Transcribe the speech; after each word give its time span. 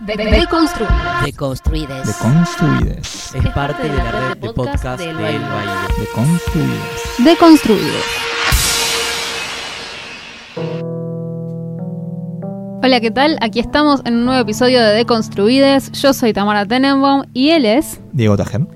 De, 0.00 0.14
Deconstruides. 1.24 2.06
Deconstruides. 2.06 3.34
Es 3.34 3.48
parte 3.54 3.82
de 3.82 3.96
la 3.96 4.10
red 4.10 4.36
de 4.36 4.52
podcast 4.52 5.00
del 5.00 5.16
Baile. 5.16 5.40
Deconstruides. 5.98 7.24
Deconstruides. 7.24 8.04
Hola, 12.82 13.00
¿qué 13.00 13.10
tal? 13.10 13.38
Aquí 13.40 13.58
estamos 13.58 14.02
en 14.04 14.16
un 14.16 14.26
nuevo 14.26 14.42
episodio 14.42 14.82
de 14.82 14.92
Deconstruides. 14.92 15.90
Yo 15.92 16.12
soy 16.12 16.34
Tamara 16.34 16.66
Tenenbaum 16.66 17.24
y 17.32 17.50
él 17.50 17.64
es... 17.64 17.98
Diego 18.12 18.36
Tajer. 18.36 18.66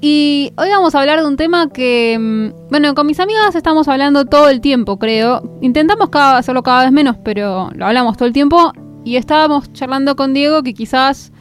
Y 0.00 0.52
hoy 0.56 0.68
vamos 0.68 0.94
a 0.94 1.00
hablar 1.00 1.18
de 1.18 1.26
un 1.26 1.36
tema 1.36 1.68
que, 1.70 2.16
mm, 2.16 2.68
bueno, 2.70 2.94
con 2.94 3.08
mis 3.08 3.18
amigas 3.18 3.56
estamos 3.56 3.88
hablando 3.88 4.24
todo 4.24 4.48
el 4.50 4.60
tiempo, 4.60 4.98
creo. 5.00 5.58
Intentamos 5.62 6.10
cada, 6.10 6.38
hacerlo 6.38 6.62
cada 6.62 6.84
vez 6.84 6.92
menos, 6.92 7.16
pero 7.24 7.70
lo 7.74 7.86
hablamos 7.86 8.16
todo 8.16 8.28
el 8.28 8.32
tiempo. 8.32 8.72
Y 9.04 9.16
estábamos 9.16 9.72
charlando 9.72 10.16
con 10.16 10.32
Diego 10.34 10.62
que 10.62 10.74
quizás 10.74 11.32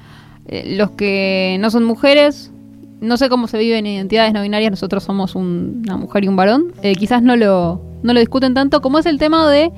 eh, 0.48 0.76
los 0.78 0.92
que 0.92 1.58
no 1.62 1.72
son 1.72 1.84
mujeres, 1.86 2.52
no 3.00 3.16
sé 3.18 3.30
cómo 3.30 3.48
se 3.48 3.58
viven 3.58 3.86
identidades 3.88 4.34
no 4.34 4.42
binarias, 4.42 4.72
nosotros 4.72 5.04
somos 5.04 5.36
un- 5.36 5.82
una 5.86 5.98
mujer 5.98 6.26
y 6.26 6.28
un 6.28 6.36
varón, 6.36 6.74
eh, 6.82 6.96
quizás 6.96 7.22
no 7.24 7.36
lo, 7.38 7.82
no 8.04 8.14
lo 8.14 8.20
discuten 8.20 8.54
tanto, 8.54 8.82
como 8.82 9.00
es 9.00 9.06
el 9.06 9.18
tema 9.18 9.50
de 9.50 9.72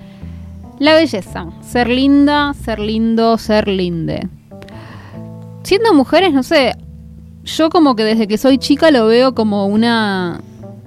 la 0.79 0.95
belleza. 0.95 1.45
Ser 1.61 1.87
linda, 1.87 2.53
ser 2.55 2.79
lindo, 2.79 3.37
ser 3.37 3.67
linde. 3.67 4.27
Siendo 5.63 5.93
mujeres, 5.93 6.33
no 6.33 6.43
sé, 6.43 6.73
yo 7.43 7.69
como 7.69 7.95
que 7.95 8.03
desde 8.03 8.27
que 8.27 8.37
soy 8.37 8.57
chica 8.57 8.91
lo 8.91 9.07
veo 9.07 9.33
como 9.35 9.65
una, 9.67 10.41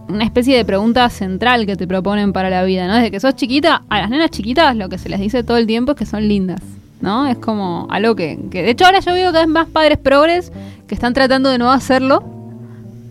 una 0.08 0.24
especie 0.24 0.56
de 0.56 0.64
pregunta 0.64 1.08
central 1.10 1.66
que 1.66 1.76
te 1.76 1.86
proponen 1.86 2.32
para 2.32 2.50
la 2.50 2.62
vida, 2.64 2.86
¿no? 2.86 2.94
Desde 2.96 3.10
que 3.10 3.20
sos 3.20 3.34
chiquita, 3.34 3.82
a 3.88 4.00
las 4.00 4.10
nenas 4.10 4.30
chiquitas 4.30 4.76
lo 4.76 4.88
que 4.88 4.98
se 4.98 5.08
les 5.08 5.20
dice 5.20 5.42
todo 5.42 5.56
el 5.56 5.66
tiempo 5.66 5.92
es 5.92 5.98
que 5.98 6.06
son 6.06 6.28
lindas, 6.28 6.60
¿no? 7.00 7.26
Es 7.26 7.38
como 7.38 7.86
algo 7.90 8.14
que, 8.16 8.38
que 8.50 8.62
de 8.62 8.70
hecho 8.70 8.84
ahora 8.86 9.00
yo 9.00 9.12
veo 9.12 9.32
cada 9.32 9.44
vez 9.44 9.52
más 9.52 9.68
padres 9.68 9.98
progres 9.98 10.52
que 10.86 10.94
están 10.94 11.14
tratando 11.14 11.48
de 11.50 11.58
no 11.58 11.70
hacerlo, 11.70 12.24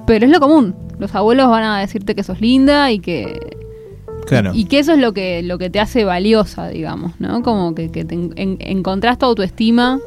pero 0.06 0.26
es 0.26 0.32
lo 0.32 0.40
común. 0.40 0.76
Los 1.00 1.14
abuelos 1.16 1.50
van 1.50 1.64
a 1.64 1.80
decirte 1.80 2.16
que 2.16 2.24
sos 2.24 2.42
linda 2.42 2.92
y 2.92 3.00
que 3.00 3.56
Claro. 4.26 4.52
y 4.54 4.66
que 4.66 4.80
eso 4.80 4.92
es 4.94 5.00
lo 5.00 5.14
que, 5.14 5.42
lo 5.44 5.58
que 5.58 5.70
te 5.70 5.80
hace 5.80 6.04
valiosa, 6.04 6.68
digamos, 6.68 7.14
¿no? 7.20 7.44
Como 7.44 7.74
que, 7.76 7.90
que 7.92 8.04
te 8.04 8.16
en- 8.16 8.34
en- 8.36 8.58
encontrás 8.60 9.18
tu 9.18 9.26
autoestima 9.26 10.00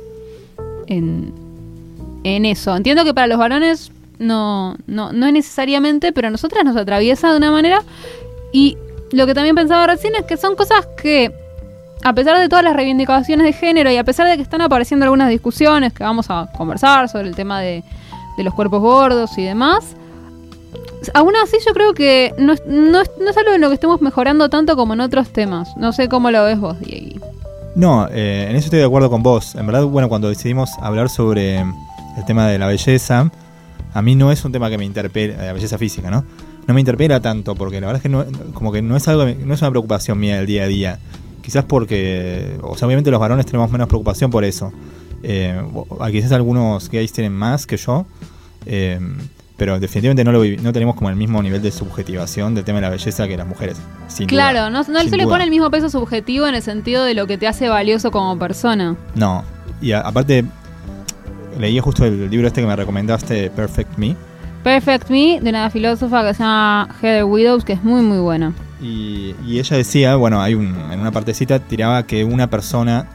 en, 0.89 1.33
en 2.25 2.45
eso. 2.45 2.77
Entiendo 2.77 3.05
que 3.05 3.15
para 3.15 3.27
los 3.29 3.39
varones 3.39 3.93
no, 4.19 4.77
no, 4.87 5.13
no 5.13 5.27
es 5.27 5.33
necesariamente, 5.33 6.13
pero 6.13 6.29
a 6.29 6.31
nosotras 6.31 6.65
nos 6.65 6.77
atraviesa 6.77 7.31
de 7.31 7.39
una 7.39 7.51
manera. 7.51 7.83
Y 8.53 8.77
lo 9.13 9.27
que 9.27 9.33
también 9.33 9.55
pensaba 9.57 9.87
recién 9.87 10.15
es 10.17 10.25
que 10.25 10.37
son 10.37 10.55
cosas 10.55 10.87
que, 11.01 11.33
a 12.03 12.13
pesar 12.15 12.39
de 12.39 12.49
todas 12.49 12.65
las 12.65 12.75
reivindicaciones 12.75 13.45
de 13.47 13.53
género 13.53 13.91
y 13.91 13.97
a 13.97 14.05
pesar 14.05 14.27
de 14.29 14.37
que 14.37 14.43
están 14.43 14.61
apareciendo 14.63 15.05
algunas 15.05 15.29
discusiones 15.29 15.93
que 15.93 16.03
vamos 16.05 16.27
a 16.31 16.49
conversar 16.57 17.09
sobre 17.09 17.29
el 17.29 17.35
tema 17.37 17.61
de, 17.61 17.83
de 18.37 18.45
los 18.45 18.55
cuerpos 18.55 18.81
gordos 18.81 19.37
y 19.39 19.45
demás, 19.45 19.97
aún 21.15 21.33
así 21.43 21.57
yo 21.67 21.73
creo 21.73 21.95
que 21.95 22.33
no, 22.39 22.55
no, 22.67 23.01
es- 23.01 23.11
no 23.21 23.31
es 23.31 23.37
algo 23.37 23.53
en 23.53 23.61
lo 23.61 23.69
que 23.69 23.75
estemos 23.75 24.01
mejorando 24.01 24.49
tanto 24.49 24.77
como 24.77 24.95
en 24.95 25.01
otros 25.01 25.31
temas. 25.33 25.77
No 25.77 25.93
sé 25.93 26.09
cómo 26.09 26.31
lo 26.31 26.45
ves 26.45 26.59
vos, 26.59 26.79
Diego. 26.81 27.27
No, 27.75 28.09
eh, 28.11 28.47
en 28.51 28.57
eso 28.57 28.67
estoy 28.67 28.81
de 28.81 28.85
acuerdo 28.87 29.11
con 29.11 29.23
vos. 29.23 29.55
En 29.55 29.67
verdad, 29.67 29.85
bueno, 29.85 30.09
cuando 30.09 30.29
decidimos 30.29 30.71
hablar 30.81 31.09
sobre 31.09 31.61
el 31.61 32.25
tema 32.27 32.49
de 32.49 32.59
la 32.59 32.67
belleza, 32.67 33.31
a 33.95 34.03
mí 34.03 34.15
no 34.17 34.33
es 34.33 34.45
un 34.45 34.53
tema 34.53 34.69
que 34.71 34.79
me 34.79 34.85
interpela, 34.85 35.43
la 35.45 35.53
belleza 35.53 35.79
física, 35.79 36.11
¿no? 36.11 36.25
No 36.67 36.75
me 36.75 36.81
interpela 36.81 37.21
tanto, 37.21 37.55
porque 37.55 37.81
la 37.81 37.87
verdad 37.89 37.97
es 37.99 38.03
que 38.03 38.09
no, 38.09 38.25
como 38.55 38.71
que 38.73 38.83
no 38.83 38.97
es 38.97 39.07
algo, 39.09 39.25
no 39.25 39.55
es 39.55 39.61
una 39.63 39.71
preocupación 39.71 40.19
mía 40.19 40.37
del 40.37 40.47
día 40.47 40.65
a 40.65 40.67
día. 40.67 40.99
Quizás 41.43 41.65
porque, 41.65 42.59
o 42.63 42.77
sea, 42.77 42.87
obviamente 42.87 43.11
los 43.11 43.21
varones 43.21 43.47
tenemos 43.47 43.71
menos 43.71 43.89
preocupación 43.89 44.31
por 44.31 44.45
eso. 44.45 44.73
Eh, 45.23 45.61
quizás 46.11 46.33
algunos 46.33 46.91
gays 46.91 47.13
tienen 47.13 47.33
más 47.33 47.67
que 47.67 47.77
yo, 47.77 48.07
eh, 48.67 48.99
pero 49.57 49.79
definitivamente 49.79 50.25
no, 50.25 50.33
lo, 50.33 50.43
no 50.63 50.73
tenemos 50.73 50.95
como 50.97 51.11
el 51.11 51.17
mismo 51.17 51.43
nivel 51.43 51.61
de 51.61 51.71
subjetivación 51.71 52.55
del 52.55 52.65
tema 52.65 52.77
de 52.77 52.83
la 52.83 52.91
belleza 52.91 53.29
que 53.29 53.37
las 53.37 53.47
mujeres. 53.47 53.77
sin 54.09 54.27
duda. 54.27 54.51
Claro, 54.51 54.71
no, 54.71 54.79
no 54.79 54.85
Sin 55.01 55.11
se 55.11 55.17
le 55.17 55.25
pone 55.27 55.45
el 55.45 55.51
mismo 55.51 55.71
peso 55.71 55.91
subjetivo 55.91 56.47
en 56.47 56.55
el 56.55 56.63
sentido 56.63 57.05
de 57.05 57.15
lo 57.15 57.27
que 57.27 57.37
te 57.37 57.47
hace 57.47 57.69
valioso 57.69 58.11
como 58.11 58.39
persona. 58.39 58.97
No, 59.15 59.45
y 59.83 59.93
a- 59.93 60.01
aparte 60.01 60.45
leí 61.59 61.79
justo 61.81 62.05
el 62.07 62.31
libro 62.31 62.47
este 62.47 62.61
que 62.63 62.67
me 62.67 62.77
recomendaste, 62.77 63.51
Perfect 63.51 63.99
Me, 63.99 64.17
Perfect 64.63 65.11
Me, 65.11 65.41
de 65.43 65.51
una 65.51 65.69
filósofa 65.71 66.27
que 66.27 66.35
se 66.35 66.43
llama 66.43 66.89
Heather 67.03 67.25
Widows, 67.25 67.65
que 67.65 67.73
es 67.75 67.83
muy, 67.83 68.03
muy 68.03 68.19
buena. 68.19 68.53
Y, 68.81 69.35
y 69.47 69.59
ella 69.59 69.77
decía, 69.77 70.17
bueno, 70.17 70.41
hay 70.41 70.55
un, 70.55 70.75
en 70.91 71.01
una 71.01 71.11
partecita 71.13 71.59
tiraba 71.59 72.05
que 72.07 72.25
una 72.25 72.49
persona, 72.49 73.07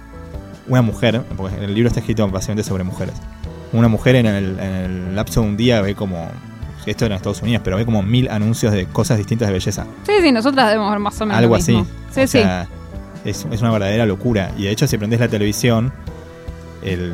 una 0.67 0.81
mujer, 0.81 1.21
porque 1.35 1.63
el 1.63 1.73
libro 1.73 1.87
está 1.87 1.99
escrito 1.99 2.27
básicamente 2.29 2.63
sobre 2.63 2.83
mujeres, 2.83 3.15
una 3.73 3.87
mujer 3.87 4.15
en 4.15 4.25
el, 4.27 4.59
en 4.59 4.73
el 4.73 5.15
lapso 5.15 5.41
de 5.41 5.47
un 5.47 5.57
día 5.57 5.81
ve 5.81 5.95
como, 5.95 6.29
esto 6.85 7.05
era 7.05 7.15
en 7.15 7.17
Estados 7.17 7.41
Unidos, 7.41 7.61
pero 7.63 7.77
ve 7.77 7.85
como 7.85 8.03
mil 8.03 8.29
anuncios 8.29 8.71
de 8.71 8.85
cosas 8.85 9.17
distintas 9.17 9.47
de 9.47 9.53
belleza, 9.53 9.85
Sí, 10.05 10.13
sí, 10.21 10.31
nosotras 10.31 10.67
debemos 10.67 10.91
ver 10.91 10.99
más 10.99 11.19
o 11.19 11.25
menos 11.25 11.39
algo 11.39 11.55
lo 11.55 11.59
así. 11.59 11.83
Sí, 12.11 12.21
o 12.21 12.27
sí. 12.27 12.27
sea, 12.27 12.67
es, 13.25 13.45
es 13.51 13.61
una 13.61 13.71
verdadera 13.71 14.05
locura. 14.05 14.51
Y 14.57 14.63
de 14.63 14.71
hecho, 14.71 14.87
si 14.87 14.97
prendés 14.97 15.19
la 15.19 15.27
televisión, 15.27 15.91
el 16.83 17.13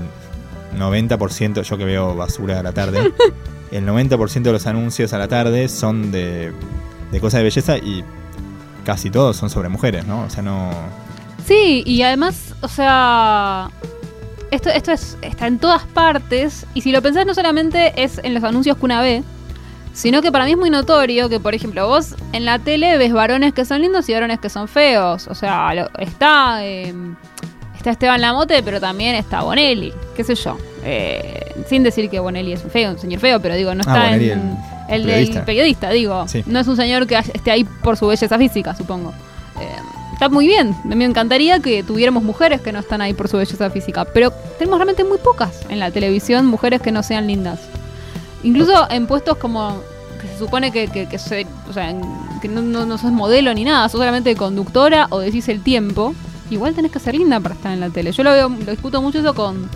90%, 0.77 1.61
yo 1.61 1.77
que 1.77 1.85
veo 1.85 2.15
basura 2.15 2.59
a 2.59 2.63
la 2.63 2.73
tarde, 2.73 3.11
el 3.71 3.87
90% 3.87 4.41
de 4.41 4.51
los 4.51 4.67
anuncios 4.67 5.13
a 5.13 5.17
la 5.17 5.27
tarde 5.29 5.69
son 5.69 6.11
de, 6.11 6.51
de 7.11 7.19
cosas 7.21 7.39
de 7.39 7.43
belleza 7.45 7.77
y 7.77 8.03
casi 8.85 9.09
todos 9.09 9.37
son 9.37 9.49
sobre 9.49 9.69
mujeres, 9.69 10.05
¿no? 10.05 10.23
O 10.23 10.29
sea, 10.29 10.41
no... 10.43 10.69
Sí, 11.45 11.83
y 11.85 12.01
además, 12.03 12.55
o 12.61 12.67
sea, 12.67 13.69
esto, 14.51 14.69
esto 14.69 14.91
es, 14.91 15.17
está 15.21 15.47
en 15.47 15.57
todas 15.59 15.83
partes, 15.83 16.65
y 16.73 16.81
si 16.81 16.91
lo 16.91 17.01
pensás 17.01 17.25
no 17.25 17.33
solamente 17.33 17.93
es 18.01 18.19
en 18.23 18.33
los 18.33 18.43
anuncios 18.43 18.77
que 18.77 18.85
una 18.85 19.01
ve, 19.01 19.23
sino 19.93 20.21
que 20.21 20.31
para 20.31 20.45
mí 20.45 20.51
es 20.51 20.57
muy 20.57 20.69
notorio 20.69 21.27
que, 21.29 21.39
por 21.39 21.53
ejemplo, 21.55 21.87
vos 21.87 22.15
en 22.31 22.45
la 22.45 22.59
tele 22.59 22.97
ves 22.97 23.11
varones 23.11 23.53
que 23.53 23.65
son 23.65 23.81
lindos 23.81 24.07
y 24.07 24.13
varones 24.13 24.39
que 24.39 24.49
son 24.49 24.67
feos. 24.67 25.27
O 25.27 25.35
sea, 25.35 25.73
lo- 25.75 25.89
está, 25.99 26.63
eh, 26.63 26.93
está 27.75 27.91
Esteban 27.91 28.21
Lamote, 28.21 28.63
pero 28.63 28.79
también 28.79 29.15
está 29.15 29.41
Bonelli, 29.41 29.91
qué 30.15 30.23
sé 30.23 30.35
yo. 30.35 30.57
Eh, 30.85 31.55
sin 31.67 31.83
decir 31.83 32.09
que 32.09 32.19
Bonelli 32.19 32.53
es 32.53 32.63
un 32.63 32.69
feo, 32.71 32.91
un 32.91 32.99
señor 32.99 33.19
feo, 33.19 33.41
pero 33.41 33.55
digo, 33.55 33.75
no 33.75 33.81
Ah, 33.85 33.91
está 33.91 34.03
Bonelli, 34.05 34.29
en... 34.31 34.57
el 34.91 35.01
El, 35.01 35.07
del 35.07 35.13
periodista. 35.15 35.45
periodista, 35.45 35.89
digo. 35.89 36.27
Sí. 36.27 36.43
No 36.45 36.59
es 36.59 36.67
un 36.67 36.75
señor 36.75 37.07
que 37.07 37.17
esté 37.17 37.51
ahí 37.51 37.63
por 37.63 37.97
su 37.97 38.07
belleza 38.07 38.37
física, 38.37 38.75
supongo. 38.75 39.13
Eh, 39.59 39.67
está 40.13 40.29
muy 40.29 40.47
bien. 40.47 40.75
Me 40.83 41.03
encantaría 41.05 41.59
que 41.59 41.83
tuviéramos 41.83 42.23
mujeres 42.23 42.61
que 42.61 42.71
no 42.71 42.79
están 42.79 43.01
ahí 43.01 43.13
por 43.13 43.27
su 43.27 43.37
belleza 43.37 43.69
física. 43.69 44.05
Pero 44.05 44.31
tenemos 44.59 44.77
realmente 44.79 45.03
muy 45.03 45.17
pocas 45.17 45.61
en 45.69 45.79
la 45.79 45.91
televisión 45.91 46.45
mujeres 46.45 46.81
que 46.81 46.91
no 46.91 47.03
sean 47.03 47.27
lindas. 47.27 47.59
Incluso 48.43 48.89
en 48.89 49.07
puestos 49.07 49.37
como 49.37 49.81
que 50.21 50.27
se 50.27 50.37
supone 50.37 50.71
que, 50.71 50.87
que, 50.87 51.07
que 51.07 51.17
se- 51.19 51.47
o 51.69 51.73
sea, 51.73 51.93
que 52.41 52.47
no, 52.47 52.61
no, 52.61 52.85
no 52.85 52.97
sos 52.97 53.11
modelo 53.11 53.53
ni 53.53 53.63
nada, 53.63 53.87
sos 53.89 53.99
solamente 53.99 54.35
conductora 54.35 55.07
o 55.09 55.19
decís 55.19 55.47
el 55.49 55.61
tiempo. 55.61 56.13
Igual 56.49 56.73
tenés 56.75 56.91
que 56.91 56.99
ser 56.99 57.15
linda 57.15 57.39
para 57.39 57.55
estar 57.55 57.71
en 57.71 57.79
la 57.79 57.89
tele. 57.89 58.11
Yo 58.11 58.23
lo 58.23 58.31
veo, 58.31 58.49
lo 58.49 58.71
discuto 58.71 59.01
mucho 59.01 59.19
eso 59.19 59.33
con, 59.33 59.69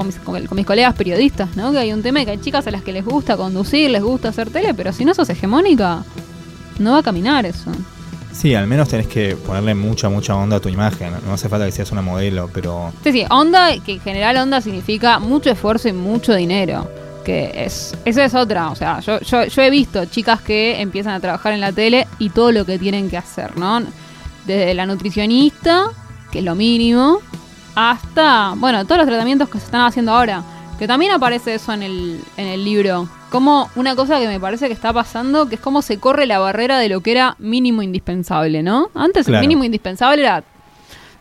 con 0.00 0.06
mis, 0.06 0.16
con, 0.16 0.46
con 0.46 0.56
mis 0.56 0.64
colegas 0.64 0.94
periodistas, 0.94 1.54
¿no? 1.56 1.72
Que 1.72 1.78
hay 1.78 1.92
un 1.92 2.02
tema 2.02 2.24
que 2.24 2.30
hay 2.30 2.38
chicas 2.38 2.66
a 2.66 2.70
las 2.70 2.82
que 2.82 2.90
les 2.90 3.04
gusta 3.04 3.36
conducir, 3.36 3.90
les 3.90 4.02
gusta 4.02 4.30
hacer 4.30 4.48
tele, 4.48 4.72
pero 4.72 4.92
si 4.94 5.04
no 5.04 5.12
sos 5.12 5.28
hegemónica, 5.28 6.02
no 6.78 6.92
va 6.92 6.98
a 6.98 7.02
caminar 7.02 7.44
eso. 7.44 7.70
Sí, 8.32 8.54
al 8.54 8.66
menos 8.66 8.88
tenés 8.88 9.08
que 9.08 9.36
ponerle 9.36 9.74
mucha, 9.74 10.08
mucha 10.08 10.34
onda 10.34 10.56
a 10.56 10.60
tu 10.60 10.70
imagen. 10.70 11.12
No 11.26 11.34
hace 11.34 11.50
falta 11.50 11.66
que 11.66 11.72
seas 11.72 11.92
una 11.92 12.00
modelo, 12.00 12.48
pero... 12.54 12.94
Sí, 13.04 13.12
sí, 13.12 13.24
onda, 13.28 13.78
que 13.84 13.92
en 13.92 14.00
general 14.00 14.38
onda 14.38 14.62
significa 14.62 15.18
mucho 15.18 15.50
esfuerzo 15.50 15.88
y 15.88 15.92
mucho 15.92 16.34
dinero. 16.34 16.90
Que 17.22 17.52
es, 17.54 17.94
eso 18.06 18.22
es 18.22 18.34
otra, 18.34 18.70
o 18.70 18.74
sea, 18.74 19.00
yo, 19.00 19.20
yo, 19.20 19.44
yo 19.44 19.62
he 19.62 19.68
visto 19.68 20.06
chicas 20.06 20.40
que 20.40 20.80
empiezan 20.80 21.12
a 21.12 21.20
trabajar 21.20 21.52
en 21.52 21.60
la 21.60 21.72
tele 21.72 22.08
y 22.18 22.30
todo 22.30 22.50
lo 22.52 22.64
que 22.64 22.78
tienen 22.78 23.10
que 23.10 23.18
hacer, 23.18 23.58
¿no? 23.58 23.82
Desde 24.46 24.72
la 24.72 24.86
nutricionista, 24.86 25.88
que 26.32 26.38
es 26.38 26.44
lo 26.46 26.54
mínimo, 26.54 27.20
hasta, 27.74 28.54
bueno, 28.56 28.84
todos 28.84 28.98
los 28.98 29.06
tratamientos 29.06 29.48
que 29.48 29.58
se 29.58 29.66
están 29.66 29.82
haciendo 29.82 30.12
ahora. 30.12 30.42
Que 30.78 30.86
también 30.88 31.12
aparece 31.12 31.54
eso 31.54 31.72
en 31.72 31.82
el, 31.82 32.20
en 32.38 32.46
el 32.46 32.64
libro. 32.64 33.06
Como 33.30 33.70
una 33.76 33.94
cosa 33.94 34.18
que 34.18 34.26
me 34.26 34.40
parece 34.40 34.66
que 34.66 34.72
está 34.72 34.92
pasando, 34.92 35.46
que 35.48 35.56
es 35.56 35.60
cómo 35.60 35.82
se 35.82 35.98
corre 35.98 36.26
la 36.26 36.38
barrera 36.38 36.78
de 36.78 36.88
lo 36.88 37.00
que 37.00 37.12
era 37.12 37.36
mínimo 37.38 37.82
indispensable, 37.82 38.62
¿no? 38.62 38.88
Antes 38.94 39.26
Claro. 39.26 39.40
el 39.42 39.46
mínimo 39.46 39.64
indispensable 39.64 40.22
era 40.22 40.42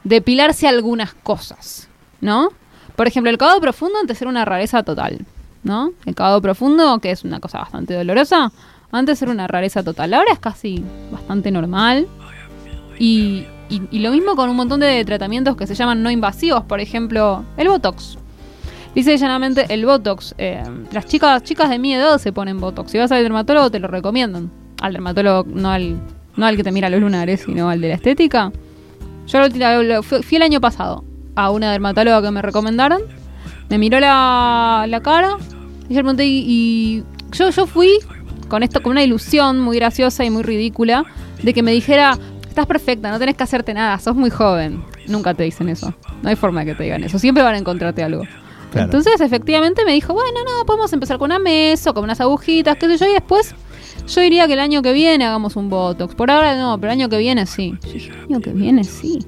depilarse 0.03 0.68
algunas 0.68 1.13
cosas, 1.13 1.88
¿no? 2.21 2.50
Por 2.95 3.07
ejemplo, 3.07 3.29
el 3.29 3.38
cavado 3.38 3.59
profundo 3.59 4.00
antes 4.00 4.21
era 4.21 4.29
una 4.29 4.45
rareza 4.45 4.81
total, 4.83 5.19
¿no? 5.63 5.91
El 6.06 6.15
cavado 6.15 6.41
profundo, 6.41 7.00
que 7.00 7.12
es 7.12 7.24
una 7.24 7.39
cosa 7.39 7.59
bastante 7.59 7.94
dolorosa, 7.94 8.51
antes 8.91 9.21
era 9.21 9.31
una 9.31 9.47
rareza 9.47 9.83
total. 9.83 10.13
Ahora 10.13 10.31
es 10.33 10.39
casi 10.39 10.83
bastante 11.12 11.51
normal. 11.51 12.07
Y, 12.97 13.45
y- 13.69 13.81
y 13.92 14.00
lo 14.00 14.12
mismo 14.12 14.36
con 14.36 14.50
un 14.50 14.56
montón 14.56 14.80
de 14.80 15.04
tratamientos 15.06 15.56
que 15.56 15.68
se 15.68 15.75
llaman 15.75 16.01
no 16.04 16.10
invasivos, 16.12 16.63
por 16.63 16.80
ejemplo, 16.80 17.44
el 17.57 17.68
Botox. 17.69 18.18
Dice 18.95 19.16
llanamente 19.18 19.66
el 19.69 19.86
Botox. 19.86 20.33
eh, 20.38 20.63
las 20.92 21.06
chicas, 21.06 21.44
chicas 21.44 21.69
de 21.69 21.77
mi 21.80 21.94
edad 21.94 22.18
se 22.18 22.31
ponen 22.33 22.60
Botox. 22.60 22.92
Si 22.92 22.98
vas 22.98 23.12
al 23.12 23.21
dermatólogo 23.24 23.69
te 23.69 23.80
lo 23.80 23.88
recomiendan. 23.88 24.50
Al 24.81 24.94
dermatólogo, 24.94 25.45
no 25.54 25.69
al, 25.69 25.98
no 26.36 26.45
al 26.45 26.56
que 26.57 26.63
te 26.63 26.71
mira 26.71 26.89
los 26.89 27.00
lunares, 27.01 27.44
sino 27.45 27.69
al 27.69 27.81
de 27.81 27.89
la 27.89 27.94
estética. 27.95 28.51
Yo 29.27 29.39
lo, 29.39 29.83
lo- 29.83 30.01
fui, 30.04 30.38
el 30.38 30.42
año 30.42 30.60
pasado. 30.60 31.04
a 31.36 31.51
una 31.51 31.72
dermatóloga 31.72 32.22
que 32.22 32.31
me 32.31 32.42
recomendaron. 32.42 33.01
Me 33.69 33.77
miró 33.77 34.00
la, 34.00 34.86
la 34.89 35.00
cara 35.01 35.38
y 35.88 35.94
yo 35.94 36.01
pregunté, 36.01 36.25
y 36.25 37.04
yo, 37.31 37.50
yo 37.50 37.65
fui 37.68 37.92
con 38.48 38.63
esto, 38.63 38.81
con 38.81 38.92
una 38.94 39.04
ilusión 39.04 39.60
muy 39.62 39.77
graciosa 39.77 40.25
y 40.25 40.30
muy 40.31 40.42
ridícula, 40.44 41.06
de 41.44 41.54
que 41.54 41.62
me 41.63 41.72
dijera, 41.72 42.18
estás 42.59 42.67
perfecta, 42.67 43.09
no 43.09 43.19
tenés 43.19 43.35
que 43.35 43.44
hacerte 43.44 43.73
nada, 43.73 43.97
sos 44.00 44.15
muy 44.15 44.29
joven. 44.29 44.83
Nunca 45.07 45.33
te 45.33 45.44
dicen 45.44 45.69
eso. 45.69 45.94
No 46.21 46.29
hay 46.29 46.35
forma 46.35 46.61
de 46.61 46.67
que 46.67 46.75
te 46.75 46.83
digan 46.83 47.03
eso. 47.03 47.17
Siempre 47.17 47.44
van 47.44 47.56
a 47.56 47.57
encontrarte 47.57 48.03
algo. 48.03 48.23
Claro. 48.71 48.85
Entonces, 48.85 49.19
efectivamente, 49.21 49.83
me 49.85 49.94
dijo, 49.94 50.13
bueno, 50.13 50.39
no, 50.45 50.65
podemos 50.65 50.91
empezar 50.94 51.17
con 51.17 51.27
una 51.27 51.39
mesa, 51.39 51.94
con 51.94 52.03
unas 52.03 52.21
agujitas, 52.21 52.77
qué 52.77 52.88
sé 52.88 52.97
yo, 52.97 53.09
y 53.09 53.13
después 53.13 53.56
yo 54.07 54.21
diría 54.21 54.45
que 54.47 54.53
el 54.53 54.59
año 54.59 54.81
que 54.81 54.94
viene 54.94 55.25
hagamos 55.25 55.56
un 55.56 55.69
Botox. 55.69 56.15
Por 56.15 56.29
ahora 56.29 56.56
no, 56.57 56.77
pero 56.79 56.91
el 56.91 57.00
año 57.00 57.09
que 57.09 57.17
viene 57.17 57.45
sí. 57.45 57.75
El 57.83 58.25
año 58.25 58.41
que 58.41 58.51
viene 58.51 58.83
sí. 58.83 59.19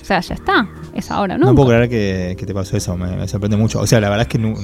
O 0.00 0.04
sea, 0.04 0.20
ya 0.20 0.34
está. 0.34 0.68
Es 0.94 1.10
ahora, 1.10 1.38
¿no? 1.38 1.46
No 1.46 1.54
puedo 1.54 1.68
creer 1.68 1.88
que, 1.88 2.36
que 2.38 2.46
te 2.46 2.54
pasó 2.54 2.76
eso, 2.76 2.96
me, 2.96 3.16
me 3.16 3.28
sorprende 3.28 3.56
mucho. 3.56 3.80
O 3.80 3.86
sea, 3.86 4.00
la 4.00 4.08
verdad 4.08 4.22
es 4.22 4.28
que 4.28 4.38
no, 4.38 4.54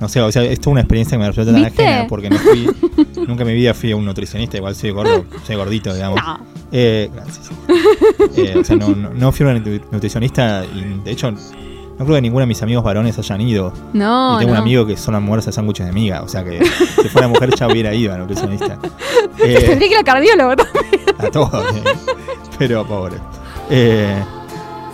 no 0.00 0.08
sé, 0.08 0.20
o 0.20 0.32
sea, 0.32 0.42
esto 0.44 0.70
es 0.70 0.72
una 0.72 0.80
experiencia 0.80 1.16
que 1.16 1.22
me 1.22 1.28
resulta 1.28 1.52
tan 1.52 1.62
¿Viste? 1.62 1.86
ajena 1.86 2.06
porque 2.08 2.30
no 2.30 2.38
fui, 2.38 2.66
nunca 3.28 3.42
en 3.42 3.48
mi 3.48 3.54
vida 3.54 3.74
fui 3.74 3.92
a 3.92 3.96
un 3.96 4.04
nutricionista, 4.06 4.56
igual 4.56 4.74
soy 4.74 4.90
gordo, 4.90 5.26
soy 5.46 5.56
gordito, 5.56 5.94
digamos. 5.94 6.18
No. 6.24 6.40
Eh, 6.72 7.10
gracias. 7.12 7.50
Eh, 8.36 8.54
o 8.58 8.64
sea, 8.64 8.76
no, 8.76 8.90
no, 8.90 9.10
no 9.10 9.32
fui 9.32 9.46
a 9.46 9.52
nutricionista 9.54 10.64
y 10.64 11.00
de 11.04 11.10
hecho 11.10 11.30
no 11.30 11.38
creo 12.06 12.14
que 12.14 12.20
ninguno 12.22 12.40
de 12.40 12.46
mis 12.46 12.62
amigos 12.62 12.84
varones 12.84 13.18
hayan 13.18 13.40
ido. 13.40 13.72
No, 13.92 14.36
y 14.36 14.38
tengo 14.40 14.52
no. 14.54 14.60
un 14.60 14.62
amigo 14.62 14.86
que 14.86 14.96
solo 14.96 15.16
almuerza 15.18 15.50
sándwiches 15.52 15.86
de 15.86 15.92
miga, 15.92 16.22
o 16.22 16.28
sea 16.28 16.44
que 16.44 16.64
si 16.64 17.08
fuera 17.08 17.28
mujer 17.28 17.54
ya 17.54 17.66
hubiera 17.66 17.94
ido 17.94 18.12
a 18.14 18.18
nutricionista. 18.18 18.78
Eh, 19.42 19.54
Tendría 19.66 19.78
que 19.78 19.86
ir 19.94 19.96
al 19.96 20.04
cardiólogo 20.04 20.54
también. 20.56 21.00
a 21.18 21.30
todos. 21.30 21.64
eh. 21.76 21.82
Pero 22.58 22.86
pobre. 22.86 23.16
Eh, 23.70 24.22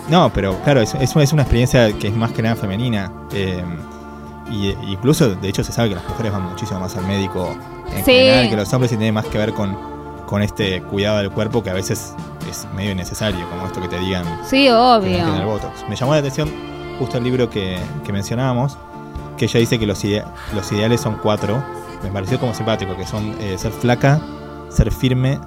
no, 0.09 0.31
pero 0.33 0.57
claro, 0.63 0.79
es, 0.81 0.95
es 0.95 1.13
una, 1.33 1.41
experiencia 1.43 1.91
que 1.91 2.07
es 2.07 2.15
más 2.15 2.31
que 2.31 2.41
nada 2.41 2.55
femenina. 2.55 3.11
eh, 3.33 3.61
y 4.49 4.69
eh, 4.69 4.77
incluso, 4.87 5.35
de 5.35 5.49
hecho, 5.49 5.63
se 5.65 5.73
sabe 5.73 5.89
que 5.89 5.95
las 5.95 6.07
mujeres 6.07 6.31
van 6.31 6.43
muchísimo 6.43 6.79
más 6.79 6.95
al 6.95 7.05
médico 7.05 7.53
en 7.93 8.05
Sí. 8.05 8.11
general 8.13 8.49
que 8.49 8.55
los 8.55 8.73
hombres 8.73 8.91
y 8.93 8.95
tiene 8.95 9.11
más 9.11 9.25
que 9.25 9.37
ver 9.37 9.51
con, 9.53 9.77
con 10.27 10.43
este 10.43 10.81
cuidado 10.83 11.17
del 11.17 11.31
cuerpo 11.31 11.63
que 11.63 11.71
a 11.71 11.73
veces 11.73 12.13
es 12.47 12.67
medio 12.75 12.91
innecesario, 12.91 13.49
como 13.49 13.65
esto 13.65 13.81
que 13.81 13.87
te 13.87 13.97
digan 13.99 14.25
Sí, 14.45 14.65
que 14.65 14.69
no 14.69 14.95
obvio. 14.97 15.35
el 15.35 15.45
Botox. 15.45 15.83
Me 15.89 15.95
llamó 15.95 16.11
la 16.13 16.19
atención 16.19 16.51
justo 16.99 17.17
el 17.17 17.23
libro 17.23 17.49
que, 17.49 17.77
que 18.05 18.13
mencionábamos, 18.13 18.77
que 19.37 19.45
ella 19.45 19.59
dice 19.59 19.79
que 19.79 19.87
los, 19.87 20.03
idea- 20.03 20.31
los 20.53 20.71
ideales 20.71 21.01
son 21.01 21.17
cuatro. 21.23 21.63
Me 22.03 22.11
pareció 22.11 22.39
como 22.39 22.53
simpático, 22.53 22.95
que 22.95 23.07
son 23.07 23.35
eh, 23.39 23.57
ser 23.57 23.71
flaca, 23.71 24.21
ser 24.69 24.91
firme, 24.91 25.39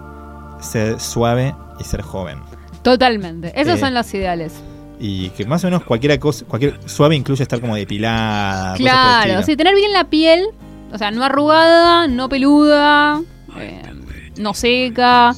ser 0.60 0.98
suave 0.98 1.54
y 1.78 1.84
ser 1.84 2.02
joven. 2.02 2.40
Totalmente. 2.82 3.52
Esos 3.60 3.74
Eh, 3.76 3.80
son 3.80 3.94
los 3.94 4.12
ideales. 4.14 4.54
Y 4.98 5.30
que 5.30 5.44
más 5.46 5.62
o 5.64 5.66
menos 5.68 5.82
cualquiera 5.84 6.18
cosa, 6.18 6.44
cualquier 6.46 6.78
suave 6.88 7.16
incluye 7.16 7.42
estar 7.42 7.60
como 7.60 7.74
depilada. 7.76 8.72
cosas 8.72 8.78
por 8.78 8.80
el 8.80 8.84
Claro, 9.24 9.42
sí, 9.44 9.56
tener 9.56 9.74
bien 9.74 9.92
la 9.92 10.04
piel, 10.04 10.44
o 10.92 10.98
sea, 10.98 11.10
no 11.10 11.22
arrugada, 11.24 12.06
no 12.06 12.28
peluda, 12.28 13.20
eh, 13.58 13.82
no 14.40 14.54
seca. 14.54 15.34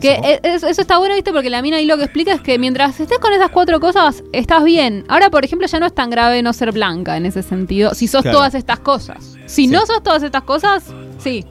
Que 0.00 0.14
e- 0.14 0.40
eso, 0.44 0.66
está 0.68 0.96
bueno, 0.98 1.14
¿viste? 1.14 1.30
Porque 1.32 1.50
la 1.50 1.60
mina 1.60 1.76
ahí 1.76 1.84
lo 1.84 1.98
que 1.98 2.04
explica 2.04 2.32
es 2.32 2.40
que 2.40 2.58
mientras 2.58 2.98
estés 3.00 3.18
con 3.18 3.32
esas 3.34 3.50
cuatro 3.50 3.80
cosas, 3.80 4.24
estás 4.32 4.64
bien. 4.64 5.04
Ahora, 5.08 5.28
por 5.30 5.44
ejemplo, 5.44 5.66
ya 5.66 5.78
no 5.78 5.84
es 5.86 5.94
tan 5.94 6.08
grave 6.08 6.42
no 6.42 6.52
ser 6.54 6.72
blanca 6.72 7.16
en 7.18 7.26
ese 7.26 7.42
sentido, 7.42 7.94
si 7.94 8.06
sos 8.08 8.22
Claro. 8.22 8.38
todas 8.38 8.54
estas 8.54 8.78
cosas. 8.80 9.36
Si 9.46 9.66
Sí. 9.66 9.66
no 9.66 9.84
sos 9.84 10.02
todas 10.02 10.22
estas 10.22 10.42
cosas, 10.44 10.84
sí. 11.18 11.44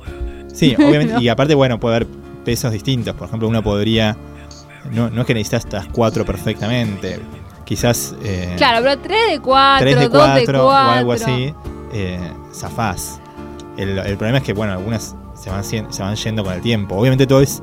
Sí, 0.51 0.75
obviamente. 0.79 1.13
No. 1.13 1.21
Y 1.21 1.29
aparte, 1.29 1.53
bueno, 1.53 1.79
puede 1.79 1.97
haber 1.97 2.07
pesos 2.43 2.71
distintos. 2.71 3.13
Por 3.15 3.27
ejemplo, 3.27 3.47
uno 3.47 3.61
podría. 3.61 4.17
No, 4.91 5.11
no 5.11 5.21
es 5.21 5.27
que 5.27 5.33
necesitas 5.35 5.65
estas 5.65 5.85
cuatro 5.87 6.25
perfectamente. 6.25 7.19
Quizás. 7.65 8.15
eh, 8.23 8.55
Claro, 8.57 8.79
pero 8.81 8.97
3 8.99 9.31
de 9.33 9.39
4, 9.41 9.79
3 9.85 9.95
de 9.95 10.01
2 10.09 10.11
de 10.11 10.17
4 10.17 10.63
4. 10.63 10.65
o 10.65 10.71
algo 10.71 11.11
así, 11.11 11.53
eh, 11.93 12.31
zafás. 12.51 13.19
El, 13.77 13.99
el 13.99 14.17
problema 14.17 14.39
es 14.39 14.43
que, 14.43 14.53
bueno, 14.53 14.73
algunas 14.73 15.15
se 15.49 15.55
van, 15.55 15.63
cien- 15.63 15.91
se 15.91 16.03
van 16.03 16.15
yendo 16.15 16.43
con 16.43 16.53
el 16.53 16.61
tiempo. 16.61 16.95
Obviamente 16.95 17.25
todo 17.27 17.41
es 17.41 17.61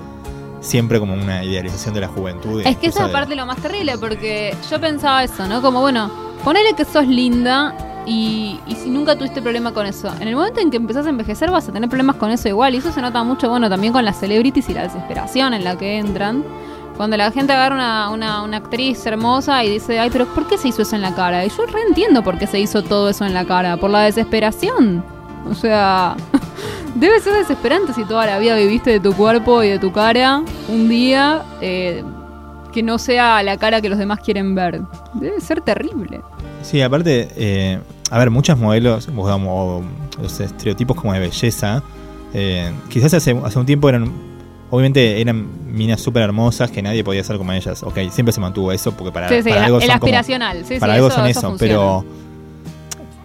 siempre 0.61 0.99
como 0.99 1.15
una 1.15 1.45
idealización 1.45 1.95
de 1.95 2.01
la 2.01 2.09
juventud. 2.09 2.63
Es 2.65 2.77
que 2.77 2.89
esa 2.89 3.03
es 3.03 3.07
de- 3.09 3.13
parte 3.13 3.37
lo 3.37 3.47
más 3.47 3.59
terrible, 3.59 3.97
porque 3.99 4.55
yo 4.71 4.81
pensaba 4.81 5.23
eso, 5.25 5.47
¿no? 5.47 5.63
Como, 5.63 5.81
bueno, 5.81 6.11
ponele 6.45 6.75
que 6.75 6.85
sos 6.85 7.07
linda 7.07 7.75
y, 8.07 8.59
y 8.67 8.75
si 8.75 8.89
nunca 8.91 9.17
tuviste 9.17 9.43
problema 9.43 9.73
con 9.73 9.87
eso. 9.87 10.09
En 10.21 10.29
el 10.29 10.35
momento 10.37 10.61
en 10.61 10.71
que 10.71 10.77
empezás 10.77 11.07
a 11.07 11.11
envejecer 11.11 11.51
vas 11.51 11.69
a 11.69 11.73
tener 11.73 11.89
problemas 11.89 12.17
con 12.17 12.31
eso 12.31 12.49
igual. 12.49 12.75
Y 12.75 12.79
eso 12.79 12.93
se 12.93 13.01
nota 13.03 13.23
mucho, 13.23 13.49
bueno, 13.49 13.69
también 13.69 13.93
con 13.93 14.05
las 14.05 14.19
celebrities 14.19 14.69
y 14.69 14.75
la 14.75 14.83
desesperación 14.83 15.55
en 15.55 15.65
la 15.65 15.77
que 15.77 15.99
entran. 15.99 16.45
Cuando 16.97 17.17
la 17.19 17.31
gente 17.31 17.53
agarra 17.53 17.75
una, 17.75 18.11
una, 18.11 18.43
una 18.43 18.57
actriz 18.57 19.05
hermosa 19.05 19.63
y 19.63 19.69
dice, 19.71 19.99
ay, 20.01 20.09
pero 20.11 20.25
¿por 20.27 20.47
qué 20.49 20.57
se 20.57 20.69
hizo 20.69 20.81
eso 20.83 20.97
en 20.97 21.03
la 21.03 21.15
cara? 21.15 21.45
Y 21.45 21.51
yo 21.51 21.67
reentiendo 21.67 22.23
por 22.25 22.39
qué 22.39 22.47
se 22.47 22.59
hizo 22.59 22.83
todo 22.83 23.11
eso 23.11 23.27
en 23.27 23.35
la 23.35 23.45
cara, 23.45 23.77
por 23.77 23.91
la 23.91 24.01
desesperación. 24.01 25.05
O 25.51 25.55
sea, 25.55 26.17
debe 26.99 27.21
ser 27.21 27.35
desesperante 27.35 27.93
si 27.93 28.05
toda 28.05 28.27
la 28.27 28.39
vida 28.39 28.57
viviste 28.57 28.91
de 28.91 29.01
tu 29.01 29.13
cuerpo 29.13 29.63
y 29.63 29.69
de 29.69 29.79
tu 29.79 29.93
cara 29.93 30.43
un 30.69 30.89
día 30.89 31.43
eh, 31.61 32.03
que 32.73 32.83
no 32.83 32.99
sea 32.99 33.43
la 33.43 33.57
cara 33.57 33.81
que 33.81 33.89
los 33.89 33.99
demás 33.99 34.21
quieren 34.21 34.55
ver. 34.55 34.81
Debe 35.15 35.41
ser 35.41 35.61
terrible. 35.61 36.21
Sí, 36.63 36.83
aparte, 36.83 37.29
eh, 37.37 37.79
a 38.11 38.19
ver, 38.19 38.31
muchas 38.31 38.59
modelos, 38.59 39.09
o 39.09 39.13
como 39.23 39.83
los 40.21 40.41
estereotipos 40.41 40.97
como 40.97 41.13
de 41.13 41.21
belleza, 41.21 41.83
eh, 42.35 42.73
quizás 42.89 43.15
hace, 43.15 43.39
hace 43.45 43.59
un 43.59 43.67
tiempo 43.67 43.89
eran, 43.89 44.11
obviamente 44.71 45.21
eran 45.21 45.47
minas 45.73 46.01
súper 46.01 46.23
hermosas 46.23 46.71
que 46.71 46.83
nadie 46.83 47.05
podía 47.05 47.23
ser 47.25 47.39
como 47.39 47.53
ellas. 47.53 47.83
Ok, 47.83 47.99
siempre 48.11 48.33
se 48.33 48.41
mantuvo 48.41 48.73
eso 48.73 48.93
porque 48.93 49.13
para, 49.13 49.29
sí, 49.29 49.43
sí, 49.43 49.49
para 49.49 49.65
algo 49.65 49.77
el 49.79 49.83
son 49.83 49.91
como- 49.99 50.05
aspiracional. 50.07 50.65
Sí, 50.67 50.79
para 50.79 50.95
algo 50.95 51.07
eso, 51.09 51.17
son 51.17 51.27
eso 51.27 51.41
eso, 51.41 51.57
pero 51.59 52.05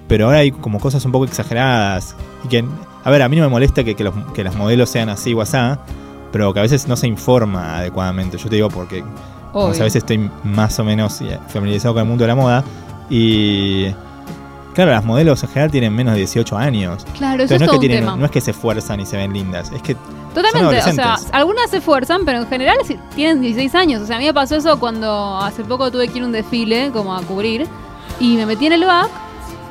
pero 0.07 0.25
ahora 0.25 0.39
hay 0.39 0.51
como 0.51 0.79
cosas 0.79 1.03
un 1.05 1.11
poco 1.13 1.23
exageradas 1.25 2.15
y 2.43 2.47
que 2.49 2.65
a 3.03 3.09
ver 3.11 3.21
a 3.21 3.29
mí 3.29 3.35
no 3.35 3.43
me 3.43 3.49
molesta 3.49 3.83
que, 3.83 3.95
que 3.95 4.03
los, 4.03 4.13
que 4.33 4.43
las 4.43 4.55
modelos 4.55 4.89
sean 4.89 5.09
así 5.09 5.33
o 5.33 5.41
asá 5.41 5.79
pero 6.31 6.53
que 6.53 6.59
a 6.59 6.63
veces 6.63 6.87
no 6.87 6.95
se 6.95 7.07
informa 7.07 7.77
adecuadamente 7.77 8.37
yo 8.37 8.49
te 8.49 8.55
digo 8.55 8.69
porque 8.69 9.03
como 9.51 9.65
Obvio. 9.65 9.75
sabes 9.75 9.95
estoy 9.95 10.29
más 10.43 10.79
o 10.79 10.83
menos 10.83 11.19
eh, 11.21 11.37
familiarizado 11.49 11.93
con 11.95 12.03
el 12.03 12.07
mundo 12.07 12.23
de 12.23 12.27
la 12.29 12.35
moda 12.35 12.63
y 13.09 13.87
claro 14.73 14.91
las 14.91 15.03
modelos 15.03 15.43
en 15.43 15.49
general 15.49 15.71
tienen 15.71 15.93
menos 15.93 16.13
de 16.13 16.19
18 16.19 16.57
años 16.57 17.05
Claro, 17.17 17.43
eso 17.43 17.53
Entonces, 17.53 17.55
es 17.55 17.59
no, 17.59 17.65
es 17.65 17.67
todo 17.67 17.71
que 17.71 17.75
un 17.75 17.79
tienen, 17.81 17.99
tema. 17.99 18.15
no 18.17 18.25
es 18.25 18.31
que 18.31 18.41
se 18.41 18.51
esfuerzan 18.51 18.99
y 19.01 19.05
se 19.05 19.17
ven 19.17 19.33
lindas 19.33 19.71
es 19.71 19.81
que 19.81 19.95
Totalmente, 20.33 20.77
o 20.79 20.93
sea, 20.93 21.17
algunas 21.33 21.69
se 21.69 21.77
esfuerzan, 21.79 22.23
pero 22.23 22.39
en 22.39 22.47
general 22.47 22.77
tienen 23.15 23.41
16 23.41 23.75
años. 23.75 24.01
O 24.01 24.05
sea, 24.05 24.15
a 24.15 24.19
mí 24.19 24.23
me 24.23 24.33
pasó 24.33 24.55
eso 24.55 24.79
cuando 24.79 25.37
hace 25.39 25.61
poco 25.65 25.91
tuve 25.91 26.07
que 26.07 26.19
ir 26.19 26.23
a 26.23 26.25
un 26.27 26.31
desfile, 26.31 26.89
como 26.93 27.13
a 27.13 27.21
cubrir, 27.21 27.67
y 28.17 28.37
me 28.37 28.45
metí 28.45 28.67
en 28.67 28.71
el 28.71 28.85
back, 28.85 29.09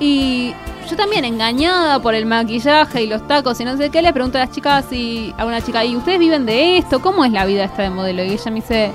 y 0.01 0.53
yo 0.89 0.97
también 0.97 1.25
engañada 1.25 2.01
por 2.01 2.15
el 2.15 2.27
maquillaje 2.27 3.03
y 3.03 3.07
los 3.07 3.27
tacos 3.27 3.61
y 3.61 3.65
no 3.65 3.77
sé 3.77 3.91
qué, 3.91 4.03
le 4.03 4.13
pregunto 4.13 4.39
a 4.39 4.43
las 4.43 4.51
chicas 4.51 4.93
y 4.93 5.35
a 5.39 5.45
una 5.47 5.61
chica, 5.61 5.85
¿y 5.85 5.97
ustedes 5.97 6.19
viven 6.19 6.47
de 6.47 6.79
esto? 6.79 7.01
¿Cómo 7.01 7.25
es 7.25 7.33
la 7.33 7.45
vida 7.47 7.65
esta 7.65 7.83
de 7.83 7.91
modelo? 7.91 8.25
Y 8.25 8.31
ella 8.31 8.51
me 8.51 8.57
dice, 8.57 8.93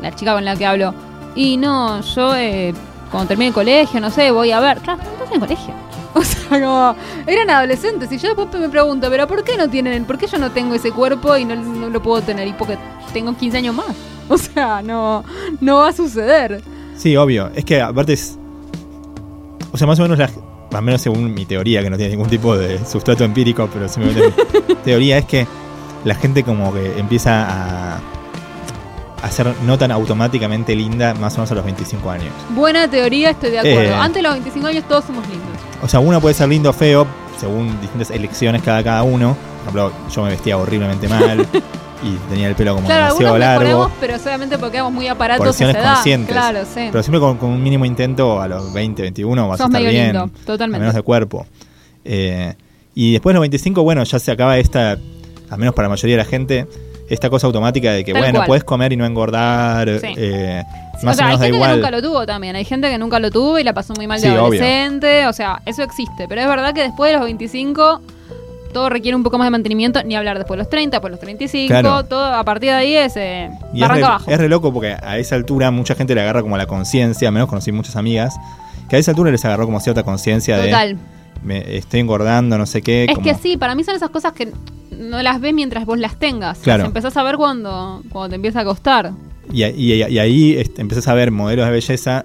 la 0.00 0.14
chica 0.14 0.34
con 0.34 0.44
la 0.44 0.56
que 0.56 0.66
hablo, 0.66 0.94
y 1.34 1.56
no, 1.56 2.00
yo 2.00 2.34
eh, 2.36 2.72
cuando 3.10 3.28
termine 3.28 3.48
el 3.48 3.54
colegio, 3.54 4.00
no 4.00 4.10
sé, 4.10 4.30
voy 4.30 4.52
a 4.52 4.60
ver. 4.60 4.78
Claro, 4.78 5.02
no 5.18 5.26
en 5.26 5.32
el 5.34 5.40
colegio. 5.40 5.74
O 6.16 6.22
sea, 6.22 6.60
como 6.60 6.94
eran 7.26 7.50
adolescentes 7.50 8.12
y 8.12 8.18
yo 8.18 8.32
después 8.32 8.48
me 8.60 8.68
pregunto, 8.68 9.08
pero 9.10 9.26
¿por 9.26 9.42
qué 9.42 9.56
no 9.56 9.68
tienen, 9.68 10.04
por 10.04 10.16
qué 10.16 10.28
yo 10.28 10.38
no 10.38 10.52
tengo 10.52 10.76
ese 10.76 10.92
cuerpo 10.92 11.36
y 11.36 11.44
no, 11.44 11.56
no 11.56 11.90
lo 11.90 12.00
puedo 12.00 12.22
tener? 12.22 12.46
Y 12.46 12.52
porque 12.52 12.78
tengo 13.12 13.34
15 13.36 13.58
años 13.58 13.74
más. 13.74 13.86
O 14.28 14.38
sea, 14.38 14.80
no, 14.80 15.22
no 15.60 15.78
va 15.80 15.88
a 15.88 15.92
suceder. 15.92 16.62
Sí, 16.96 17.14
obvio. 17.16 17.50
Es 17.54 17.64
que 17.64 17.82
aparte 17.82 18.14
es. 18.14 18.38
O 19.70 19.76
sea, 19.76 19.86
más 19.86 19.98
o 19.98 20.02
menos 20.02 20.16
la. 20.16 20.30
Al 20.74 20.82
menos 20.82 21.00
según 21.00 21.32
mi 21.32 21.46
teoría, 21.46 21.82
que 21.82 21.90
no 21.90 21.96
tiene 21.96 22.12
ningún 22.12 22.28
tipo 22.28 22.56
de 22.56 22.84
sustrato 22.84 23.24
empírico, 23.24 23.68
pero 23.72 23.88
simplemente 23.88 24.34
mi 24.68 24.74
teoría 24.84 25.18
es 25.18 25.24
que 25.24 25.46
la 26.04 26.14
gente 26.14 26.42
como 26.42 26.72
que 26.72 26.98
empieza 26.98 27.96
a. 27.96 29.30
ser 29.30 29.54
no 29.64 29.78
tan 29.78 29.90
automáticamente 29.90 30.74
linda 30.74 31.14
más 31.14 31.34
o 31.34 31.38
menos 31.38 31.52
a 31.52 31.54
los 31.54 31.64
25 31.64 32.10
años. 32.10 32.32
Buena 32.50 32.88
teoría, 32.88 33.30
estoy 33.30 33.50
de 33.50 33.58
acuerdo. 33.60 33.80
Eh. 33.80 33.94
Antes 33.94 34.16
de 34.16 34.22
los 34.22 34.32
25 34.32 34.66
años 34.66 34.84
todos 34.88 35.04
somos 35.04 35.26
lindos. 35.28 35.48
O 35.82 35.88
sea, 35.88 36.00
uno 36.00 36.20
puede 36.20 36.34
ser 36.34 36.48
lindo 36.48 36.70
o 36.70 36.72
feo 36.72 37.06
según 37.38 37.80
distintas 37.80 38.10
elecciones 38.10 38.62
cada, 38.62 38.82
cada 38.82 39.02
uno. 39.02 39.36
Por 39.64 39.80
ejemplo, 39.80 39.92
yo 40.10 40.22
me 40.22 40.30
vestía 40.30 40.58
horriblemente 40.58 41.08
mal 41.08 41.46
y 42.04 42.16
tenía 42.30 42.48
el 42.48 42.54
pelo 42.54 42.74
como 42.74 42.86
Claro, 42.86 43.06
algunos 43.06 43.32
demasiado 43.34 43.38
largo. 43.38 43.90
pero 44.00 44.18
solamente 44.18 44.58
porque 44.58 44.76
éramos 44.76 44.92
muy 44.92 45.08
aparatos 45.08 45.38
Por 45.38 45.46
a 45.46 45.50
acciones 45.50 45.76
esa 45.76 45.84
edad. 45.84 45.94
conscientes. 45.94 46.32
Claro, 46.32 46.58
sí. 46.64 46.88
Pero 46.92 47.02
siempre 47.02 47.20
con, 47.20 47.38
con 47.38 47.50
un 47.50 47.62
mínimo 47.62 47.84
intento 47.84 48.40
a 48.40 48.46
los 48.48 48.72
20, 48.72 49.02
21 49.02 49.48
vas 49.48 49.58
Sos 49.58 49.64
a 49.64 49.68
estar 49.68 49.80
medio 49.80 49.90
bien. 49.92 50.06
lindo, 50.06 50.22
Al 50.24 50.44
totalmente. 50.44 50.80
menos 50.80 50.94
de 50.94 51.02
cuerpo. 51.02 51.46
Eh, 52.04 52.54
y 52.94 53.12
después 53.12 53.32
de 53.32 53.34
los 53.34 53.40
25, 53.42 53.82
bueno, 53.82 54.04
ya 54.04 54.18
se 54.18 54.30
acaba 54.30 54.58
esta, 54.58 54.92
al 55.50 55.58
menos 55.58 55.74
para 55.74 55.86
la 55.88 55.90
mayoría 55.90 56.16
de 56.16 56.22
la 56.22 56.28
gente, 56.28 56.66
esta 57.08 57.28
cosa 57.30 57.46
automática 57.46 57.90
de 57.92 58.04
que, 58.04 58.12
Tal 58.12 58.22
bueno, 58.22 58.42
puedes 58.46 58.64
comer 58.64 58.92
y 58.92 58.96
no 58.96 59.04
engordar. 59.06 59.88
Sí. 60.00 60.06
eh, 60.16 60.62
más 61.02 61.16
o 61.16 61.18
sea, 61.18 61.26
o 61.26 61.28
hay 61.30 61.36
menos 61.36 61.40
da 61.40 61.46
gente 61.46 61.58
que 61.68 61.74
nunca 61.76 61.90
lo 61.90 62.02
tuvo 62.02 62.26
también. 62.26 62.56
Hay 62.56 62.64
gente 62.64 62.88
que 62.88 62.98
nunca 62.98 63.18
lo 63.18 63.30
tuvo 63.30 63.58
y 63.58 63.64
la 63.64 63.72
pasó 63.74 63.94
muy 63.94 64.06
mal 64.06 64.20
de 64.20 64.26
Sí, 64.28 64.32
obvio. 64.32 64.40
adolescente. 64.42 65.26
O 65.26 65.32
sea, 65.32 65.60
eso 65.66 65.82
existe. 65.82 66.26
Pero 66.28 66.40
es 66.40 66.46
verdad 66.46 66.72
que 66.72 66.82
después 66.82 67.10
de 67.10 67.18
los 67.18 67.24
25 67.26 68.00
todo 68.74 68.90
requiere 68.90 69.16
un 69.16 69.22
poco 69.22 69.38
más 69.38 69.46
de 69.46 69.50
mantenimiento, 69.52 70.02
ni 70.04 70.14
hablar 70.16 70.36
después 70.36 70.56
de 70.58 70.64
los 70.64 70.68
30, 70.68 70.96
después 70.96 71.10
de 71.10 71.14
los 71.14 71.20
35, 71.20 71.68
Claro. 71.68 72.04
todo 72.04 72.22
a 72.26 72.44
partir 72.44 72.68
de 72.70 72.76
ahí 72.76 72.94
es 72.94 73.16
eh, 73.16 73.48
Y 73.72 73.76
es 73.76 73.80
re, 73.80 73.80
barranca 73.80 74.06
abajo. 74.08 74.30
es 74.30 74.38
re 74.38 74.48
loco 74.50 74.70
porque 74.72 74.94
a 75.02 75.16
esa 75.18 75.36
altura 75.36 75.70
mucha 75.70 75.94
gente 75.94 76.14
le 76.14 76.20
agarra 76.20 76.42
como 76.42 76.58
la 76.58 76.66
conciencia, 76.66 77.30
menos 77.30 77.48
conocí 77.48 77.72
muchas 77.72 77.96
amigas, 77.96 78.34
que 78.90 78.96
a 78.96 78.98
esa 78.98 79.12
altura 79.12 79.30
les 79.30 79.42
agarró 79.46 79.64
como 79.64 79.80
cierta 79.80 80.02
conciencia 80.02 80.58
de 80.58 80.66
Total. 80.66 80.98
me 81.42 81.76
estoy 81.78 82.00
engordando, 82.00 82.58
no 82.58 82.66
sé 82.66 82.82
qué. 82.82 83.04
Es 83.04 83.14
como- 83.14 83.24
que 83.26 83.34
sí, 83.34 83.56
para 83.56 83.74
mí 83.74 83.84
son 83.84 83.94
esas 83.96 84.10
cosas 84.10 84.32
que 84.34 84.52
no 84.90 85.22
las 85.22 85.40
ves 85.40 85.54
mientras 85.54 85.86
vos 85.86 85.98
las 85.98 86.16
tengas. 86.18 86.58
Claro. 86.58 86.80
Las 86.82 86.88
empezás 86.88 87.16
a 87.16 87.22
ver 87.22 87.36
cuando, 87.36 88.02
cuando 88.10 88.28
te 88.30 88.36
empieza 88.36 88.60
a 88.60 88.64
costar. 88.64 89.12
Y, 89.52 89.64
y- 89.64 90.02
y 90.04 90.18
ahí 90.18 90.54
este, 90.56 90.80
empezás 90.82 91.06
a 91.08 91.14
ver 91.14 91.30
modelos 91.30 91.66
de 91.66 91.72
belleza 91.72 92.24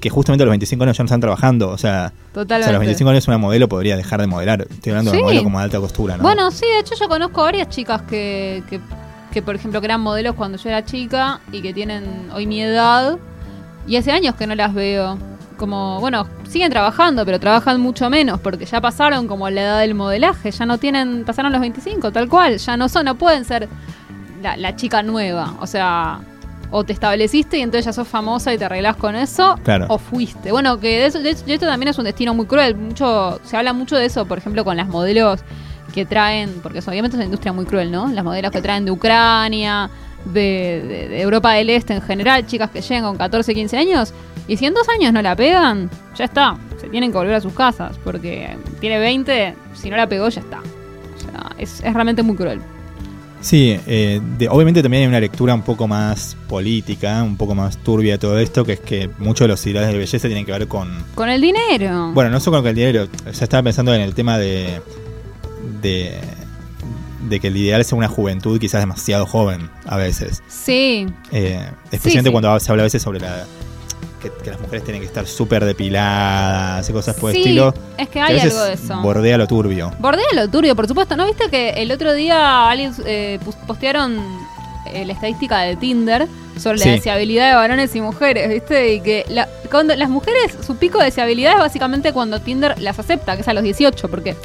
que 0.00 0.10
justamente 0.10 0.42
a 0.42 0.46
los 0.46 0.50
25 0.52 0.82
años 0.84 0.96
ya 0.96 1.02
no 1.04 1.06
están 1.06 1.20
trabajando. 1.20 1.68
O 1.68 1.78
sea, 1.78 2.12
o 2.30 2.34
Totalmente. 2.34 2.62
sea, 2.64 2.70
a 2.70 2.72
los 2.72 2.80
25 2.80 3.10
años 3.10 3.28
una 3.28 3.38
modelo 3.38 3.68
podría 3.68 3.96
dejar 3.96 4.20
de 4.20 4.26
modelar. 4.26 4.66
Estoy 4.70 4.90
hablando 4.92 5.10
Sí. 5.12 5.16
de 5.18 5.22
modelo 5.22 5.42
como 5.44 5.58
de 5.58 5.64
alta 5.64 5.78
costura, 5.80 6.16
¿no? 6.16 6.22
Bueno, 6.22 6.50
sí, 6.50 6.64
de 6.66 6.80
hecho 6.80 6.94
yo 6.98 7.08
conozco 7.08 7.42
varias 7.42 7.68
chicas 7.68 8.02
que, 8.02 8.62
que, 8.68 8.80
que, 9.32 9.42
por 9.42 9.54
ejemplo, 9.54 9.80
que 9.80 9.86
eran 9.86 10.00
modelos 10.00 10.34
cuando 10.34 10.58
yo 10.58 10.68
era 10.68 10.84
chica 10.84 11.40
y 11.52 11.60
que 11.62 11.72
tienen 11.74 12.30
hoy 12.34 12.46
mi 12.46 12.62
edad 12.62 13.18
y 13.86 13.96
hace 13.96 14.10
años 14.12 14.34
que 14.34 14.46
no 14.46 14.54
las 14.54 14.72
veo. 14.74 15.18
Como, 15.56 16.00
bueno, 16.00 16.26
siguen 16.48 16.70
trabajando, 16.70 17.26
pero 17.26 17.38
trabajan 17.38 17.82
mucho 17.82 18.08
menos 18.08 18.40
porque 18.40 18.64
ya 18.64 18.80
pasaron 18.80 19.28
como 19.28 19.50
la 19.50 19.60
edad 19.60 19.80
del 19.80 19.94
modelaje, 19.94 20.50
ya 20.50 20.64
no 20.64 20.78
tienen, 20.78 21.24
pasaron 21.26 21.52
los 21.52 21.60
25, 21.60 22.12
tal 22.12 22.30
cual, 22.30 22.56
ya 22.56 22.78
no 22.78 22.88
son, 22.88 23.04
no 23.04 23.16
pueden 23.16 23.44
ser 23.44 23.68
la, 24.42 24.56
la 24.56 24.74
chica 24.74 25.02
nueva. 25.02 25.56
O 25.60 25.66
sea, 25.66 26.20
o 26.70 26.84
te 26.84 26.92
estableciste 26.92 27.58
y 27.58 27.62
entonces 27.62 27.84
ya 27.86 27.92
sos 27.92 28.06
famosa 28.08 28.52
y 28.54 28.58
te 28.58 28.64
arreglás 28.64 28.96
con 28.96 29.14
eso, 29.16 29.56
Claro. 29.64 29.86
o 29.88 29.98
fuiste. 29.98 30.52
Bueno, 30.52 30.78
que 30.78 30.88
de, 31.00 31.06
eso, 31.06 31.18
de, 31.18 31.34
de 31.34 31.54
esto 31.54 31.66
también 31.66 31.88
es 31.88 31.98
un 31.98 32.04
destino 32.04 32.32
muy 32.34 32.46
cruel. 32.46 32.76
Mucho, 32.76 33.40
se 33.44 33.56
habla 33.56 33.72
mucho 33.72 33.96
de 33.96 34.06
eso, 34.06 34.24
por 34.26 34.38
ejemplo, 34.38 34.64
con 34.64 34.76
las 34.76 34.88
modelos 34.88 35.40
que 35.94 36.06
traen, 36.06 36.60
porque 36.62 36.78
obviamente 36.78 37.16
es 37.16 37.18
una 37.18 37.24
industria 37.24 37.52
muy 37.52 37.64
cruel, 37.64 37.90
¿no? 37.90 38.06
Las 38.08 38.24
modelos 38.24 38.52
que 38.52 38.62
traen 38.62 38.84
de 38.84 38.92
Ucrania, 38.92 39.90
de, 40.24 40.84
de- 40.86 41.08
de 41.08 41.20
Europa 41.22 41.52
del 41.54 41.70
Este 41.70 41.94
en 41.94 42.02
general, 42.02 42.46
chicas 42.46 42.70
que 42.70 42.80
llegan 42.82 43.02
con 43.04 43.16
14, 43.16 43.52
15 43.54 43.76
años, 43.76 44.12
y 44.46 44.56
si 44.56 44.66
en 44.66 44.74
dos 44.74 44.88
años 44.88 45.12
no 45.12 45.20
la 45.22 45.34
pegan, 45.34 45.90
ya 46.14 46.24
está, 46.26 46.56
se 46.80 46.88
tienen 46.88 47.10
que 47.10 47.18
volver 47.18 47.34
a 47.34 47.40
sus 47.40 47.52
casas, 47.54 47.98
porque 48.04 48.56
tiene 48.80 48.98
20, 49.00 49.54
si 49.74 49.90
no 49.90 49.96
la 49.96 50.06
pegó, 50.08 50.28
ya 50.28 50.40
está. 50.40 50.58
O 50.58 51.20
sea, 51.20 51.50
es, 51.58 51.80
es 51.82 51.92
realmente 51.94 52.22
muy 52.22 52.36
cruel. 52.36 52.60
Sí, 53.40 53.78
eh, 53.86 54.20
de- 54.38 54.48
obviamente 54.48 54.82
también 54.82 55.02
hay 55.04 55.08
una 55.08 55.20
lectura 55.20 55.54
un 55.54 55.62
poco 55.62 55.88
más 55.88 56.36
política, 56.48 57.22
un 57.22 57.36
poco 57.36 57.54
más 57.54 57.78
turbia 57.78 58.12
de 58.12 58.18
todo 58.18 58.38
esto, 58.38 58.64
que 58.64 58.74
es 58.74 58.80
que 58.80 59.08
muchos 59.18 59.44
de 59.46 59.48
los 59.48 59.66
ideales 59.66 59.92
de 59.92 59.98
belleza 59.98 60.28
tienen 60.28 60.44
que 60.44 60.52
ver 60.52 60.68
con... 60.68 60.90
Con 61.14 61.28
el 61.30 61.40
dinero. 61.40 62.12
Bueno, 62.12 62.30
no 62.30 62.38
solo 62.40 62.58
con 62.58 62.68
el 62.68 62.74
dinero, 62.74 63.08
o 63.28 63.32
sea, 63.32 63.44
estaba 63.44 63.62
pensando 63.62 63.94
en 63.94 64.02
el 64.02 64.14
tema 64.14 64.36
de... 64.38 64.80
de 65.82 66.20
de 67.28 67.38
que 67.38 67.48
el 67.48 67.56
ideal 67.58 67.84
sea 67.84 67.98
una 67.98 68.08
juventud 68.08 68.58
quizás 68.58 68.80
demasiado 68.80 69.26
joven 69.26 69.68
a 69.84 69.96
veces. 69.98 70.42
Sí, 70.48 71.06
Eh, 71.30 71.64
especialmente 71.92 72.30
sí. 72.30 72.32
cuando 72.32 72.58
se 72.58 72.72
habla 72.72 72.82
a 72.82 72.84
veces 72.84 73.02
sobre 73.02 73.20
la 73.20 73.44
que, 74.20 74.30
que 74.42 74.50
las 74.50 74.60
mujeres 74.60 74.84
tienen 74.84 75.00
que 75.02 75.06
estar 75.06 75.26
súper 75.26 75.64
depiladas 75.64 76.88
y 76.88 76.92
cosas 76.92 77.16
por 77.16 77.30
el 77.30 77.36
sí, 77.36 77.42
estilo. 77.42 77.74
es 77.98 78.08
que 78.08 78.12
que 78.14 78.20
a 78.20 78.26
hay 78.26 78.34
veces 78.34 78.52
algo 78.52 78.64
de 78.64 78.72
eso. 78.74 78.96
bordea 79.02 79.38
lo 79.38 79.46
turbio. 79.46 79.92
Bordea 79.98 80.26
lo 80.34 80.48
turbio, 80.48 80.76
por 80.76 80.86
supuesto. 80.86 81.16
¿No 81.16 81.26
viste 81.26 81.48
que 81.50 81.70
el 81.70 81.90
otro 81.92 82.12
día 82.12 82.68
alguien 82.68 82.92
eh, 83.06 83.38
postearon 83.66 84.18
eh, 84.92 85.04
la 85.04 85.12
estadística 85.12 85.60
de 85.60 85.76
Tinder 85.76 86.26
sobre 86.58 86.78
la 86.78 86.86
deseabilidad 86.86 87.48
de 87.48 87.54
varones 87.54 87.94
y 87.96 88.00
mujeres, 88.00 88.48
¿viste? 88.48 88.94
Y 88.94 89.00
que 89.00 89.24
la- 89.28 89.48
cuando 89.70 89.94
las 89.96 90.10
mujeres, 90.10 90.56
su 90.66 90.76
pico 90.76 90.98
de 90.98 91.04
deseabilidad 91.06 91.52
es 91.54 91.58
básicamente 91.58 92.12
cuando 92.12 92.40
Tinder 92.40 92.78
las 92.80 92.98
acepta, 92.98 93.34
que 93.36 93.42
es 93.42 93.48
a 93.48 93.54
los 93.54 93.62
18, 93.62 94.08
porque 94.08 94.36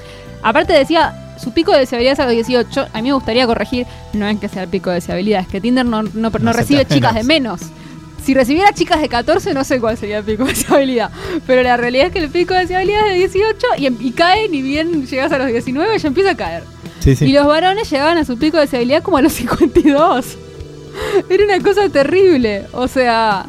aparte 0.42 0.72
decía, 0.74 1.14
su 1.42 1.52
pico 1.52 1.74
de 1.74 1.80
deseabilidad 1.80 2.14
es 2.14 2.20
a 2.20 2.26
los 2.26 2.34
18, 2.34 2.88
a 2.94 3.02
mí 3.02 3.10
me 3.10 3.14
gustaría 3.14 3.46
corregir, 3.48 3.86
no 4.14 4.28
es 4.28 4.40
que 4.40 4.48
sea 4.48 4.64
el 4.64 4.70
pico 4.70 4.90
de 4.92 4.96
deseabilidad, 4.96 5.42
es 5.42 5.48
que 5.48 5.60
Tinder 5.60 5.86
no, 5.86 6.04
no, 6.04 6.10
no 6.14 6.28
acepta 6.30 6.52
recibe 6.54 6.86
chicas 6.86 7.16
de 7.16 7.24
menos. 7.26 7.62
Si 8.26 8.34
recibiera 8.34 8.74
chicas 8.74 9.00
de 9.02 9.08
14, 9.08 9.54
no 9.54 9.64
sé 9.64 9.80
cuál 9.80 9.98
sería 9.98 10.18
el 10.18 10.24
pico 10.24 10.44
de 10.46 10.50
deseabilidad. 10.54 11.12
Pero 11.46 11.62
la 11.62 11.78
realidad 11.78 12.08
es 12.08 12.12
que 12.14 12.20
el 12.20 12.30
pico 12.30 12.54
de 12.56 12.62
deseabilidad 12.62 13.08
es 13.08 13.14
de 13.14 13.40
18 13.40 13.68
y, 13.78 13.86
em- 13.86 13.98
y 14.00 14.12
cae, 14.14 14.50
ni 14.50 14.62
bien 14.64 15.06
llegas 15.06 15.32
a 15.32 15.38
los 15.38 15.48
19, 15.48 15.98
ya 16.00 16.08
empieza 16.08 16.32
a 16.32 16.36
caer. 16.36 16.64
Sí, 17.02 17.16
sí. 17.16 17.26
Y 17.26 17.34
los 17.34 17.46
varones 17.46 17.88
llegaban 17.90 18.18
a 18.18 18.26
su 18.26 18.38
pico 18.40 18.58
de 18.58 18.62
deseabilidad 18.64 19.04
como 19.04 19.18
a 19.18 19.22
los 19.22 19.34
52. 19.74 20.38
Era 21.30 21.44
una 21.46 21.60
cosa 21.62 21.88
terrible. 21.90 22.66
O 22.72 22.88
sea, 22.88 23.46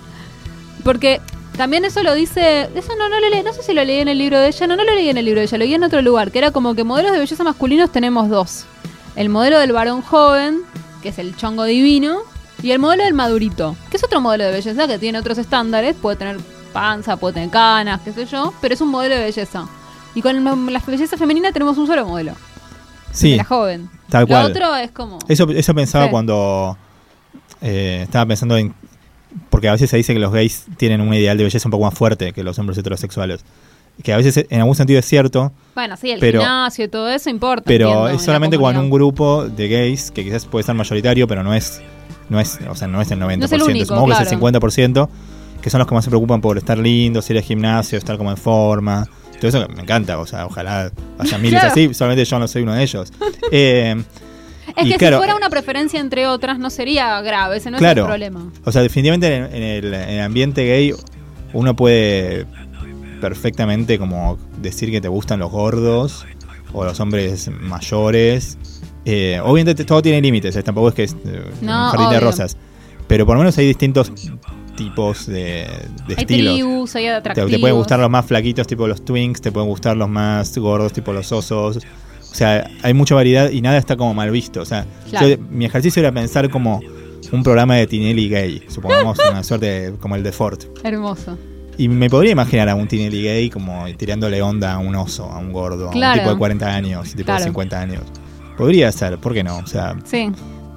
porque 0.85 1.21
también 1.57 1.85
eso 1.87 2.03
lo 2.03 2.15
dice. 2.15 2.69
Eso 2.75 2.95
no, 2.99 3.09
no 3.09 3.19
lo 3.19 3.31
leí, 3.31 3.43
no 3.43 3.55
sé 3.55 3.63
si 3.63 3.73
lo 3.73 3.83
leí 3.83 4.01
en 4.01 4.09
el 4.09 4.19
libro 4.19 4.39
de 4.41 4.49
ella, 4.49 4.67
no, 4.67 4.77
no 4.77 4.85
lo 4.85 4.95
leí 4.95 5.09
en 5.09 5.17
el 5.17 5.25
libro 5.25 5.41
de 5.41 5.47
ella, 5.47 5.57
lo 5.59 5.65
leí 5.65 5.75
en 5.75 5.85
otro 5.85 6.03
lugar, 6.03 6.31
que 6.31 6.39
era 6.39 6.51
como 6.51 6.75
que 6.75 6.85
modelos 6.85 7.13
de 7.13 7.19
belleza 7.19 7.45
masculinos 7.45 7.91
tenemos 7.91 8.29
dos. 8.29 8.67
El 9.15 9.31
modelo 9.31 9.59
del 9.59 9.73
varón 9.73 10.03
joven, 10.03 10.61
que 11.03 11.09
es 11.09 11.19
el 11.19 11.35
chongo 11.35 11.65
divino, 11.65 12.19
y 12.67 12.73
el 12.73 12.79
modelo 12.79 13.05
del 13.05 13.15
madurito, 13.15 13.77
que 13.91 13.97
es 13.97 14.05
otro 14.05 14.21
modelo 14.21 14.45
de 14.45 14.53
belleza 14.53 14.87
que 14.87 14.99
tiene 14.99 15.19
otros 15.19 15.39
estándares, 15.39 15.95
puede 15.95 16.17
tener 16.17 16.37
panza, 16.73 17.17
puede 17.17 17.35
tener 17.35 17.51
canas, 17.51 18.01
qué 18.05 18.13
sé 18.13 18.27
yo, 18.27 18.53
pero 18.61 18.75
es 18.75 18.81
un 18.81 18.89
modelo 18.89 19.15
de 19.15 19.23
belleza. 19.23 19.67
Y 20.15 20.23
con 20.23 20.45
la 20.73 20.81
belleza 20.87 21.17
femenina 21.17 21.53
tenemos 21.53 21.79
un 21.79 21.87
solo 21.87 22.07
modelo, 22.07 22.33
el 22.33 22.37
de 22.37 23.15
Sí, 23.19 23.37
la 23.37 23.45
joven. 23.45 23.89
tal 24.11 24.23
Lo 24.23 24.27
cual. 24.29 24.47
otro 24.51 24.75
es 24.77 24.91
como... 24.91 25.19
Eso, 25.29 25.49
eso 25.51 25.75
pensaba 25.75 26.07
Sí. 26.07 26.11
cuando 26.11 26.77
eh, 27.63 28.01
estaba 28.05 28.27
pensando 28.27 28.57
en... 28.57 28.75
Porque 29.51 29.69
a 29.69 29.73
veces 29.73 29.91
se 29.91 29.97
dice 29.99 30.15
que 30.15 30.19
los 30.21 30.33
gays 30.33 30.65
tienen 30.79 31.01
un 31.03 31.13
ideal 31.13 31.37
de 31.37 31.45
belleza 31.45 31.69
un 31.69 31.71
poco 31.73 31.85
más 31.85 31.95
fuerte 31.95 32.33
que 32.33 32.43
los 32.43 32.59
hombres 32.59 32.79
heterosexuales. 32.79 33.45
Que 34.03 34.13
a 34.13 34.17
veces 34.17 34.47
en 34.51 34.61
algún 34.61 34.75
sentido 34.75 34.99
es 34.99 35.07
cierto, 35.07 35.53
Bueno, 35.75 35.97
sí, 35.97 36.11
el 36.11 36.21
Pero- 36.21 36.41
gimnasio 36.41 36.85
y 36.87 36.89
todo 36.89 37.09
eso 37.11 37.29
importa. 37.31 37.65
pero 37.67 37.87
entiendo, 37.89 38.09
es 38.09 38.15
la 38.17 38.21
solamente 38.25 38.59
cuando 38.59 38.81
un 38.81 38.91
grupo 38.91 39.45
de 39.47 39.69
gays, 39.69 40.11
que 40.11 40.25
quizás 40.25 40.45
puede 40.47 40.65
ser 40.65 40.75
mayoritario, 40.75 41.27
pero 41.27 41.43
no 41.43 41.55
es, 41.55 41.81
no 42.29 42.41
es, 42.41 42.59
o 42.69 42.75
sea, 42.75 42.89
no 42.89 43.01
es 43.01 43.11
el 43.11 43.21
90%, 43.21 43.45
es 43.45 43.53
el 43.53 43.63
único, 43.63 43.87
supongo 43.87 44.07
que 44.09 44.13
es 44.23 44.33
el 44.33 44.39
claro. 44.39 44.61
50%, 44.61 45.09
que 45.61 45.71
son 45.71 45.79
los 45.79 45.89
que 45.89 45.95
más 45.95 46.05
se 46.05 46.11
preocupan 46.11 46.41
por 46.41 46.59
estar 46.59 46.79
lindos, 46.79 47.29
ir 47.31 47.37
al 47.37 47.43
gimnasio, 47.43 47.99
estar 47.99 48.17
como 48.19 48.31
en 48.31 48.37
forma. 48.37 49.07
Todo 49.41 49.49
eso 49.49 49.67
me 49.75 49.83
encanta, 49.83 50.19
o 50.19 50.27
sea, 50.27 50.47
ojalá 50.47 50.91
haya 51.19 51.39
miles 51.39 51.61
Claro. 51.61 51.69
así, 51.73 51.93
solamente 51.93 52.25
yo 52.25 52.39
no 52.39 52.49
soy 52.49 52.63
uno 52.63 52.73
de 52.75 52.83
ellos. 52.83 53.13
Eh, 53.53 53.95
Es 54.77 54.89
que 54.89 54.97
claro, 54.97 55.17
si 55.17 55.21
fuera 55.21 55.37
una 55.37 55.49
preferencia 55.51 56.01
entre 56.01 56.27
otras 56.27 56.59
no 56.59 56.71
sería 56.71 57.21
grave, 57.21 57.59
ese 57.59 57.71
no 57.71 57.77
es 57.79 57.83
el 57.83 57.95
problema. 58.05 58.51
O 58.65 58.73
sea, 58.73 58.83
definitivamente 58.83 59.35
en, 59.37 59.45
en 59.45 59.63
el, 59.63 59.95
en 59.95 60.09
el 60.11 60.21
ambiente 60.23 60.65
gay 60.67 60.93
uno 61.53 61.77
puede 61.77 62.47
perfectamente 63.21 63.99
como 63.99 64.39
decir 64.61 64.91
que 64.91 65.01
te 65.01 65.09
gustan 65.09 65.41
los 65.41 65.51
gordos 65.51 66.27
o 66.73 66.85
los 66.85 66.99
hombres 67.01 67.49
mayores. 67.61 68.59
Eh, 69.09 69.41
obviamente 69.43 69.85
todo 69.85 70.03
tiene 70.03 70.21
límites, 70.21 70.55
eh, 70.57 70.63
tampoco 70.65 70.89
es 70.89 70.95
que 70.95 71.03
es 71.05 71.13
eh, 71.25 71.43
No, 71.63 71.85
un 71.85 71.91
jardín 71.91 72.11
de 72.11 72.21
rosas. 72.21 72.57
Pero 73.07 73.25
por 73.25 73.37
lo 73.37 73.41
menos 73.41 73.57
hay 73.57 73.67
distintos 73.69 74.11
tipos 74.77 75.27
de, 75.27 75.67
de 76.07 76.15
Hay 76.17 76.25
estilos. 76.25 76.55
tribus, 76.55 76.97
hay 76.97 77.07
atractivos. 77.07 77.51
te 77.51 77.59
pueden 77.59 77.77
gustar 77.77 77.99
los 78.01 78.11
más 78.11 78.27
flaquitos, 78.27 78.67
tipo 78.67 78.87
los 78.89 79.05
twinks, 79.05 79.41
te 79.41 79.53
pueden 79.53 79.69
gustar 79.69 79.97
los 79.97 80.09
más 80.09 80.57
gordos, 80.59 80.93
tipo 80.93 81.13
los 81.13 81.31
osos. 81.33 81.79
O 81.79 82.35
sea, 82.35 82.69
hay 82.83 82.93
mucha 82.93 83.15
variedad 83.15 83.49
y 83.51 83.63
nada 83.63 83.79
está 83.79 83.97
como 83.97 84.13
mal 84.13 84.31
visto. 84.31 84.61
O 84.61 84.65
sea, 84.67 84.85
Claro. 85.09 85.29
yo- 85.29 85.37
mi 85.51 85.65
ejercicio 85.65 86.01
era 86.01 86.13
pensar 86.13 86.51
como 86.51 86.81
un 87.33 87.43
programa 87.43 87.77
de 87.77 87.87
Tinelli 87.87 88.29
gay, 88.29 88.63
supongamos 88.69 89.19
una 89.31 89.43
suerte 89.45 89.67
de- 89.93 89.93
como 89.99 90.17
el 90.17 90.23
de 90.23 90.33
Ford. 90.33 90.59
Hermoso. 90.83 91.39
Y 91.79 91.89
me 91.89 92.11
podría 92.11 92.33
imaginar 92.33 92.69
a 92.69 92.75
un 92.75 92.89
Tinelli 92.89 93.23
gay 93.23 93.51
como 93.51 93.85
tirándole 93.97 94.43
onda 94.43 94.73
a 94.75 94.79
un 94.79 94.95
oso, 94.97 95.25
a 95.31 95.39
un 95.39 95.53
gordo, 95.53 95.91
a 95.91 95.95
un 95.95 96.13
tipo 96.19 96.31
de 96.31 96.37
40 96.37 96.75
años, 96.75 97.11
tipo 97.13 97.25
Claro. 97.27 97.39
de 97.41 97.45
50 97.45 97.81
años. 97.81 98.03
Podría 98.57 98.91
ser, 98.93 99.19
¿por 99.19 99.33
qué 99.35 99.43
no? 99.45 99.59
O 99.59 99.67
sea, 99.67 99.95
Sí. 100.05 100.31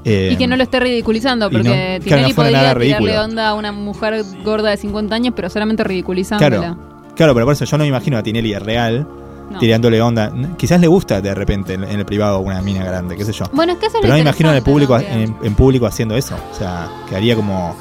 eh, 0.05 0.29
y 0.33 0.36
que 0.38 0.48
no 0.48 0.55
lo 0.57 0.63
esté 0.63 0.79
ridiculizando, 0.79 1.45
no- 1.45 1.51
porque 1.51 1.69
claro, 1.69 2.03
Tinelli 2.03 2.29
no 2.29 2.36
podría 2.36 2.75
tirarle 2.77 3.19
onda 3.19 3.50
a 3.50 3.53
una 3.53 3.71
mujer 3.71 4.24
gorda 4.43 4.69
de 4.69 4.77
50 4.77 5.15
años, 5.15 5.33
pero 5.36 5.50
solamente 5.50 5.83
ridiculizándola. 5.83 6.57
Claro, 6.57 6.77
claro, 7.15 7.33
pero 7.33 7.45
por 7.45 7.53
eso 7.53 7.65
yo 7.65 7.77
no 7.77 7.83
me 7.83 7.88
imagino 7.89 8.17
a 8.17 8.24
Tinelli 8.24 8.53
real 8.55 9.07
No. 9.50 9.57
tirándole 9.59 10.01
onda. 10.01 10.31
Quizás 10.57 10.79
le 10.79 10.88
gusta 10.88 11.21
de 11.21 11.33
repente 11.33 11.74
en, 11.74 11.83
en 11.83 12.00
el 12.00 12.05
privado 12.05 12.39
una 12.39 12.62
mina 12.62 12.83
grande, 12.83 13.15
qué 13.15 13.25
sé 13.25 13.31
yo. 13.31 13.45
Bueno, 13.53 13.74
es 13.74 13.79
que 13.79 13.88
eso 13.88 13.98
es 13.98 14.01
Pero 14.01 14.13
no 14.13 14.17
me 14.17 14.21
imagino 14.21 14.50
en 14.51 14.55
el 14.57 14.62
público 14.63 14.98
en, 15.00 15.36
en 15.41 15.55
público 15.55 15.86
haciendo 15.88 16.15
eso. 16.15 16.36
O 16.51 16.55
sea, 16.55 16.88
quedaría 17.09 17.36
como. 17.36 17.75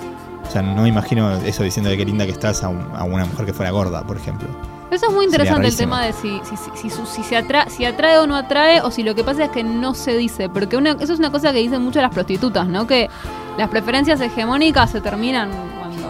O 0.46 0.50
sea, 0.50 0.62
no 0.62 0.80
me 0.82 0.88
imagino 0.88 1.30
eso 1.44 1.62
diciendo 1.62 1.90
de 1.90 1.98
qué 1.98 2.06
linda 2.06 2.24
que 2.24 2.32
estás 2.32 2.62
a, 2.64 2.68
un- 2.70 2.86
a 2.94 3.04
una 3.04 3.26
mujer 3.26 3.44
que 3.44 3.52
fuera 3.52 3.70
gorda, 3.70 4.02
por 4.06 4.16
ejemplo. 4.16 4.48
Eso 4.90 5.06
es 5.08 5.12
muy 5.12 5.26
interesante 5.26 5.68
el 5.68 5.76
tema 5.76 6.02
de 6.02 6.12
si, 6.14 6.40
si, 6.44 6.56
si, 6.56 6.90
si, 6.90 7.22
se 7.22 7.36
atra- 7.36 7.68
si 7.68 7.84
atrae 7.84 8.18
o 8.18 8.26
no 8.26 8.36
atrae, 8.36 8.80
o 8.80 8.90
si 8.90 9.02
lo 9.02 9.14
que 9.14 9.22
pasa 9.22 9.44
es 9.44 9.50
que 9.50 9.62
no 9.62 9.92
se 9.94 10.16
dice. 10.16 10.48
Porque 10.48 10.76
una, 10.78 10.92
eso 10.92 11.12
es 11.12 11.18
una 11.18 11.30
cosa 11.30 11.52
que 11.52 11.58
dicen 11.58 11.82
mucho 11.82 12.00
las 12.00 12.12
prostitutas, 12.12 12.66
¿no? 12.66 12.86
Que 12.86 13.10
las 13.58 13.68
preferencias 13.68 14.20
hegemónicas 14.20 14.90
se 14.90 15.00
terminan 15.02 15.50
cuando, 15.78 16.08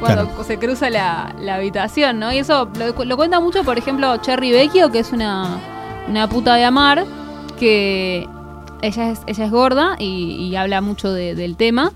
cuando 0.00 0.24
Claro. 0.26 0.44
se 0.44 0.58
cruza 0.58 0.90
la, 0.90 1.34
la 1.38 1.54
habitación, 1.54 2.18
¿no? 2.18 2.32
Y 2.32 2.38
eso 2.38 2.68
lo, 2.78 3.04
lo 3.04 3.16
cuenta 3.16 3.38
mucho, 3.38 3.62
por 3.62 3.78
ejemplo, 3.78 4.16
Cherry 4.16 4.50
Vecchio, 4.50 4.90
que 4.90 4.98
es 4.98 5.12
una, 5.12 5.58
una 6.08 6.28
puta 6.28 6.56
de 6.56 6.64
amar, 6.64 7.04
que 7.58 8.26
ella 8.82 9.10
es, 9.10 9.20
ella 9.26 9.44
es 9.44 9.50
gorda 9.52 9.96
y, 9.98 10.32
y 10.48 10.56
habla 10.56 10.80
mucho 10.80 11.12
de- 11.12 11.34
del 11.36 11.56
tema. 11.56 11.92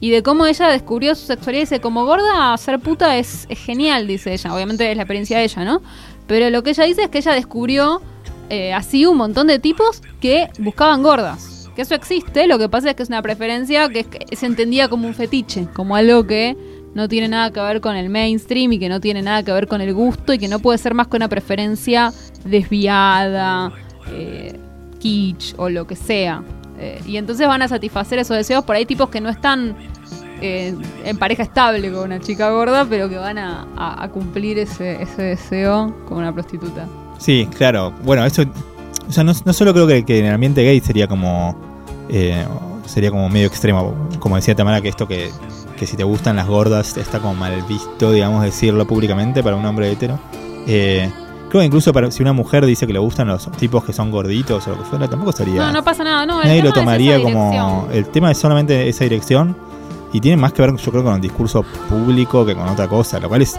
Y 0.00 0.10
de 0.10 0.22
cómo 0.22 0.46
ella 0.46 0.68
descubrió 0.68 1.14
su 1.14 1.26
sexualidad. 1.26 1.62
Dice, 1.62 1.80
como 1.80 2.04
gorda, 2.04 2.56
ser 2.58 2.78
puta 2.80 3.16
es, 3.16 3.46
genial, 3.50 4.06
dice 4.06 4.32
ella. 4.34 4.54
Obviamente 4.54 4.90
es 4.90 4.96
la 4.96 5.02
experiencia 5.04 5.38
de 5.38 5.44
ella, 5.44 5.64
¿no? 5.64 5.80
Pero 6.26 6.50
lo 6.50 6.62
que 6.62 6.70
ella 6.70 6.84
dice 6.84 7.04
es 7.04 7.08
que 7.08 7.18
ella 7.18 7.32
descubrió 7.32 8.02
eh, 8.50 8.72
así 8.74 9.06
un 9.06 9.16
montón 9.16 9.46
de 9.46 9.58
tipos 9.58 10.02
que 10.20 10.48
buscaban 10.58 11.02
gordas. 11.02 11.70
Que 11.74 11.82
eso 11.82 11.94
existe, 11.94 12.46
lo 12.46 12.58
que 12.58 12.68
pasa 12.68 12.90
es 12.90 12.96
que 12.96 13.02
es 13.02 13.08
una 13.10 13.20
preferencia 13.22 13.88
que, 13.88 14.00
es- 14.00 14.06
que 14.06 14.34
se 14.36 14.46
entendía 14.46 14.88
como 14.88 15.06
un 15.08 15.14
fetiche, 15.14 15.66
como 15.74 15.94
algo 15.96 16.26
que 16.26 16.56
no 16.94 17.06
tiene 17.08 17.28
nada 17.28 17.50
que 17.52 17.60
ver 17.60 17.80
con 17.82 17.96
el 17.96 18.08
mainstream 18.08 18.72
y 18.72 18.78
que 18.78 18.88
no 18.88 19.00
tiene 19.00 19.20
nada 19.22 19.42
que 19.42 19.52
ver 19.52 19.66
con 19.66 19.80
el 19.82 19.92
gusto 19.92 20.32
y 20.32 20.38
que 20.38 20.48
no 20.48 20.58
puede 20.60 20.78
ser 20.78 20.94
más 20.94 21.08
que 21.08 21.16
una 21.16 21.28
preferencia 21.28 22.12
desviada, 22.44 23.72
eh, 24.12 24.58
kitsch 24.98 25.54
o 25.58 25.68
lo 25.68 25.86
que 25.86 25.96
sea. 25.96 26.42
Eh, 26.78 27.00
y 27.06 27.16
entonces 27.16 27.46
van 27.46 27.62
a 27.62 27.68
satisfacer 27.68 28.18
esos 28.18 28.36
deseos 28.36 28.64
por 28.64 28.76
ahí 28.76 28.84
tipos 28.84 29.08
que 29.08 29.20
no 29.20 29.28
están 29.28 29.76
eh, 30.40 30.74
en 31.04 31.16
pareja 31.16 31.42
estable 31.42 31.90
con 31.90 32.04
una 32.04 32.20
chica 32.20 32.50
gorda, 32.50 32.86
pero 32.88 33.08
que 33.08 33.16
van 33.16 33.38
a, 33.38 34.08
cumplir 34.12 34.58
ese, 34.58 35.02
ese 35.02 35.22
deseo 35.22 35.94
con 36.06 36.18
una 36.18 36.32
prostituta. 36.32 36.86
Sí, 37.18 37.48
claro. 37.56 37.92
Bueno, 38.04 38.24
eso. 38.24 38.42
O 39.08 39.12
sea, 39.12 39.24
no, 39.24 39.34
solo 39.34 39.72
creo 39.72 39.86
que, 39.86 40.04
que 40.04 40.18
en 40.18 40.26
el 40.26 40.34
ambiente 40.34 40.62
gay 40.62 40.80
sería 40.80 41.06
como. 41.06 41.56
eh, 42.08 42.44
sería 42.86 43.10
como 43.10 43.28
medio 43.28 43.46
extremo. 43.46 44.08
Como 44.18 44.36
decía 44.36 44.54
Tamara, 44.54 44.80
que 44.80 44.88
esto 44.88 45.08
que, 45.08 45.30
que 45.78 45.86
si 45.86 45.96
te 45.96 46.04
gustan 46.04 46.36
las 46.36 46.46
gordas 46.46 46.96
está 46.96 47.20
como 47.20 47.34
mal 47.34 47.62
visto, 47.68 48.12
digamos, 48.12 48.42
decirlo 48.42 48.86
públicamente 48.86 49.42
para 49.42 49.56
un 49.56 49.64
hombre 49.64 49.90
hetero. 49.90 50.18
Eh, 50.66 51.10
creo 51.48 51.60
que 51.60 51.66
incluso 51.66 51.92
para, 51.92 52.10
si 52.10 52.22
una 52.22 52.32
mujer 52.32 52.64
dice 52.66 52.86
que 52.86 52.92
le 52.92 52.98
gustan 52.98 53.28
los 53.28 53.50
tipos 53.52 53.84
que 53.84 53.92
son 53.92 54.10
gorditos 54.10 54.66
o 54.66 54.70
lo 54.70 54.78
que 54.78 54.84
fuera, 54.84 55.08
tampoco 55.08 55.32
sería. 55.32 55.66
No, 55.66 55.72
no 55.72 55.84
pasa 55.84 56.04
nada, 56.04 56.26
no. 56.26 56.42
nadie 56.42 56.62
lo 56.62 56.72
tomaría 56.72 57.20
como. 57.20 57.88
El 57.92 58.06
tema 58.08 58.30
es 58.30 58.38
solamente 58.38 58.88
esa 58.88 59.04
dirección. 59.04 59.56
Y 60.12 60.20
tiene 60.20 60.36
más 60.36 60.52
que 60.52 60.62
ver, 60.62 60.74
yo 60.76 60.90
creo, 60.90 61.04
con 61.04 61.14
el 61.14 61.20
discurso 61.20 61.62
público 61.88 62.46
que 62.46 62.54
con 62.54 62.66
otra 62.68 62.88
cosa, 62.88 63.18
lo 63.18 63.28
cual 63.28 63.42
es 63.42 63.58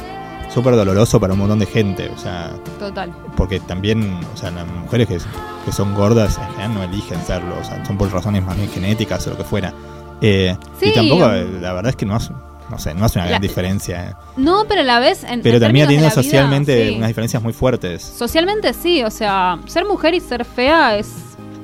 súper 0.50 0.76
doloroso 0.76 1.20
para 1.20 1.34
un 1.34 1.40
montón 1.40 1.60
de 1.60 1.66
gente. 1.66 2.10
O 2.10 2.18
sea, 2.18 2.52
Total. 2.80 3.14
porque 3.36 3.60
también, 3.60 4.20
o 4.34 4.38
sea, 4.38 4.50
las 4.52 4.66
mujeres 4.66 5.08
que, 5.08 5.18
que 5.66 5.72
son 5.72 5.94
gordas 5.94 6.38
en 6.38 6.48
general 6.52 6.74
no 6.74 6.84
eligen 6.84 7.22
serlo, 7.22 7.56
o 7.60 7.64
sea, 7.64 7.86
son 7.86 7.98
por 7.98 8.12
razones 8.12 8.44
más 8.44 8.56
bien 8.56 8.70
genéticas 8.70 9.28
o 9.28 9.32
lo 9.32 9.38
que 9.38 9.44
fuera. 9.44 9.74
Eh, 10.22 10.58
Sí, 10.80 10.90
y 10.90 10.94
tampoco, 10.94 11.26
um, 11.26 11.32
eh, 11.34 11.48
la 11.62 11.74
verdad 11.74 11.90
es 11.90 11.96
que 11.96 12.06
no 12.06 12.16
hace, 12.16 12.34
no 12.70 12.78
sé, 12.80 12.94
no 12.94 13.06
hace 13.06 13.20
una 13.20 13.28
gran 13.28 13.42
La- 13.42 13.48
diferencia. 13.48 14.10
eh. 14.10 14.14
No, 14.38 14.66
pero 14.68 14.82
a 14.82 14.84
la 14.84 15.00
vez. 15.00 15.24
En, 15.24 15.42
Pero 15.42 15.56
en 15.56 15.62
termina 15.62 15.86
teniendo 15.86 16.08
vida, 16.08 16.16
socialmente 16.16 16.90
sí. 16.90 16.96
unas 16.98 17.08
diferencias 17.10 17.42
muy 17.44 17.54
fuertes. 17.54 18.02
Socialmente 18.04 18.74
sí, 18.74 19.04
o 19.04 19.10
sea, 19.12 19.60
ser 19.68 19.86
mujer 19.86 20.14
y 20.14 20.20
ser 20.20 20.44
fea 20.46 20.98
es. 20.98 21.10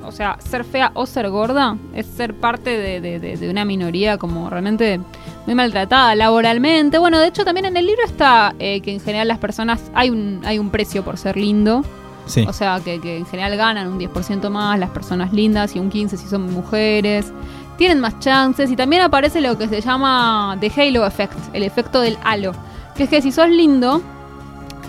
O 0.06 0.12
sea, 0.12 0.38
ser 0.50 0.66
fea 0.66 0.92
o 0.96 1.06
ser 1.06 1.30
gorda 1.30 1.78
es 1.96 2.06
ser 2.06 2.34
parte 2.34 2.72
de, 2.78 3.00
de- 3.00 3.20
de- 3.20 3.38
de 3.38 3.50
una 3.50 3.64
minoría 3.64 4.18
como 4.18 4.50
realmente 4.50 5.00
muy 5.46 5.56
maltratada 5.56 6.14
laboralmente. 6.16 6.98
Bueno, 6.98 7.20
de 7.20 7.28
hecho 7.28 7.46
también 7.46 7.66
en 7.66 7.78
el 7.78 7.86
libro 7.86 8.04
está 8.06 8.54
eh, 8.60 8.82
que 8.82 8.92
en 8.94 9.00
general 9.00 9.30
las 9.30 9.38
personas. 9.40 9.82
Hay 9.94 10.10
un, 10.10 10.42
hay 10.46 10.60
un 10.60 10.72
precio 10.72 11.04
por 11.06 11.18
ser 11.18 11.38
lindo. 11.38 11.86
Sí, 12.26 12.46
O 12.48 12.54
sea, 12.54 12.80
que, 12.84 13.02
que 13.02 13.18
en 13.18 13.26
general 13.26 13.58
ganan 13.58 13.88
un 13.90 14.00
10% 14.00 14.50
más 14.50 14.80
las 14.80 14.90
personas 14.92 15.34
lindas 15.34 15.76
y 15.76 15.80
un 15.80 15.92
15% 15.92 16.10
si 16.18 16.28
son 16.28 16.54
mujeres. 16.54 17.32
Tienen 17.78 18.00
más 18.00 18.20
chances 18.20 18.70
y 18.72 18.76
también 18.76 19.02
aparece 19.02 19.42
lo 19.42 19.58
que 19.58 19.68
se 19.68 19.82
llama 19.82 20.56
The 20.60 20.72
Halo 20.76 21.06
Effect, 21.06 21.34
el 21.54 21.64
efecto 21.64 22.02
del 22.02 22.18
halo. 22.24 22.52
Que 22.96 23.04
es 23.04 23.10
que 23.10 23.22
si 23.22 23.32
sos 23.32 23.50
lindo, 23.50 24.02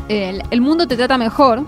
el, 0.08 0.42
el 0.50 0.60
mundo 0.60 0.86
te 0.86 0.96
trata 0.96 1.16
mejor. 1.18 1.64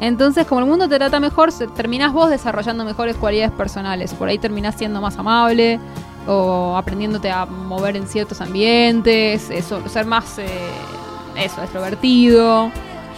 Entonces, 0.00 0.46
como 0.46 0.60
el 0.60 0.66
mundo 0.66 0.88
te 0.88 0.96
trata 0.98 1.18
mejor, 1.20 1.50
terminás 1.74 2.12
vos 2.12 2.28
desarrollando 2.30 2.84
mejores 2.84 3.16
cualidades 3.16 3.50
personales. 3.52 4.12
Por 4.14 4.28
ahí 4.28 4.38
terminás 4.38 4.74
siendo 4.76 5.00
más 5.00 5.18
amable 5.18 5.80
o 6.28 6.76
aprendiéndote 6.76 7.30
a 7.30 7.46
mover 7.46 7.96
en 7.96 8.06
ciertos 8.06 8.40
ambientes, 8.40 9.48
eso, 9.50 9.80
ser 9.88 10.04
más, 10.06 10.38
eh, 10.38 10.46
eso, 11.36 11.62
extrovertido. 11.62 12.70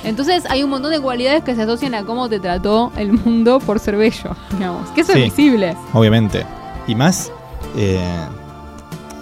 Entonces 0.05 0.47
hay 0.47 0.63
un 0.63 0.71
montón 0.71 0.93
de 0.93 1.01
cualidades 1.01 1.43
que 1.43 1.55
se 1.57 1.63
asocian 1.63 1.95
a 1.95 2.05
cómo 2.05 2.29
te 2.29 2.39
trató 2.39 2.93
el 2.97 3.13
mundo 3.13 3.59
por 3.59 3.81
ser 3.81 3.97
bello, 3.97 4.31
digamos. 4.53 4.89
Que 4.91 5.01
eso 5.01 5.13
Sí. 5.15 5.19
es 5.23 5.25
visible. 5.37 5.77
obviamente. 5.93 6.47
Y 6.89 6.95
más, 6.97 7.31
eh, 7.77 8.01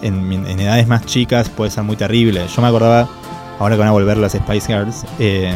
en, 0.02 0.32
edades 0.60 0.86
más 0.86 1.04
chicas 1.04 1.50
puede 1.50 1.70
ser 1.70 1.82
muy 1.84 1.96
terrible. 1.96 2.46
Yo 2.54 2.62
me 2.62 2.68
acordaba, 2.68 3.08
ahora 3.58 3.74
que 3.74 3.80
van 3.80 3.88
a 3.88 3.92
volver 3.92 4.16
las 4.16 4.32
Spice 4.32 4.66
Girls, 4.72 5.04
eh, 5.18 5.54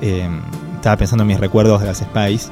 eh, 0.00 0.28
estaba 0.76 0.96
pensando 0.96 1.22
en 1.22 1.28
mis 1.28 1.40
recuerdos 1.40 1.80
de 1.80 1.86
las 1.88 1.98
Spice. 1.98 2.50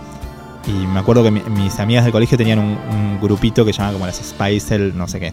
Y 0.66 0.72
me 0.72 1.00
acuerdo 1.00 1.22
que 1.22 1.30
mi- 1.30 1.40
mis 1.40 1.78
amigas 1.80 2.04
del 2.04 2.12
colegio 2.12 2.36
tenían 2.36 2.58
un, 2.58 2.78
un 2.92 3.18
grupito 3.20 3.64
que 3.64 3.72
llamaba 3.72 3.92
como 3.94 4.06
las 4.06 4.16
Spice, 4.16 4.78
no 4.78 5.06
sé 5.08 5.20
qué. 5.20 5.32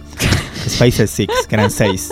Spice 0.68 1.08
Six, 1.08 1.34
que 1.48 1.56
eran 1.56 1.72
seis. 1.72 2.10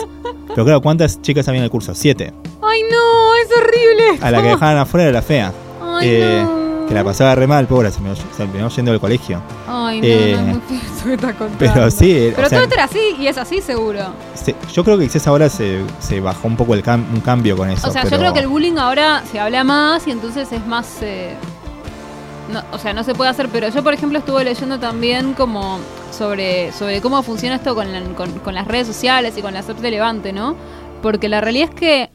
Pero 0.48 0.64
claro, 0.64 0.80
¿cuántas 0.80 1.20
chicas 1.22 1.46
había 1.48 1.58
en 1.60 1.64
el 1.64 1.70
curso? 1.70 1.94
Siete. 1.94 2.32
¡Ay, 2.62 2.80
no! 2.90 3.34
¡Es 3.36 3.48
horrible! 3.58 4.24
A 4.24 4.30
la 4.30 4.42
que 4.42 4.48
dejaban 4.52 4.78
afuera 4.78 5.04
era 5.04 5.12
la 5.12 5.22
fea. 5.22 5.52
¡Ay, 5.82 6.20
no! 6.44 6.55
Que 6.88 6.94
la 6.94 7.04
pasaba 7.04 7.34
re 7.34 7.46
mal, 7.46 7.66
pobre, 7.66 7.90
se 7.90 8.00
me 8.00 8.14
se 8.14 8.46
yendo 8.76 8.90
del 8.92 9.00
colegio. 9.00 9.40
Ay, 9.68 10.00
no, 10.00 10.06
eh, 10.06 10.36
no, 10.46 11.16
contando. 11.38 11.56
Pero 11.58 11.90
sí, 11.90 12.32
Pero 12.34 12.46
o 12.46 12.50
sea, 12.50 12.62
todo 12.62 12.72
era 12.74 12.84
así 12.84 13.00
y 13.18 13.26
es 13.26 13.36
así 13.38 13.60
seguro. 13.60 14.00
se- 14.34 14.54
yo 14.72 14.84
creo 14.84 14.96
que 14.98 15.04
quizás 15.04 15.26
ahora 15.26 15.48
se, 15.48 15.82
se 15.98 16.20
bajó 16.20 16.46
un 16.48 16.56
poco 16.56 16.74
el 16.74 16.82
cam- 16.84 17.04
un 17.12 17.20
cambio 17.20 17.56
con 17.56 17.70
eso. 17.70 17.88
O 17.88 17.90
sea, 17.92 18.02
pero 18.02 18.16
yo 18.16 18.20
creo 18.20 18.32
que 18.34 18.40
el 18.40 18.46
bullying 18.48 18.76
ahora 18.78 19.22
se 19.30 19.40
habla 19.40 19.64
más 19.64 20.06
y 20.06 20.10
entonces 20.12 20.50
es 20.52 20.66
más... 20.66 20.86
eh, 21.02 21.34
no, 22.52 22.62
o 22.72 22.78
sea, 22.78 22.92
no 22.92 23.02
se 23.02 23.12
puede 23.14 23.30
hacer, 23.30 23.48
pero 23.52 23.68
yo, 23.68 23.82
por 23.82 23.92
ejemplo, 23.92 24.18
estuve 24.20 24.44
leyendo 24.44 24.78
también 24.78 25.32
como 25.34 25.78
sobre, 26.16 26.70
sobre 26.72 27.00
cómo 27.00 27.22
funciona 27.24 27.56
esto 27.56 27.74
con, 27.74 27.92
la- 27.92 28.02
con, 28.14 28.30
con 28.38 28.54
las 28.54 28.68
redes 28.68 28.86
sociales 28.86 29.34
y 29.36 29.42
con 29.42 29.52
las 29.54 29.68
apps 29.68 29.82
de 29.82 29.90
Levante, 29.90 30.32
¿no? 30.32 30.54
Porque 31.02 31.28
la 31.28 31.40
realidad 31.40 31.70
es 31.70 31.74
que 31.74 32.10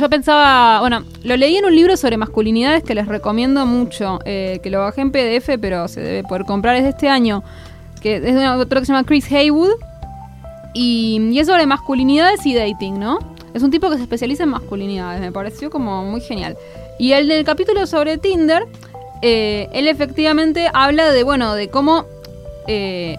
yo 0.00 0.08
pensaba, 0.08 0.80
bueno, 0.80 1.04
lo 1.22 1.36
leí 1.36 1.56
en 1.56 1.66
un 1.66 1.76
libro 1.76 1.96
sobre 1.96 2.16
masculinidades 2.16 2.82
que 2.82 2.94
les 2.94 3.06
recomiendo 3.06 3.66
mucho, 3.66 4.18
eh, 4.24 4.58
que 4.62 4.70
lo 4.70 4.80
bajé 4.80 5.02
en 5.02 5.12
PDF, 5.12 5.58
pero 5.60 5.86
se 5.88 6.00
debe 6.00 6.22
poder 6.24 6.44
comprar, 6.46 6.76
es 6.76 6.84
de 6.84 6.90
este 6.90 7.08
año, 7.08 7.44
que 8.00 8.16
es 8.16 8.22
de 8.22 8.30
un 8.30 8.68
que 8.68 8.80
se 8.80 8.86
llama 8.86 9.04
Chris 9.04 9.30
Haywood, 9.30 9.72
y, 10.72 11.20
y 11.30 11.38
es 11.38 11.46
sobre 11.46 11.66
masculinidades 11.66 12.46
y 12.46 12.54
dating, 12.54 12.98
¿no? 12.98 13.18
Es 13.52 13.62
un 13.62 13.70
tipo 13.70 13.90
que 13.90 13.96
se 13.96 14.02
especializa 14.02 14.44
en 14.44 14.50
masculinidades, 14.50 15.20
me 15.20 15.32
pareció 15.32 15.70
como 15.70 16.04
muy 16.04 16.20
genial. 16.20 16.56
Y 16.98 17.12
el 17.12 17.28
del 17.28 17.44
capítulo 17.44 17.86
sobre 17.86 18.16
Tinder, 18.18 18.66
eh, 19.22 19.68
él 19.72 19.88
efectivamente 19.88 20.70
habla 20.72 21.10
de, 21.10 21.22
bueno, 21.24 21.54
de 21.54 21.68
cómo 21.68 22.06
eh, 22.68 23.16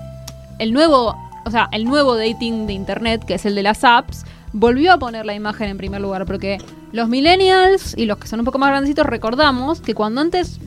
el 0.60 0.74
nuevo, 0.74 1.16
o 1.46 1.52
sea, 1.52 1.70
el 1.72 1.86
nuevo 1.86 2.16
dating 2.16 2.66
de 2.66 2.74
internet, 2.74 3.24
que 3.26 3.36
es 3.36 3.46
el 3.46 3.56
de 3.56 3.64
las 3.64 3.84
apps, 3.84 4.24
volvió 4.54 4.94
a 4.94 4.98
poner 4.98 5.26
la 5.26 5.34
imagen 5.34 5.70
en 5.70 5.78
primer 5.78 6.02
lugar, 6.02 6.26
porque 6.26 6.58
los 6.92 7.08
millennials 7.10 7.94
y 7.98 8.06
los 8.06 8.18
que 8.18 8.28
son 8.28 8.40
un 8.40 8.46
poco 8.46 8.58
más 8.58 8.70
grandecitos 8.70 9.06
recordamos 9.06 9.82
que 9.82 9.94
cuando 9.96 10.22
antes, 10.22 10.60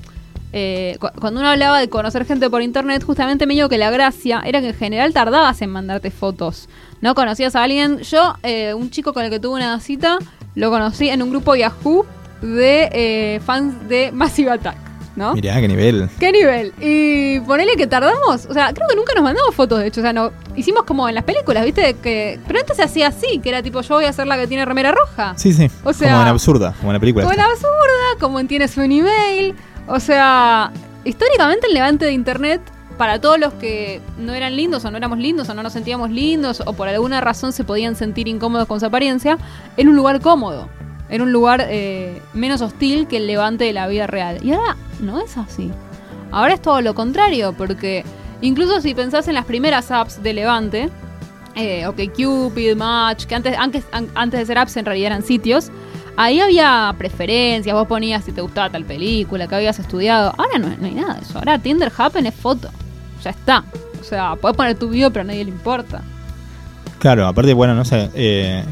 eh, 0.53 0.97
cu- 1.01 1.09
cuando 1.21 1.41
uno 1.41 1.49
hablaba 1.51 1.79
de 1.81 1.89
conocer 1.89 2.25
gente 2.25 2.49
por 2.49 2.63
internet, 2.63 3.03
justamente 3.05 3.47
medio 3.47 3.69
que 3.69 3.77
la 3.79 3.91
gracia 3.91 4.41
era 4.45 4.61
que 4.61 4.69
en 4.69 4.75
general 4.75 5.13
tardabas 5.13 5.61
en 5.63 5.71
mandarte 5.71 6.11
fotos. 6.11 6.69
¿No 7.01 7.15
conocías 7.15 7.55
a 7.57 7.63
alguien? 7.63 7.99
Yo, 7.99 8.37
eh, 8.43 8.73
un 8.75 8.91
chico 8.91 9.13
con 9.13 9.25
el 9.25 9.31
que 9.31 9.41
tuve 9.41 9.57
una 9.57 9.79
cita, 9.81 10.19
lo 10.55 10.71
conocí 10.71 11.09
en 11.09 11.23
un 11.23 11.31
grupo 11.31 11.55
Yahoo 11.55 12.07
de 12.41 12.89
eh, 12.93 13.41
fans 13.45 13.89
de 13.89 14.13
Massive 14.13 14.51
Attack, 14.53 14.77
¿no? 15.17 15.35
Mirá, 15.35 15.61
qué 15.61 15.69
nivel. 15.69 16.09
¿Qué 16.19 16.33
nivel? 16.33 16.73
Y 16.81 17.41
ponele 17.41 17.77
que 17.77 17.87
tardamos. 17.87 18.47
O 18.47 18.53
sea, 18.53 18.73
creo 18.73 18.89
que 18.89 18.97
nunca 18.97 19.13
nos 19.15 19.23
mandamos 19.25 19.55
fotos, 19.55 19.79
de 19.81 19.87
hecho. 19.89 20.01
O 20.01 20.03
sea, 20.03 20.13
no, 20.13 20.33
hicimos 20.57 20.83
como 20.85 21.09
en 21.09 21.15
las 21.15 21.25
películas, 21.25 21.65
¿viste? 21.65 21.95
que 22.03 22.39
Pero 22.47 22.61
antes 22.61 22.77
se 22.77 22.83
hacía 22.83 23.09
así, 23.09 23.39
que 23.39 23.49
era 23.49 23.63
tipo, 23.63 23.81
yo 23.81 23.95
voy 23.95 24.05
a 24.07 24.13
ser 24.13 24.27
la 24.27 24.37
que 24.37 24.47
tiene 24.47 24.65
remera 24.65 24.93
roja. 24.93 25.35
Sí, 25.37 25.53
sí. 25.53 25.71
O 25.85 25.93
sea- 25.93 26.11
como 26.11 26.23
en 26.23 26.29
absurda, 26.29 26.75
como 26.79 26.91
en 26.91 26.95
la 26.95 27.01
película. 27.01 27.25
Como 27.25 27.35
en 27.35 27.41
esta. 27.41 27.53
absurda, 27.53 28.21
como 28.21 28.41
en 28.41 28.49
tienes 28.49 28.77
un 28.77 28.91
email. 28.91 29.55
O 29.87 30.01
sea, 30.01 30.71
históricamente 31.05 31.67
el 31.67 31.75
levante 31.75 32.05
de 32.05 32.13
internet, 32.13 32.61
para 32.99 33.21
todos 33.21 33.39
los 33.39 33.53
que 33.55 34.01
no 34.19 34.33
eran 34.35 34.55
lindos 34.57 34.85
o 34.85 34.91
no 34.91 34.97
éramos 34.97 35.19
lindos 35.19 35.49
o 35.49 35.55
no 35.55 35.63
nos 35.63 35.73
sentíamos 35.73 36.11
lindos 36.11 36.63
o 36.65 36.73
por 36.75 36.89
alguna 36.89 37.21
razón 37.21 37.53
se 37.53 37.65
podían 37.65 37.97
sentir 37.97 38.29
incómodos 38.29 38.69
con 38.69 38.79
su 38.81 38.87
apariencia, 38.87 39.37
era 39.77 39.91
un 39.91 39.97
lugar 39.97 40.21
cómodo. 40.21 40.69
Era 41.09 41.23
un 41.25 41.33
lugar 41.33 41.67
eh, 41.69 42.21
menos 42.33 42.61
hostil 42.63 43.07
que 43.07 43.19
el 43.19 43.27
levante 43.27 43.65
de 43.65 43.73
la 43.73 43.87
vida 43.87 44.07
real. 44.07 44.39
Y 44.43 44.53
ahora 44.53 44.77
no 45.01 45.21
es 45.21 45.37
así. 45.37 45.71
Ahora 46.31 46.55
es 46.55 46.63
todo 46.63 46.81
lo 46.81 46.95
contrario, 46.95 47.53
porque 47.57 48.05
incluso 48.41 48.81
si 48.81 48.95
pensás 48.95 49.29
en 49.29 49.35
las 49.35 49.45
primeras 49.45 49.91
apps 49.91 50.23
de 50.23 50.33
Levante, 50.33 50.89
eh, 51.55 51.87
OkCupid, 51.87 52.75
Match, 52.75 53.27
que 53.27 53.35
antes, 53.35 53.57
antes, 53.57 53.85
an- 53.93 54.09
antes 54.15 54.41
de 54.41 54.47
ser 54.47 54.59
apps 54.59 54.77
en 54.77 54.85
realidad 54.87 55.09
eran 55.13 55.23
sitios, 55.23 55.71
ahí 56.17 56.41
había 56.41 56.93
preferencias, 56.99 57.73
vos 57.77 57.87
ponías 57.87 58.25
si 58.25 58.33
te 58.33 58.41
gustaba 58.41 58.71
tal 58.71 58.85
película, 58.85 59.47
que 59.47 59.55
habías 59.55 59.79
estudiado. 59.79 60.33
Ahora 60.37 60.59
no, 60.59 60.69
no 60.77 60.87
hay 60.87 60.95
nada 60.95 61.15
de 61.15 61.21
eso. 61.21 61.39
Ahora 61.39 61.59
Tinder 61.59 61.93
Happen 61.97 62.27
es 62.27 62.35
foto. 62.35 62.69
Ya 63.23 63.31
está. 63.31 63.63
O 64.01 64.05
sea, 64.05 64.35
podés 64.35 64.57
poner 64.57 64.77
tu 64.77 64.89
video, 64.89 65.11
pero 65.13 65.21
a 65.23 65.25
nadie 65.27 65.45
le 65.45 65.51
importa. 65.51 66.03
Claro, 66.99 67.27
aparte, 67.27 67.53
bueno, 67.55 67.75
no 67.75 67.85
sé. 67.85 68.11
eh, 68.15 68.65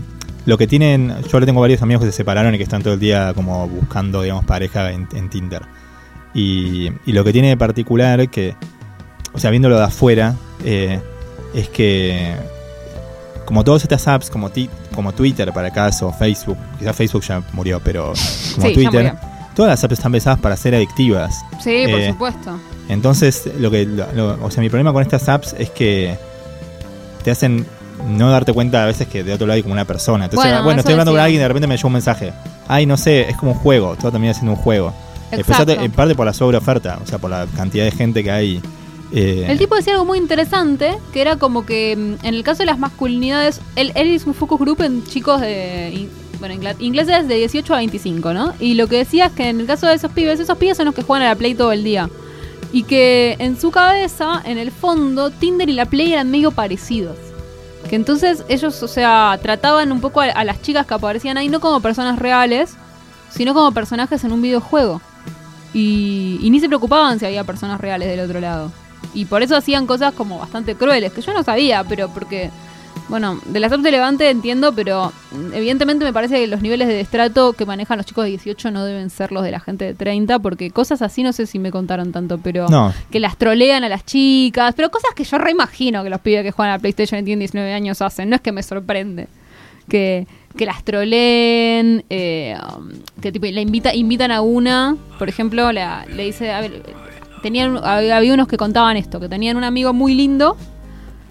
lo 0.47 0.59
que 0.59 0.67
tienen. 0.67 1.09
Yo 1.23 1.29
ahora 1.35 1.47
tengo 1.47 1.61
varios 1.61 1.83
amigos 1.83 2.05
que 2.05 2.11
se 2.11 2.17
separaron 2.19 2.55
y 2.55 2.59
que 2.59 2.65
están 2.65 2.83
todo 2.83 2.95
el 2.95 3.01
día 3.01 3.33
como 3.35 3.69
buscando, 3.69 4.23
digamos, 4.23 4.45
pareja 4.45 4.91
en, 4.93 5.09
en 5.15 5.29
Tinder. 5.31 5.63
Y, 6.35 6.91
y 7.07 7.13
lo 7.13 7.25
que 7.25 7.33
tiene 7.33 7.49
de 7.49 7.57
particular 7.57 8.29
que. 8.29 8.55
O 9.35 9.39
sea, 9.39 9.51
viéndolo 9.51 9.79
de 9.79 9.85
afuera, 9.85 10.35
eh, 10.65 11.01
es 11.55 11.69
que. 11.69 12.35
Como 13.45 13.65
todas 13.65 13.83
estas 13.83 14.07
apps, 14.09 14.31
como, 14.31 14.51
ti- 14.51 14.71
como 14.95 15.13
Twitter 15.13 15.53
para 15.53 15.71
caso, 15.71 16.13
Facebook, 16.13 16.57
quizás 16.79 16.95
Facebook 16.97 17.23
ya 17.23 17.43
murió, 17.53 17.81
pero 17.85 18.13
como 18.55 18.69
Sí, 18.69 18.75
Twitter, 18.75 19.15
todas 19.55 19.71
las 19.71 19.85
apps 19.85 19.95
están 19.95 20.13
pensadas 20.13 20.39
para 20.39 20.57
ser 20.57 20.75
adictivas. 20.75 21.35
Sí, 21.63 21.85
por 21.91 22.01
Eh, 22.01 22.09
supuesto. 22.13 22.59
Entonces, 22.89 23.51
lo 23.59 23.71
que, 23.71 23.85
lo- 23.85 24.11
lo- 24.13 24.45
o 24.45 24.51
sea, 24.51 24.63
mi 24.63 24.69
problema 24.71 24.93
con 24.93 25.03
estas 25.03 25.29
apps 25.29 25.55
es 25.59 25.71
que 25.71 26.17
te 27.25 27.31
hacen 27.33 27.67
no 28.09 28.31
darte 28.31 28.53
cuenta 28.53 28.83
a 28.83 28.87
veces 28.87 29.07
que 29.09 29.23
de 29.25 29.33
otro 29.35 29.47
lado 29.47 29.57
hay 29.57 29.63
como 29.63 29.73
una 29.75 29.85
persona. 29.85 30.25
Entonces, 30.25 30.51
Bueno, 30.51 30.65
bueno, 30.65 30.81
estoy 30.81 30.93
hablando 30.93 31.13
con 31.13 31.21
alguien 31.21 31.41
y 31.41 31.43
de 31.43 31.49
repente 31.49 31.67
me 31.67 31.77
llegó 31.77 31.87
un 31.89 31.93
mensaje. 31.95 32.33
Ay, 32.69 32.87
no 32.87 32.97
sé, 32.97 33.29
es 33.29 33.37
como 33.37 33.53
un 33.53 33.59
juego, 33.59 33.97
todo 33.97 34.11
termina 34.13 34.35
siendo 34.35 34.53
un 34.53 34.59
juego. 34.59 34.93
Empezate 35.31 35.73
en 35.83 35.91
parte 35.93 36.15
por 36.15 36.27
la 36.27 36.33
sobreoferta, 36.35 36.99
o 37.03 37.07
sea, 37.07 37.19
por 37.19 37.31
la 37.31 37.47
cantidad 37.57 37.85
de 37.85 37.91
gente 37.91 38.23
que 38.23 38.31
hay. 38.31 38.61
eh, 39.13 39.47
El 39.49 39.59
tipo 39.59 39.75
decía 39.77 39.95
algo 39.95 40.05
muy 40.05 40.19
interesante, 40.19 40.95
que 41.13 41.21
era 41.23 41.37
como 41.37 41.65
que 41.65 41.97
mm, 41.97 42.27
en 42.27 42.35
el 42.35 42.43
caso 42.45 42.59
de 42.59 42.67
las 42.67 42.79
masculinidades, 42.79 43.61
él, 43.77 43.93
él 43.95 44.09
hizo 44.09 44.29
un 44.29 44.35
focus 44.35 44.59
group 44.61 44.83
en 44.83 45.05
chicos 45.05 45.41
de, 45.41 46.07
bueno, 46.39 46.55
ingleses 46.81 47.29
de 47.29 47.35
18 47.37 47.73
a 47.73 47.77
25, 47.79 48.35
¿no? 48.35 48.53
Y 48.61 48.75
lo 48.75 48.89
que 48.89 48.97
decía 48.99 49.27
es 49.27 49.33
que 49.33 49.49
en 49.49 49.61
el 49.61 49.67
caso 49.67 49.87
de 49.87 49.95
esos 49.95 50.13
pibes, 50.13 50.39
esos 50.39 50.59
pibes 50.59 50.77
son 50.77 50.87
los 50.87 50.95
que 50.95 51.03
juegan 51.03 51.27
a 51.27 51.31
la 51.31 51.35
Play 51.37 51.55
todo 51.55 51.73
el 51.73 51.83
día. 51.83 52.11
Y 52.75 52.83
que 52.85 53.37
en 53.39 53.59
su 53.61 53.71
cabeza, 53.71 54.43
en 54.45 54.59
el 54.59 54.71
fondo, 54.71 55.31
Tinder 55.31 55.69
y 55.69 55.73
la 55.73 55.87
Play 55.87 56.13
eran 56.13 56.31
medio 56.31 56.51
parecidos. 56.51 57.17
Que 57.93 57.97
entonces 57.97 58.43
ellos, 58.49 58.83
o 58.83 58.89
sea, 58.89 59.39
trataban 59.43 59.93
un 59.93 60.01
poco 60.01 60.23
a, 60.23 60.45
las 60.45 60.63
chicas 60.63 60.87
que 60.87 60.95
aparecían 60.95 61.37
ahí 61.37 61.51
no 61.51 61.61
como 61.61 61.83
personas 61.83 62.19
reales, 62.19 62.75
sino 63.29 63.53
como 63.53 63.71
personajes 63.73 64.25
en 64.25 64.33
un 64.33 64.41
videojuego. 64.41 65.03
Y, 65.75 66.39
y 66.41 66.49
ni 66.49 66.59
se 66.59 66.69
preocupaban 66.69 67.19
si 67.19 67.27
había 67.27 67.45
personas 67.45 67.83
reales 67.83 68.09
del 68.09 68.21
otro 68.21 68.41
lado. 68.41 68.73
Y 69.13 69.27
por 69.27 69.43
eso 69.43 69.55
hacían 69.55 69.87
cosas 69.87 70.15
como 70.15 70.39
bastante 70.39 70.75
crueles, 70.75 71.13
que 71.13 71.21
yo 71.21 71.35
no 71.35 71.43
sabía, 71.43 71.85
pero 71.85 72.09
porque, 72.09 72.51
bueno, 73.09 73.39
de 73.47 73.61
las 73.61 73.73
apps 73.73 73.83
de 73.83 73.91
Levante 73.91 74.31
entiendo, 74.31 74.73
pero 74.75 75.13
evidentemente 75.53 76.05
me 76.05 76.13
parece 76.13 76.37
que 76.37 76.47
los 76.47 76.63
niveles 76.63 76.89
de 76.89 76.95
destrato 76.95 77.53
que 77.53 77.67
manejan 77.67 77.99
los 77.99 78.07
chicos 78.07 78.25
de 78.25 78.31
18 78.31 78.71
no 78.71 78.85
deben 78.85 79.11
ser 79.11 79.33
los 79.33 79.43
de 79.43 79.51
la 79.51 79.61
gente 79.61 79.85
de 79.85 79.95
30, 79.95 80.39
porque 80.39 80.71
cosas 80.71 81.03
así 81.03 81.23
no 81.23 81.33
sé 81.33 81.47
si 81.47 81.59
me 81.59 81.71
contaron 81.71 82.13
tanto, 82.13 82.39
pero 82.39 82.69
No, 82.69 82.93
que 83.11 83.21
las 83.21 83.37
trolean 83.37 83.85
a 83.85 83.89
las 83.89 84.05
chicas, 84.05 84.75
pero 84.75 84.91
cosas 84.91 85.13
que 85.15 85.25
yo 85.25 85.39
reimagino 85.39 86.03
que 86.03 86.11
los 86.11 86.21
pibes 86.21 86.43
que 86.43 86.53
juegan 86.53 86.73
a 86.73 86.77
la 86.77 86.81
PlayStation 86.81 87.21
y 87.21 87.25
tienen 87.25 87.41
19 87.41 87.73
años 87.73 88.01
hacen, 88.03 88.31
no 88.31 88.37
es 88.37 88.43
que 88.43 88.53
me 88.53 88.63
sorprende. 88.63 89.29
Que, 89.89 90.29
que 90.57 90.65
las 90.65 90.85
troleen, 90.85 92.05
eh, 92.09 92.57
um, 92.77 92.89
que 93.21 93.33
tipo, 93.33 93.47
la 93.47 93.61
invita, 93.61 93.93
invitan 93.95 94.31
a 94.31 94.41
una, 94.41 94.97
por 95.19 95.29
ejemplo, 95.29 95.73
la, 95.73 96.07
le 96.07 96.25
dice, 96.25 96.53
a 96.53 96.61
ver, 96.61 96.83
tenían, 97.43 97.79
había 97.83 98.33
unos 98.33 98.47
que 98.49 98.57
contaban 98.57 98.97
esto, 98.97 99.21
que 99.21 99.29
tenían 99.29 99.57
un 99.57 99.65
amigo 99.65 99.93
muy 99.93 100.15
lindo, 100.15 100.57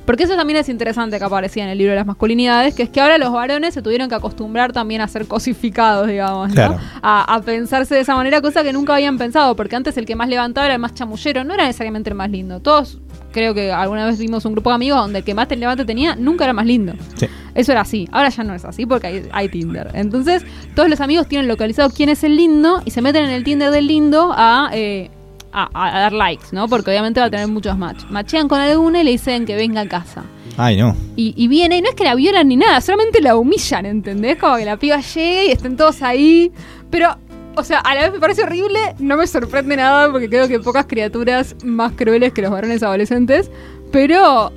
porque 0.05 0.23
eso 0.23 0.35
también 0.35 0.59
es 0.59 0.69
interesante 0.69 1.17
que 1.17 1.23
aparecía 1.23 1.63
en 1.63 1.69
el 1.69 1.77
libro 1.77 1.91
de 1.91 1.97
las 1.97 2.05
masculinidades, 2.05 2.75
que 2.75 2.83
es 2.83 2.89
que 2.89 3.01
ahora 3.01 3.17
los 3.17 3.31
varones 3.31 3.73
se 3.73 3.81
tuvieron 3.81 4.09
que 4.09 4.15
acostumbrar 4.15 4.73
también 4.73 5.01
a 5.01 5.07
ser 5.07 5.27
cosificados, 5.27 6.07
digamos, 6.07 6.49
¿no? 6.49 6.55
Claro. 6.55 6.79
a, 7.01 7.35
a 7.35 7.41
pensarse 7.41 7.95
de 7.95 8.01
esa 8.01 8.15
manera, 8.15 8.41
cosa 8.41 8.63
que 8.63 8.73
nunca 8.73 8.95
habían 8.95 9.17
pensado, 9.17 9.55
porque 9.55 9.75
antes 9.75 9.97
el 9.97 10.05
que 10.05 10.15
más 10.15 10.29
levantaba 10.29 10.65
era 10.65 10.75
el 10.75 10.81
más 10.81 10.93
chamullero, 10.93 11.43
no 11.43 11.53
era 11.53 11.65
necesariamente 11.65 12.09
el 12.09 12.15
más 12.15 12.29
lindo. 12.29 12.59
Todos, 12.59 12.99
creo 13.31 13.53
que 13.53 13.71
alguna 13.71 14.05
vez 14.05 14.19
vimos 14.19 14.45
un 14.45 14.53
grupo 14.53 14.69
de 14.69 14.75
amigos 14.75 14.99
donde 14.99 15.19
el 15.19 15.25
que 15.25 15.33
más 15.33 15.47
te 15.47 15.55
levante 15.55 15.85
tenía 15.85 16.15
nunca 16.15 16.43
era 16.45 16.53
más 16.53 16.65
lindo. 16.65 16.93
sí. 17.15 17.27
Eso 17.53 17.71
era 17.71 17.81
así. 17.81 18.07
Ahora 18.11 18.29
ya 18.29 18.43
no 18.43 18.53
es 18.53 18.63
así 18.65 18.85
porque 18.85 19.07
hay, 19.07 19.29
hay 19.31 19.49
Tinder. 19.49 19.89
Entonces, 19.93 20.43
todos 20.75 20.89
los 20.89 21.01
amigos 21.01 21.27
tienen 21.27 21.47
localizado 21.47 21.89
quién 21.89 22.09
es 22.09 22.23
el 22.23 22.37
lindo 22.37 22.81
y 22.85 22.91
se 22.91 23.01
meten 23.01 23.25
en 23.25 23.31
el 23.31 23.43
Tinder 23.43 23.71
del 23.71 23.87
lindo 23.87 24.33
a, 24.33 24.69
eh, 24.73 25.11
a, 25.53 25.69
a 25.73 25.99
dar 25.99 26.13
likes, 26.13 26.47
¿no? 26.51 26.67
Porque 26.67 26.91
obviamente 26.91 27.19
va 27.19 27.27
a 27.27 27.29
tener 27.29 27.47
muchos 27.47 27.77
match. 27.77 28.03
Machean 28.09 28.47
con 28.47 28.59
alguna 28.59 29.01
y 29.01 29.03
le 29.03 29.11
dicen 29.11 29.45
que 29.45 29.55
venga 29.55 29.81
a 29.81 29.87
casa. 29.87 30.23
Ay, 30.57 30.77
no. 30.77 30.95
Y, 31.15 31.33
y 31.37 31.47
viene, 31.47 31.77
y 31.77 31.81
no 31.81 31.89
es 31.89 31.95
que 31.95 32.03
la 32.03 32.15
violan 32.15 32.47
ni 32.47 32.57
nada, 32.57 32.81
solamente 32.81 33.21
la 33.21 33.35
humillan, 33.35 33.85
¿entendés? 33.85 34.37
Como 34.37 34.57
que 34.57 34.65
la 34.65 34.77
piba 34.77 34.99
llegue 34.99 35.45
y 35.47 35.51
estén 35.51 35.77
todos 35.77 36.01
ahí. 36.01 36.51
Pero, 36.89 37.15
o 37.55 37.63
sea, 37.63 37.79
a 37.79 37.95
la 37.95 38.01
vez 38.03 38.11
me 38.13 38.19
parece 38.19 38.43
horrible, 38.43 38.79
no 38.99 39.17
me 39.17 39.27
sorprende 39.27 39.77
nada 39.77 40.11
porque 40.11 40.29
creo 40.29 40.47
que 40.47 40.59
pocas 40.59 40.85
criaturas 40.85 41.55
más 41.63 41.93
crueles 41.93 42.33
que 42.33 42.41
los 42.41 42.51
varones 42.51 42.83
adolescentes. 42.83 43.49
Pero, 43.91 44.51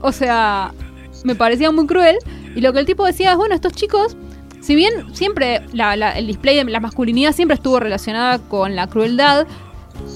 o 0.00 0.12
sea, 0.12 0.72
me 1.24 1.34
parecía 1.34 1.70
muy 1.70 1.86
cruel. 1.86 2.16
Y 2.54 2.60
lo 2.60 2.72
que 2.72 2.80
el 2.80 2.86
tipo 2.86 3.04
decía 3.06 3.32
es, 3.32 3.36
bueno, 3.36 3.54
estos 3.54 3.72
chicos, 3.72 4.16
si 4.60 4.74
bien 4.74 4.92
siempre 5.14 5.62
la- 5.72 5.96
la- 5.96 6.18
el 6.18 6.26
display 6.26 6.56
de 6.56 6.64
la 6.64 6.80
masculinidad 6.80 7.32
siempre 7.32 7.54
estuvo 7.54 7.78
relacionada 7.80 8.38
con 8.38 8.74
la 8.76 8.86
crueldad, 8.88 9.46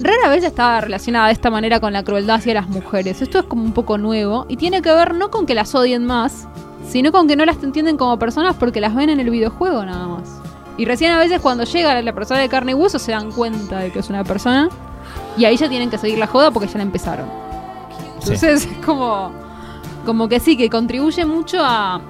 rara 0.02 0.28
vez 0.30 0.44
estaba 0.44 0.80
relacionada 0.80 1.26
de 1.26 1.32
esta 1.32 1.50
manera 1.50 1.80
con 1.80 1.92
la 1.92 2.02
crueldad 2.02 2.36
hacia 2.36 2.54
las 2.54 2.68
mujeres. 2.68 3.22
Esto 3.22 3.38
es 3.40 3.44
como 3.44 3.62
un 3.64 3.72
poco 3.72 3.98
nuevo 3.98 4.46
y 4.48 4.56
tiene 4.56 4.82
que 4.82 4.92
ver 4.92 5.14
no 5.14 5.30
con 5.30 5.46
que 5.46 5.54
las 5.54 5.74
odien 5.74 6.04
más, 6.04 6.48
sino 6.88 7.12
con 7.12 7.28
que 7.28 7.36
no 7.36 7.44
las 7.44 7.62
entienden 7.62 7.96
como 7.96 8.18
personas 8.18 8.56
porque 8.56 8.80
las 8.80 8.94
ven 8.94 9.10
en 9.10 9.20
el 9.20 9.30
videojuego 9.30 9.84
nada 9.84 10.06
más. 10.08 10.28
Y 10.78 10.84
recién 10.86 11.12
a 11.12 11.18
veces 11.18 11.40
cuando 11.40 11.64
llega 11.64 12.00
la 12.00 12.12
persona 12.14 12.40
de 12.40 12.48
carne 12.48 12.72
y 12.72 12.74
hueso 12.74 12.98
se 12.98 13.12
dan 13.12 13.30
cuenta 13.30 13.78
de 13.78 13.92
que 13.92 13.98
es 14.00 14.08
una 14.08 14.24
persona 14.24 14.68
y 15.36 15.44
ahí 15.44 15.56
ya 15.56 15.68
tienen 15.68 15.90
que 15.90 15.98
seguir 15.98 16.18
la 16.18 16.26
joda 16.26 16.50
porque 16.50 16.68
ya 16.68 16.78
la 16.78 16.82
empezaron. 16.84 17.26
Sí. 18.20 18.32
Entonces 18.32 18.66
es 18.66 18.84
como, 18.84 19.30
como 20.06 20.28
que 20.28 20.40
sí, 20.40 20.56
que 20.56 20.70
contribuye 20.70 21.24
mucho 21.26 21.58
a, 21.62 22.00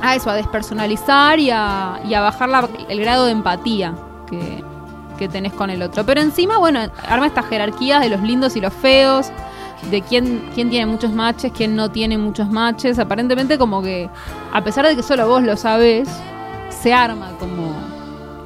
a 0.00 0.14
eso, 0.14 0.30
a 0.30 0.34
despersonalizar 0.34 1.38
y 1.40 1.50
a, 1.50 2.00
y 2.08 2.14
a 2.14 2.20
bajar 2.20 2.48
la- 2.48 2.68
el 2.88 3.00
grado 3.00 3.26
de 3.26 3.32
empatía 3.32 3.94
que, 4.30 4.62
que 5.18 5.28
tenés 5.28 5.52
con 5.52 5.68
el 5.68 5.82
otro. 5.82 6.04
Pero 6.06 6.20
encima, 6.22 6.56
bueno, 6.58 6.80
arma 7.06 7.26
estas 7.26 7.46
jerarquías 7.46 8.00
de 8.00 8.08
los 8.08 8.22
lindos 8.22 8.56
y 8.56 8.60
los 8.60 8.72
feos, 8.72 9.30
de 9.90 10.00
quién, 10.02 10.48
quién 10.54 10.70
tiene 10.70 10.86
muchos 10.86 11.12
matches, 11.12 11.52
quién 11.54 11.76
no 11.76 11.90
tiene 11.90 12.16
muchos 12.16 12.48
matches. 12.50 12.98
Aparentemente 12.98 13.58
como 13.58 13.82
que, 13.82 14.08
a 14.52 14.62
pesar 14.64 14.86
de 14.86 14.96
que 14.96 15.02
solo 15.02 15.28
vos 15.28 15.42
lo 15.42 15.56
sabés, 15.56 16.08
se 16.70 16.94
arma 16.94 17.30
como, 17.38 17.72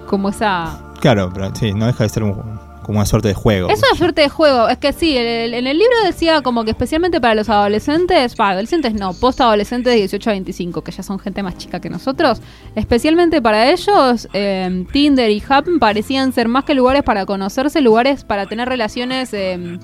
como 0.06 0.28
esa... 0.30 0.78
Claro, 1.00 1.30
pero 1.32 1.54
sí, 1.54 1.72
no 1.74 1.86
deja 1.86 2.04
de 2.04 2.08
ser 2.08 2.22
un- 2.24 2.60
como 2.84 2.98
una 2.98 3.06
suerte 3.06 3.28
de 3.28 3.34
juego. 3.34 3.68
Es 3.68 3.78
una 3.78 3.96
suerte 3.96 4.22
de 4.22 4.28
juego. 4.28 4.68
Es 4.68 4.78
que 4.78 4.92
sí, 4.92 5.16
el- 5.16 5.26
el- 5.26 5.54
en 5.54 5.66
el 5.66 5.78
libro 5.78 5.94
decía 6.04 6.42
como 6.42 6.64
que 6.64 6.70
especialmente 6.72 7.20
para 7.20 7.34
los 7.34 7.48
adolescentes, 7.48 8.34
para 8.34 8.50
adolescentes 8.52 8.94
no, 8.94 9.12
post-adolescentes 9.14 9.92
de 9.92 9.98
18 10.00 10.30
a 10.30 10.32
25, 10.32 10.82
que 10.82 10.92
ya 10.92 11.02
son 11.02 11.18
gente 11.18 11.42
más 11.42 11.56
chica 11.56 11.80
que 11.80 11.88
nosotros, 11.90 12.40
especialmente 12.74 13.40
para 13.40 13.70
ellos, 13.70 14.28
eh, 14.32 14.84
Tinder 14.92 15.30
y 15.30 15.42
Happen 15.48 15.78
parecían 15.78 16.32
ser 16.32 16.48
más 16.48 16.64
que 16.64 16.74
lugares 16.74 17.02
para 17.02 17.24
conocerse, 17.26 17.80
lugares 17.80 18.24
para 18.24 18.46
tener 18.46 18.68
relaciones 18.68 19.32
eh, 19.32 19.78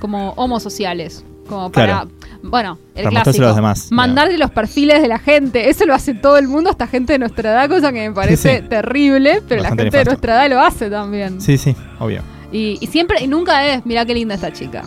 como 0.00 0.30
homosociales. 0.32 1.24
Como 1.48 1.70
para, 1.70 1.86
Claro. 1.86 2.10
bueno, 2.42 2.78
el 2.96 3.04
Para 3.04 3.22
clásico. 3.22 3.44
a 3.44 3.48
los 3.48 3.56
demás, 3.56 3.92
Mandarle 3.92 4.36
los 4.36 4.50
perfiles 4.50 5.00
de 5.00 5.06
la 5.06 5.20
gente. 5.20 5.70
Eso 5.70 5.86
lo 5.86 5.94
hace 5.94 6.12
todo 6.12 6.38
el 6.38 6.48
mundo, 6.48 6.70
hasta 6.70 6.88
gente 6.88 7.12
de 7.12 7.20
nuestra 7.20 7.52
edad, 7.52 7.68
cosa 7.68 7.92
que 7.92 8.08
me 8.08 8.12
parece 8.12 8.56
Sí, 8.56 8.62
sí. 8.62 8.68
terrible, 8.68 9.42
pero 9.48 9.62
la 9.62 9.68
gente 9.68 9.96
de 9.98 10.04
nuestra 10.06 10.34
edad 10.34 10.50
lo 10.50 10.60
hace 10.60 10.90
también. 10.90 11.40
Sí, 11.40 11.56
sí, 11.56 11.76
obvio. 12.00 12.22
Y, 12.52 12.78
y 12.80 12.86
siempre, 12.86 13.22
y 13.22 13.26
nunca 13.26 13.66
es, 13.66 13.84
mira 13.84 14.04
qué 14.04 14.14
linda 14.14 14.34
esta 14.34 14.52
chica. 14.52 14.82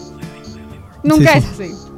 Nunca 1.04 1.34
Sí, 1.34 1.38
es 1.40 1.46
así. 1.52 1.90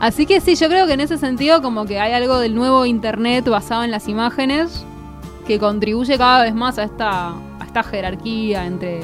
Así 0.00 0.26
que 0.26 0.40
sí, 0.40 0.54
yo 0.54 0.68
creo 0.68 0.86
que 0.86 0.92
en 0.92 1.00
ese 1.00 1.18
sentido 1.18 1.60
como 1.60 1.84
que 1.84 1.98
hay 1.98 2.12
algo 2.12 2.38
del 2.38 2.54
nuevo 2.54 2.86
internet 2.86 3.48
basado 3.48 3.82
en 3.82 3.90
las 3.90 4.06
imágenes 4.06 4.84
que 5.46 5.58
contribuye 5.58 6.16
cada 6.16 6.44
vez 6.44 6.54
más 6.54 6.78
a 6.78 6.84
esta, 6.84 7.30
a 7.30 7.64
esta 7.66 7.82
jerarquía 7.82 8.64
entre, 8.64 9.00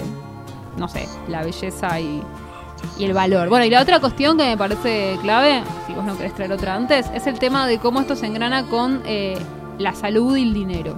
no 0.77 0.89
sé, 0.89 1.09
la 1.27 1.43
belleza 1.43 1.99
y, 1.99 2.23
y 2.99 3.05
el 3.05 3.13
valor. 3.13 3.49
Bueno, 3.49 3.65
y 3.65 3.71
la 3.71 3.83
otra 3.83 3.99
cuestión 3.99 4.39
que 4.39 4.45
me 4.45 4.57
parece 4.57 5.19
clave, 5.21 5.63
si 5.87 5.95
vos 5.95 6.05
no 6.05 6.17
querés 6.17 6.35
traer 6.35 6.53
otra 6.53 6.77
antes, 6.77 7.07
es 7.13 7.27
el 7.27 7.39
tema 7.41 7.67
de 7.67 7.79
cómo 7.79 8.01
esto 8.01 8.15
se 8.15 8.27
engrana 8.27 8.65
con 8.67 9.03
eh, 9.05 9.37
la 9.79 9.95
salud 9.95 10.37
y 10.37 10.43
el 10.43 10.55
dinero. 10.55 10.97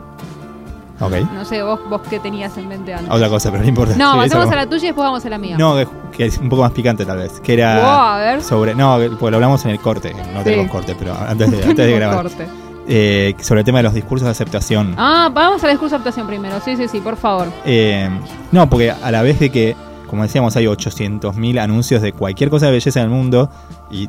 No 0.99 1.45
sé, 1.45 1.63
vos, 1.63 1.79
vos 1.91 2.01
qué 2.09 2.19
tenías 2.19 2.57
en 2.57 2.69
mente 2.69 2.95
antes. 2.95 3.11
Otra 3.13 3.29
cosa, 3.29 3.51
pero 3.51 3.63
no 3.63 3.69
importa. 3.69 3.95
No, 3.97 4.13
Sí, 4.15 4.19
pasemos 4.31 4.51
a 4.51 4.57
la 4.57 4.67
tuya 4.67 4.85
y 4.85 4.87
después 4.87 5.05
vamos 5.05 5.25
a 5.25 5.29
la 5.29 5.39
mía. 5.39 5.57
No, 5.59 5.75
que- 6.17 6.25
es 6.27 6.39
un 6.39 6.49
poco 6.49 6.63
más 6.63 6.73
picante 6.73 7.05
tal 7.05 7.19
vez. 7.19 7.39
Que 7.41 7.53
era 7.55 7.77
Wow, 7.81 7.87
a 7.89 8.17
ver. 8.19 8.43
sobre. 8.43 8.75
No, 8.75 8.97
porque 9.19 9.31
lo 9.33 9.37
hablamos 9.37 9.63
en 9.67 9.73
el 9.73 9.79
corte. 9.81 10.15
No 10.33 10.39
Sí. 10.39 10.45
tenemos 10.45 10.71
corte, 10.71 10.97
pero 10.99 11.15
antes 11.15 11.51
de, 11.51 11.63
antes 11.65 11.77
de 11.87 11.93
grabar. 11.93 12.23
corte. 12.23 12.47
Eh, 12.89 13.35
sobre 13.41 13.61
el 13.61 13.65
tema 13.67 13.79
de 13.79 13.83
los 13.85 13.95
discursos 13.95 14.25
de 14.25 14.31
aceptación. 14.31 14.95
Ah, 14.97 15.29
vamos 15.33 15.63
al 15.65 15.71
discurso 15.71 15.97
de 15.97 16.03
adaptación 16.03 16.27
primero. 16.27 16.61
Sí, 16.65 16.77
sí, 16.77 16.89
sí, 16.89 17.01
por 17.01 17.17
favor. 17.17 17.49
Eh, 17.67 18.09
no, 18.53 18.71
porque 18.71 18.91
a 18.93 19.11
la 19.11 19.23
vez 19.23 19.39
de 19.41 19.51
que, 19.51 19.77
como 20.09 20.23
decíamos, 20.23 20.57
hay 20.57 20.67
800.000 20.67 21.59
anuncios 21.59 22.01
de 22.01 22.13
cualquier 22.13 22.49
cosa 22.49 22.67
de 22.67 22.73
belleza 22.73 23.01
en 23.01 23.07
el 23.07 23.11
mundo. 23.11 23.51
Y, 23.91 24.09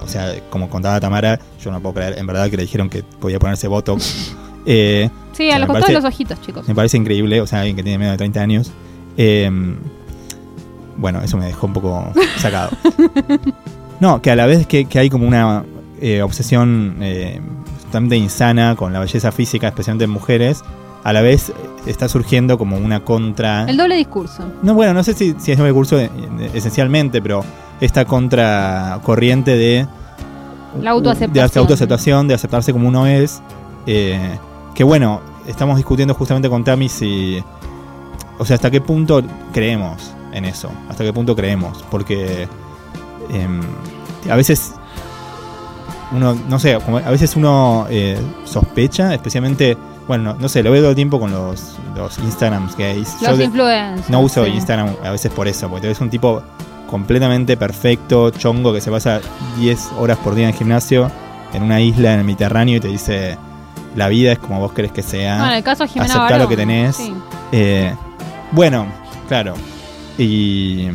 o 0.00 0.06
sea, 0.06 0.32
como 0.50 0.68
contaba 0.70 1.00
Tamara, 1.00 1.40
yo 1.60 1.70
no 1.72 1.80
puedo 1.80 1.94
creer 1.94 2.18
en 2.18 2.26
verdad 2.26 2.48
que 2.50 2.56
le 2.56 2.62
dijeron 2.64 2.88
que 2.90 3.02
podía 3.02 3.38
ponerse 3.38 3.66
Botox. 3.68 4.36
Eh, 4.66 5.08
Sí, 5.32 5.50
a 5.50 5.58
los 5.58 5.68
costados 5.68 5.88
de 5.88 5.94
los 5.94 6.04
ojitos, 6.04 6.40
chicos. 6.42 6.68
Me 6.68 6.74
parece 6.74 6.96
increíble, 6.98 7.40
o 7.40 7.46
sea, 7.46 7.60
alguien 7.60 7.76
que 7.76 7.82
tiene 7.82 7.98
menos 7.98 8.12
de 8.12 8.18
30 8.18 8.40
años. 8.40 8.72
Eh, 9.16 9.50
bueno, 10.96 11.22
eso 11.22 11.36
me 11.38 11.46
dejó 11.46 11.66
un 11.66 11.72
poco 11.72 12.12
sacado. 12.38 12.70
No, 14.00 14.20
que 14.20 14.30
a 14.30 14.36
la 14.36 14.46
vez 14.46 14.66
que, 14.66 14.84
que 14.84 14.98
hay 14.98 15.08
como 15.08 15.26
una 15.26 15.64
eh, 16.00 16.20
obsesión 16.22 16.96
eh, 17.00 17.40
totalmente 17.84 18.16
insana 18.16 18.74
con 18.76 18.92
la 18.92 19.00
belleza 19.00 19.32
física, 19.32 19.68
especialmente 19.68 20.04
en 20.04 20.10
mujeres, 20.10 20.62
a 21.04 21.12
la 21.14 21.22
vez 21.22 21.52
está 21.86 22.08
surgiendo 22.08 22.58
como 22.58 22.76
una 22.76 23.00
contra... 23.00 23.64
El 23.64 23.78
doble 23.78 23.94
discurso. 23.96 24.44
No, 24.62 24.74
bueno, 24.74 24.92
no 24.92 25.02
sé 25.02 25.14
si, 25.14 25.34
si 25.38 25.52
es 25.52 25.58
un 25.58 25.64
recurso 25.64 25.98
eh, 25.98 26.10
esencialmente, 26.52 27.22
pero 27.22 27.42
esta 27.80 28.04
contracorriente 28.04 29.56
de... 29.56 29.86
La 30.82 30.90
autoaceptación. 30.90 31.48
De 31.54 31.60
autoaceptación, 31.60 32.28
de 32.28 32.34
aceptarse 32.34 32.72
como 32.72 32.88
uno 32.88 33.06
es. 33.06 33.40
eh, 33.86 34.38
que 34.80 34.84
bueno, 34.84 35.20
estamos 35.46 35.76
discutiendo 35.76 36.14
justamente 36.14 36.48
con 36.48 36.64
Tami 36.64 36.88
si... 36.88 37.44
o 38.38 38.46
sea, 38.46 38.54
hasta 38.54 38.70
qué 38.70 38.80
punto 38.80 39.22
creemos 39.52 40.14
en 40.32 40.46
eso, 40.46 40.70
hasta 40.88 41.04
qué 41.04 41.12
punto 41.12 41.36
creemos, 41.36 41.84
porque 41.90 42.48
em, 43.28 43.60
a 44.30 44.36
veces 44.36 44.72
uno, 46.12 46.34
no 46.48 46.58
sé, 46.58 46.76
a 46.76 47.10
veces 47.10 47.36
uno 47.36 47.88
eh, 47.90 48.18
sospecha, 48.46 49.12
especialmente, 49.12 49.76
bueno, 50.08 50.34
no, 50.40 50.48
sé, 50.48 50.62
lo 50.62 50.70
veo 50.70 50.80
todo 50.80 50.90
el 50.92 50.96
tiempo 50.96 51.20
con 51.20 51.30
los, 51.30 51.76
los 51.94 52.18
Instagrams 52.18 52.74
gays. 52.74 53.20
Los 53.20 53.36
Yo 53.36 53.44
influencers. 53.44 54.08
no 54.08 54.20
uso 54.22 54.46
sí. 54.46 54.52
Instagram 54.52 54.96
a 55.04 55.10
veces 55.10 55.30
por 55.30 55.46
eso, 55.46 55.68
porque 55.68 55.82
te 55.82 55.88
ves 55.88 56.00
un 56.00 56.08
tipo 56.08 56.42
completamente 56.88 57.58
perfecto, 57.58 58.30
chongo, 58.30 58.72
que 58.72 58.80
se 58.80 58.90
pasa 58.90 59.20
10 59.58 59.90
horas 59.98 60.16
por 60.16 60.34
día 60.34 60.44
en 60.44 60.54
el 60.54 60.56
gimnasio, 60.56 61.10
en 61.52 61.64
una 61.64 61.82
isla 61.82 62.14
en 62.14 62.20
el 62.20 62.24
Mediterráneo 62.24 62.78
y 62.78 62.80
te 62.80 62.88
dice, 62.88 63.36
la 63.96 64.08
vida 64.08 64.32
es 64.32 64.38
como 64.38 64.60
vos 64.60 64.72
querés 64.72 64.92
que 64.92 65.02
sea. 65.02 65.36
Bueno, 65.38 65.52
en 65.52 65.58
el 65.58 65.64
caso 65.64 65.82
de 65.84 65.88
Jimena 65.88 66.04
aceptá 66.12 66.24
Barón, 66.24 66.40
lo 66.42 66.48
que 66.48 66.56
tenés. 66.56 66.96
sí. 66.96 67.12
Eh, 67.52 67.92
bueno, 68.52 68.86
claro. 69.28 69.54
Y, 70.18 70.88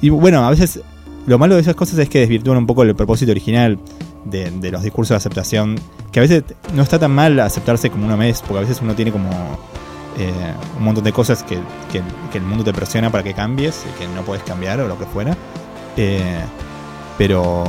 y 0.00 0.08
bueno, 0.10 0.44
a 0.46 0.50
veces 0.50 0.80
lo 1.26 1.38
malo 1.38 1.54
de 1.56 1.60
esas 1.60 1.74
cosas 1.74 1.98
es 1.98 2.08
que 2.08 2.20
desvirtúan 2.20 2.58
un 2.58 2.66
poco 2.66 2.82
el 2.82 2.94
propósito 2.94 3.30
original 3.32 3.78
de, 4.24 4.50
de 4.50 4.70
los 4.70 4.82
discursos 4.82 5.10
de 5.10 5.16
aceptación. 5.16 5.78
Que 6.12 6.20
a 6.20 6.22
veces 6.22 6.44
no 6.74 6.82
está 6.82 6.98
tan 6.98 7.10
mal 7.12 7.38
aceptarse 7.40 7.90
como 7.90 8.06
uno 8.06 8.20
es, 8.22 8.40
porque 8.40 8.58
a 8.58 8.60
veces 8.62 8.80
uno 8.80 8.94
tiene 8.94 9.12
como 9.12 9.28
eh, 10.18 10.32
un 10.78 10.84
montón 10.84 11.04
de 11.04 11.12
cosas 11.12 11.42
que, 11.42 11.56
que- 11.92 12.02
que 12.32 12.38
el 12.38 12.44
mundo 12.44 12.64
te 12.64 12.72
presiona 12.72 13.10
para 13.10 13.22
que 13.22 13.34
cambies 13.34 13.84
y 13.94 13.98
que 13.98 14.08
no 14.08 14.22
puedes 14.22 14.42
cambiar 14.44 14.80
o 14.80 14.88
lo 14.88 14.98
que 14.98 15.04
fuera. 15.04 15.36
Eh, 15.96 16.38
pero, 17.18 17.64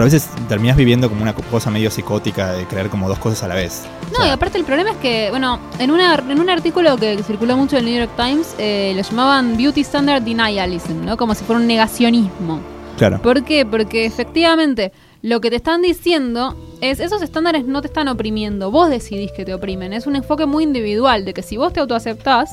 pero 0.00 0.08
a 0.08 0.12
veces 0.14 0.30
terminas 0.48 0.78
viviendo 0.78 1.10
como 1.10 1.20
una 1.20 1.34
cosa 1.34 1.70
medio 1.70 1.90
psicótica 1.90 2.52
de 2.52 2.64
creer 2.64 2.88
como 2.88 3.06
dos 3.06 3.18
cosas 3.18 3.42
a 3.42 3.48
la 3.48 3.54
vez. 3.54 3.82
O 4.08 4.12
No, 4.12 4.16
sea, 4.20 4.28
y 4.28 4.30
aparte 4.30 4.56
el 4.56 4.64
problema 4.64 4.92
es 4.92 4.96
que, 4.96 5.26
bueno, 5.28 5.60
en, 5.78 5.90
una, 5.90 6.14
en 6.14 6.40
un 6.40 6.48
artículo 6.48 6.96
que 6.96 7.22
circuló 7.22 7.54
mucho 7.58 7.76
en 7.76 7.86
el 7.86 7.92
New 7.92 8.00
York 8.06 8.12
Times, 8.16 8.54
eh, 8.56 8.94
lo 8.96 9.02
llamaban 9.02 9.58
Beauty 9.58 9.82
Standard 9.82 10.22
Denialism, 10.22 11.04
¿no? 11.04 11.18
Como 11.18 11.34
si 11.34 11.44
fuera 11.44 11.60
un 11.60 11.66
negacionismo. 11.66 12.60
claro. 12.96 13.20
¿Por 13.20 13.44
qué? 13.44 13.66
Porque 13.66 14.06
efectivamente 14.06 14.90
lo 15.20 15.42
que 15.42 15.50
te 15.50 15.56
están 15.56 15.82
diciendo 15.82 16.56
es 16.80 16.98
esos 16.98 17.20
estándares 17.20 17.66
no 17.66 17.82
te 17.82 17.88
están 17.88 18.08
oprimiendo, 18.08 18.70
vos 18.70 18.88
decidís 18.88 19.32
que 19.32 19.44
te 19.44 19.52
oprimen. 19.52 19.92
Es 19.92 20.06
un 20.06 20.16
enfoque 20.16 20.46
muy 20.46 20.64
individual 20.64 21.26
de 21.26 21.34
que 21.34 21.42
si 21.42 21.58
vos 21.58 21.74
te 21.74 21.80
autoaceptás, 21.80 22.48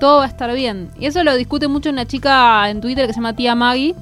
todo 0.00 0.20
va 0.20 0.24
a 0.24 0.28
estar 0.28 0.54
bien. 0.54 0.88
Y 0.98 1.04
eso 1.04 1.22
lo 1.22 1.36
discute 1.36 1.68
mucho 1.68 1.90
una 1.90 2.06
chica 2.06 2.70
en 2.70 2.80
Twitter 2.80 3.06
que 3.06 3.12
se 3.12 3.18
llama 3.18 3.36
Tía 3.36 3.54
Maggie, 3.54 3.94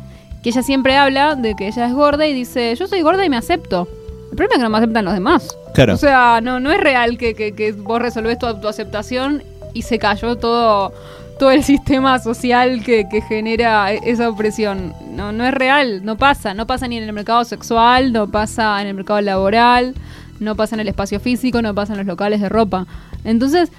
que 0.43 0.51
ella 0.51 0.63
siempre 0.63 0.97
habla 0.97 1.35
de 1.35 1.55
que 1.55 1.67
ella 1.69 1.87
es 1.87 1.93
gorda 1.93 2.27
y 2.27 2.33
dice, 2.33 2.75
yo 2.77 2.87
soy 2.87 3.03
gorda 3.03 3.25
y 3.25 3.31
me 3.31 3.37
acepto. 3.37 3.89
El 4.31 4.37
problema 4.37 4.55
es 4.55 4.59
que 4.59 4.63
no 4.65 4.71
me 4.71 4.79
aceptan 4.79 5.05
los 5.05 5.15
demás. 5.15 5.57
Claro. 5.75 5.95
O 5.95 5.97
sea, 5.97 6.41
no, 6.43 6.61
no 6.61 6.73
es 6.73 6.81
real 6.81 7.17
que, 7.19 7.35
que, 7.35 7.53
que 7.53 7.73
vos 7.73 8.01
resolvés 8.01 8.39
tu 8.39 8.47
autoaceptación 8.47 9.43
y 9.75 9.83
se 9.83 9.99
cayó 9.99 10.37
todo, 10.37 10.93
todo 11.39 11.51
el 11.51 11.63
sistema 11.73 12.19
social 12.19 12.83
que, 12.83 13.07
que 13.09 13.21
genera 13.23 13.93
e- 13.93 14.01
esa 14.05 14.29
opresión. 14.29 14.95
No, 15.11 15.33
no 15.33 15.45
es 15.47 15.55
real, 15.55 16.05
no 16.05 16.17
pasa. 16.17 16.55
No 16.55 16.67
pasa 16.67 16.89
ni 16.89 16.97
en 16.97 17.05
el 17.05 17.13
mercado 17.13 17.45
sexual, 17.45 18.13
no 18.13 18.29
pasa 18.29 18.81
en 18.81 18.89
el 18.89 18.95
mercado 18.95 19.21
laboral, 19.21 19.95
no 20.41 20.55
pasa 20.57 20.77
en 20.77 20.81
el 20.81 20.89
espacio 20.89 21.21
físico, 21.21 21.63
no 21.63 21.75
pasa 21.75 21.93
en 21.93 21.99
los 21.99 22.07
locales 22.07 22.41
de 22.41 22.49
ropa. 22.49 22.87
Entonces, 23.25 23.71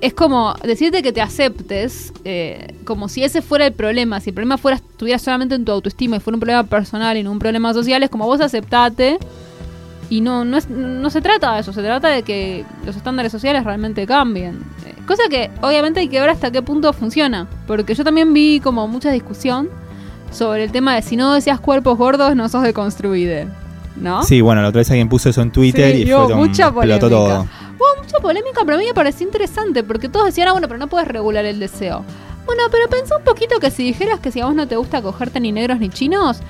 es 0.00 0.14
como 0.14 0.54
decirte 0.64 1.02
que 1.02 1.12
te 1.12 1.20
aceptes 1.20 2.12
eh, 2.24 2.74
como 2.84 3.08
si 3.08 3.22
ese 3.24 3.42
fuera 3.42 3.66
el 3.66 3.72
problema. 3.72 4.20
Si 4.20 4.30
el 4.30 4.34
problema 4.34 4.56
fuera 4.58 4.76
estuviera 4.76 5.18
solamente 5.18 5.54
en 5.54 5.64
tu 5.64 5.72
autoestima 5.72 6.16
y 6.16 6.20
fuera 6.20 6.36
un 6.36 6.40
problema 6.40 6.64
personal 6.64 7.16
y 7.16 7.22
no 7.22 7.32
un 7.32 7.38
problema 7.38 7.72
social, 7.74 8.02
es 8.02 8.10
como 8.10 8.26
vos 8.26 8.40
aceptate. 8.40 9.18
Y 10.08 10.22
no, 10.22 10.44
no, 10.44 10.56
es, 10.56 10.68
no 10.68 11.08
se 11.10 11.20
trata 11.20 11.54
de 11.54 11.60
eso, 11.60 11.72
se 11.72 11.82
trata 11.82 12.08
de 12.08 12.22
que 12.24 12.64
los 12.84 12.96
estándares 12.96 13.30
sociales 13.30 13.62
realmente 13.62 14.06
cambien. 14.06 14.60
Eh, 14.86 14.94
Cosa 15.06 15.22
que 15.30 15.50
obviamente 15.62 16.00
hay 16.00 16.08
que 16.08 16.20
ver 16.20 16.30
hasta 16.30 16.50
qué 16.50 16.62
punto 16.62 16.92
funciona. 16.92 17.46
Porque 17.66 17.94
yo 17.94 18.02
también 18.02 18.32
vi 18.32 18.58
como 18.60 18.88
mucha 18.88 19.10
discusión 19.12 19.68
sobre 20.32 20.64
el 20.64 20.72
tema 20.72 20.94
de 20.96 21.02
si 21.02 21.16
no 21.16 21.32
deseas 21.34 21.60
cuerpos 21.60 21.96
gordos, 21.98 22.34
no 22.34 22.48
sos 22.48 22.62
deconstruide. 22.62 23.46
¿No? 23.96 24.22
Sí, 24.22 24.40
bueno, 24.40 24.62
la 24.62 24.68
otra 24.68 24.78
vez 24.80 24.90
alguien 24.90 25.08
puso 25.08 25.28
eso 25.28 25.42
en 25.42 25.50
Twitter 25.50 25.94
Sí, 25.94 26.02
y 26.04 26.12
hubo 26.14 26.26
fue 26.26 26.34
mucha 26.36 26.72
polémica. 26.72 27.08
todo. 27.08 27.46
Hubo 27.80 28.02
mucha 28.02 28.18
polémica, 28.18 28.60
pero 28.66 28.76
a 28.76 28.78
mí 28.78 28.84
me 28.84 28.92
pareció 28.92 29.26
interesante 29.26 29.82
porque 29.82 30.10
todos 30.10 30.26
decían, 30.26 30.48
ah, 30.48 30.52
bueno, 30.52 30.68
pero 30.68 30.78
no 30.78 30.86
puedes 30.86 31.08
regular 31.08 31.46
el 31.46 31.58
deseo. 31.58 32.04
Bueno, 32.44 32.64
pero 32.70 32.88
pensá 32.90 33.16
un 33.16 33.24
poquito 33.24 33.58
que 33.58 33.70
si 33.70 33.82
dijeras 33.84 34.20
que 34.20 34.30
si 34.30 34.40
a 34.40 34.44
vos 34.44 34.54
no 34.54 34.68
te 34.68 34.76
gusta 34.76 35.00
cogerte 35.00 35.40
ni 35.40 35.50
negros 35.50 35.78
ni 35.80 35.88
chinos, 35.88 36.40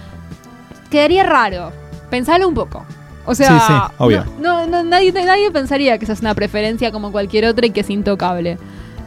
quedaría 0.90 1.22
raro. 1.22 1.72
Pensalo 2.10 2.48
un 2.48 2.54
poco. 2.54 2.84
O 3.26 3.34
sea, 3.36 3.48
Sí, 3.48 3.64
sí, 3.66 3.94
obvio. 3.98 4.24
No, 4.40 4.66
no, 4.66 4.82
nadie, 4.82 5.12
nadie 5.12 5.52
pensaría 5.52 5.98
que 5.98 6.04
esa 6.04 6.14
es 6.14 6.20
una 6.20 6.34
preferencia 6.34 6.90
como 6.90 7.12
cualquier 7.12 7.44
otra 7.44 7.66
y 7.66 7.70
que 7.70 7.80
es 7.80 7.90
intocable. 7.90 8.58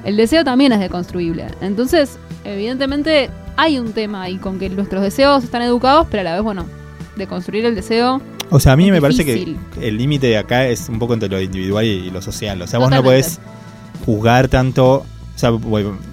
El 0.05 0.15
deseo 0.15 0.45
también 0.45 0.71
es 0.71 0.79
deconstruible. 0.79 1.47
Entonces, 1.59 2.17
evidentemente, 2.45 3.29
hay 3.57 3.79
un 3.79 3.91
tema 3.91 4.21
ahí 4.23 4.37
con 4.37 4.59
que 4.59 4.69
nuestros 4.69 5.01
deseos 5.01 5.43
están 5.43 5.61
educados, 5.61 6.07
pero 6.09 6.21
a 6.21 6.23
la 6.23 6.33
vez, 6.35 6.41
bueno, 6.41 6.65
deconstruir 7.15 7.65
el 7.65 7.75
deseo 7.75 8.21
O 8.49 8.59
sea, 8.59 8.73
a 8.73 8.75
mí 8.75 8.91
me 8.91 9.01
parece 9.01 9.25
que 9.25 9.55
el 9.81 9.97
límite 9.97 10.27
de 10.27 10.37
acá 10.37 10.67
es 10.67 10.89
un 10.89 10.99
poco 10.99 11.13
entre 11.13 11.29
lo 11.29 11.39
individual 11.39 11.85
y, 11.85 12.09
lo 12.09 12.21
social. 12.21 12.61
O 12.61 12.67
sea, 12.67 12.79
vos 12.79 12.89
no 12.89 13.03
podés 13.03 13.39
juzgar 14.05 14.47
tanto. 14.47 15.05
O 15.35 15.37
sea, 15.37 15.51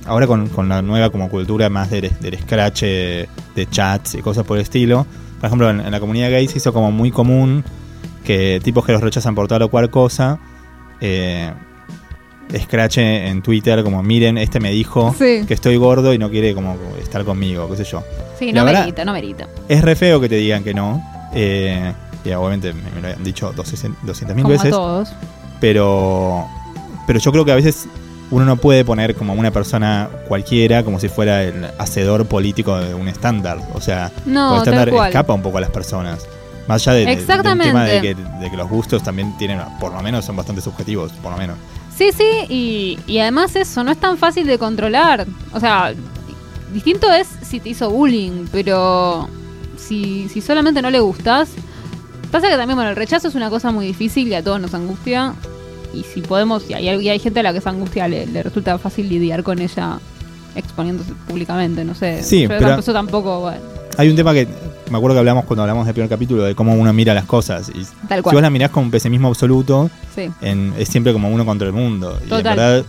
ahora 0.06 0.26
con, 0.26 0.48
con 0.48 0.68
la 0.68 0.80
nueva 0.82 1.10
como 1.10 1.28
cultura 1.28 1.68
más 1.68 1.90
del, 1.90 2.10
del 2.20 2.38
scratch, 2.38 2.82
de 2.82 3.28
chats 3.70 4.14
y 4.14 4.22
cosas 4.22 4.44
por 4.44 4.56
el 4.56 4.62
estilo. 4.62 5.06
Por 5.40 5.46
ejemplo, 5.46 5.70
en, 5.70 5.80
en 5.80 5.90
la 5.90 6.00
comunidad 6.00 6.30
gay 6.30 6.48
se 6.48 6.58
hizo 6.58 6.72
como 6.72 6.90
muy 6.90 7.10
común 7.10 7.64
que 8.24 8.60
tipos 8.62 8.84
que 8.84 8.92
los 8.92 9.00
rechazan 9.00 9.34
por 9.34 9.48
tal 9.48 9.62
o 9.62 9.70
cual 9.70 9.90
cosa, 9.90 10.38
eh, 11.00 11.52
scratch 12.58 12.98
en 12.98 13.42
Twitter 13.42 13.82
como, 13.82 14.02
miren, 14.02 14.38
este 14.38 14.60
me 14.60 14.70
dijo 14.70 15.14
Sí. 15.18 15.44
que 15.46 15.54
estoy 15.54 15.76
gordo 15.76 16.12
y 16.14 16.18
no 16.18 16.30
quiere 16.30 16.54
como 16.54 16.76
estar 17.00 17.24
conmigo, 17.24 17.68
qué 17.70 17.76
sé 17.76 17.84
yo. 17.84 18.02
Sí, 18.38 18.52
La 18.52 18.60
no 18.60 18.66
verdad- 18.66 18.80
merita, 18.80 19.04
no 19.04 19.12
merita. 19.12 19.48
Es 19.68 19.82
re 19.82 19.94
feo 19.96 20.20
que 20.20 20.28
te 20.28 20.36
digan 20.36 20.64
que 20.64 20.74
no. 20.74 21.02
Eh, 21.34 21.92
y 22.24 22.30
obviamente 22.32 22.72
me, 22.72 22.90
me 22.90 23.00
lo 23.00 23.08
han 23.16 23.24
dicho 23.24 23.52
200 23.54 24.34
mil 24.34 24.42
Como 24.42 24.48
a 24.48 24.56
veces. 24.58 24.70
todos. 24.70 25.08
Pero, 25.60 26.46
pero 27.06 27.18
yo 27.18 27.30
creo 27.32 27.44
que 27.44 27.52
a 27.52 27.56
veces 27.56 27.86
uno 28.30 28.44
no 28.44 28.56
puede 28.56 28.84
poner 28.84 29.14
como 29.14 29.34
una 29.34 29.50
persona 29.50 30.08
cualquiera 30.28 30.82
como 30.84 30.98
si 31.00 31.08
fuera 31.08 31.42
el 31.44 31.66
hacedor 31.78 32.26
político 32.26 32.76
de 32.78 32.94
un 32.94 33.08
estándar. 33.08 33.58
O 33.74 33.80
sea, 33.80 34.10
No, 34.24 34.52
el 34.54 34.58
estándar 34.58 34.88
escapa 34.88 35.32
un 35.34 35.42
poco 35.42 35.58
a 35.58 35.60
las 35.60 35.70
personas. 35.70 36.26
Más 36.68 36.86
allá 36.86 36.98
de, 36.98 37.06
de- 37.06 37.12
Exactamente. 37.12 37.66
tema 37.66 37.84
de 37.84 38.00
que, 38.00 38.14
de 38.14 38.50
que 38.50 38.56
los 38.56 38.68
gustos 38.68 39.02
también 39.02 39.36
tienen, 39.38 39.60
por 39.80 39.92
lo 39.92 40.00
menos 40.02 40.24
son 40.24 40.36
bastante 40.36 40.62
subjetivos, 40.62 41.10
por 41.14 41.32
lo 41.32 41.38
menos. 41.38 41.56
Sí, 42.00 42.12
sí, 42.16 42.24
y, 42.48 42.98
y 43.06 43.18
además 43.18 43.54
eso, 43.56 43.84
no 43.84 43.90
es 43.92 43.98
tan 43.98 44.16
fácil 44.16 44.46
de 44.46 44.56
controlar. 44.56 45.26
O 45.52 45.60
sea, 45.60 45.92
distinto 46.72 47.12
es 47.12 47.28
si 47.42 47.60
te 47.60 47.68
hizo 47.68 47.90
bullying, 47.90 48.46
pero 48.50 49.28
si, 49.76 50.26
si 50.30 50.40
solamente 50.40 50.80
no 50.80 50.88
le 50.88 51.00
gustas. 51.00 51.50
Pasa 52.30 52.48
que 52.48 52.56
también, 52.56 52.76
bueno, 52.76 52.88
el 52.88 52.96
rechazo 52.96 53.28
es 53.28 53.34
una 53.34 53.50
cosa 53.50 53.70
muy 53.70 53.84
difícil 53.84 54.28
y 54.28 54.34
a 54.34 54.42
todos 54.42 54.58
nos 54.58 54.72
angustia. 54.72 55.34
Y 55.92 56.04
si 56.04 56.22
podemos, 56.22 56.70
y 56.70 56.72
hay, 56.72 56.88
y 56.88 57.08
hay 57.10 57.18
gente 57.18 57.40
a 57.40 57.42
la 57.42 57.52
que 57.52 57.58
esa 57.58 57.68
angustia 57.68 58.08
le, 58.08 58.24
le 58.26 58.42
resulta 58.42 58.78
fácil 58.78 59.06
lidiar 59.10 59.42
con 59.42 59.58
ella 59.60 59.98
exponiéndose 60.54 61.12
públicamente, 61.28 61.84
no 61.84 61.94
sé. 61.94 62.22
Sí, 62.22 62.42
Yo 62.42 62.48
pero- 62.48 62.60
tampoco- 62.60 62.80
eso 62.80 62.92
tampoco, 62.94 63.40
bueno, 63.40 63.60
Hay 63.98 64.08
un 64.08 64.16
tema 64.16 64.32
que 64.32 64.48
me 64.90 64.96
acuerdo 64.96 65.14
que 65.16 65.18
hablamos 65.20 65.44
cuando 65.44 65.62
hablamos 65.62 65.84
del 65.86 65.94
primer 65.94 66.08
capítulo 66.08 66.42
de 66.44 66.54
cómo 66.54 66.74
uno 66.74 66.92
mira 66.92 67.12
las 67.14 67.24
cosas. 67.26 67.68
Y 67.68 67.84
tal 68.08 68.18
si 68.18 68.22
cual. 68.22 68.34
vos 68.34 68.42
la 68.42 68.50
mirás 68.50 68.70
con 68.70 68.84
un 68.84 68.90
pesimismo 68.90 69.28
absoluto, 69.28 69.90
Sí. 70.14 70.30
en- 70.40 70.72
es 70.78 70.88
siempre 70.88 71.12
como 71.12 71.28
uno 71.28 71.44
contra 71.44 71.66
el 71.66 71.72
mundo. 71.74 72.18
Y 72.28 72.32
en 72.34 72.42
verdad, 72.42 72.84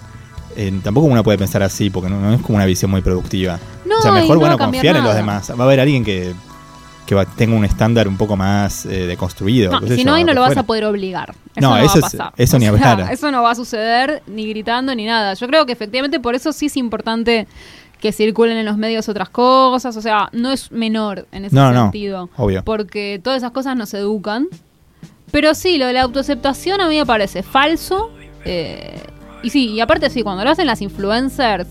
eh, 0.55 0.79
tampoco 0.83 1.07
uno 1.07 1.23
puede 1.23 1.37
pensar 1.37 1.63
así, 1.63 1.89
porque 1.89 2.09
no, 2.09 2.19
no 2.21 2.33
es 2.33 2.41
como 2.41 2.55
una 2.55 2.65
visión 2.65 2.89
muy 2.91 3.01
productiva. 3.01 3.59
No, 3.85 3.97
o 3.99 4.01
sea, 4.01 4.11
mejor, 4.13 4.35
no 4.35 4.39
bueno, 4.39 4.57
confiar 4.57 4.95
en 4.95 5.03
los 5.03 5.15
demás. 5.15 5.51
Va 5.51 5.63
a 5.63 5.67
haber 5.67 5.79
alguien 5.81 6.03
que, 6.05 6.33
que 7.05 7.15
va- 7.15 7.25
tenga 7.25 7.55
un 7.57 7.65
estándar 7.65 8.07
un 8.07 8.15
poco 8.15 8.37
más 8.37 8.85
eh, 8.85 9.05
deconstruido. 9.05 9.71
No, 9.81 9.85
si 9.95 10.03
no, 10.05 10.13
ahí 10.13 10.23
no 10.23 10.33
lo 10.33 10.41
vas 10.41 10.55
a 10.55 10.63
poder 10.63 10.85
obligar. 10.85 11.33
Eso 11.55 11.67
No, 11.67 11.77
eso 11.77 11.99
va 11.99 12.07
a 12.07 12.33
es- 12.37 12.49
eso 12.49 12.57
ni 12.59 12.65
sea, 12.67 12.91
hablar. 12.91 13.11
Eso 13.11 13.31
no 13.31 13.43
va 13.43 13.51
a 13.51 13.55
suceder 13.55 14.23
ni 14.27 14.47
gritando 14.47 14.95
ni 14.95 15.05
nada. 15.05 15.33
Yo 15.33 15.45
creo 15.47 15.65
que 15.65 15.73
efectivamente 15.73 16.19
por 16.21 16.35
eso 16.35 16.53
sí 16.53 16.67
es 16.67 16.77
importante 16.77 17.47
que 18.01 18.11
circulen 18.11 18.57
en 18.57 18.65
los 18.65 18.75
medios 18.77 19.07
otras 19.07 19.29
cosas. 19.29 19.95
O 19.95 20.01
sea, 20.01 20.27
no 20.33 20.51
es 20.51 20.71
menor 20.71 21.27
en 21.31 21.45
ese 21.45 21.55
No, 21.55 21.71
no, 21.71 21.83
sentido. 21.83 22.29
obvio. 22.35 22.63
Porque 22.65 23.21
todas 23.23 23.37
esas 23.37 23.51
cosas 23.51 23.77
nos 23.77 23.93
educan. 23.93 24.47
Pero 25.31 25.53
sí, 25.55 25.77
lo 25.77 25.85
de 25.87 25.93
la 25.93 26.01
autoaceptación 26.01 26.81
a 26.81 26.89
mí 26.89 26.97
me 26.97 27.05
parece 27.05 27.43
falso. 27.43 28.11
eh, 28.43 28.99
y 29.43 29.49
sí, 29.49 29.69
y 29.69 29.79
aparte 29.79 30.09
sí, 30.09 30.21
cuando 30.23 30.43
lo 30.43 30.49
hacen 30.51 30.67
las 30.67 30.81
influencers, 30.81 31.67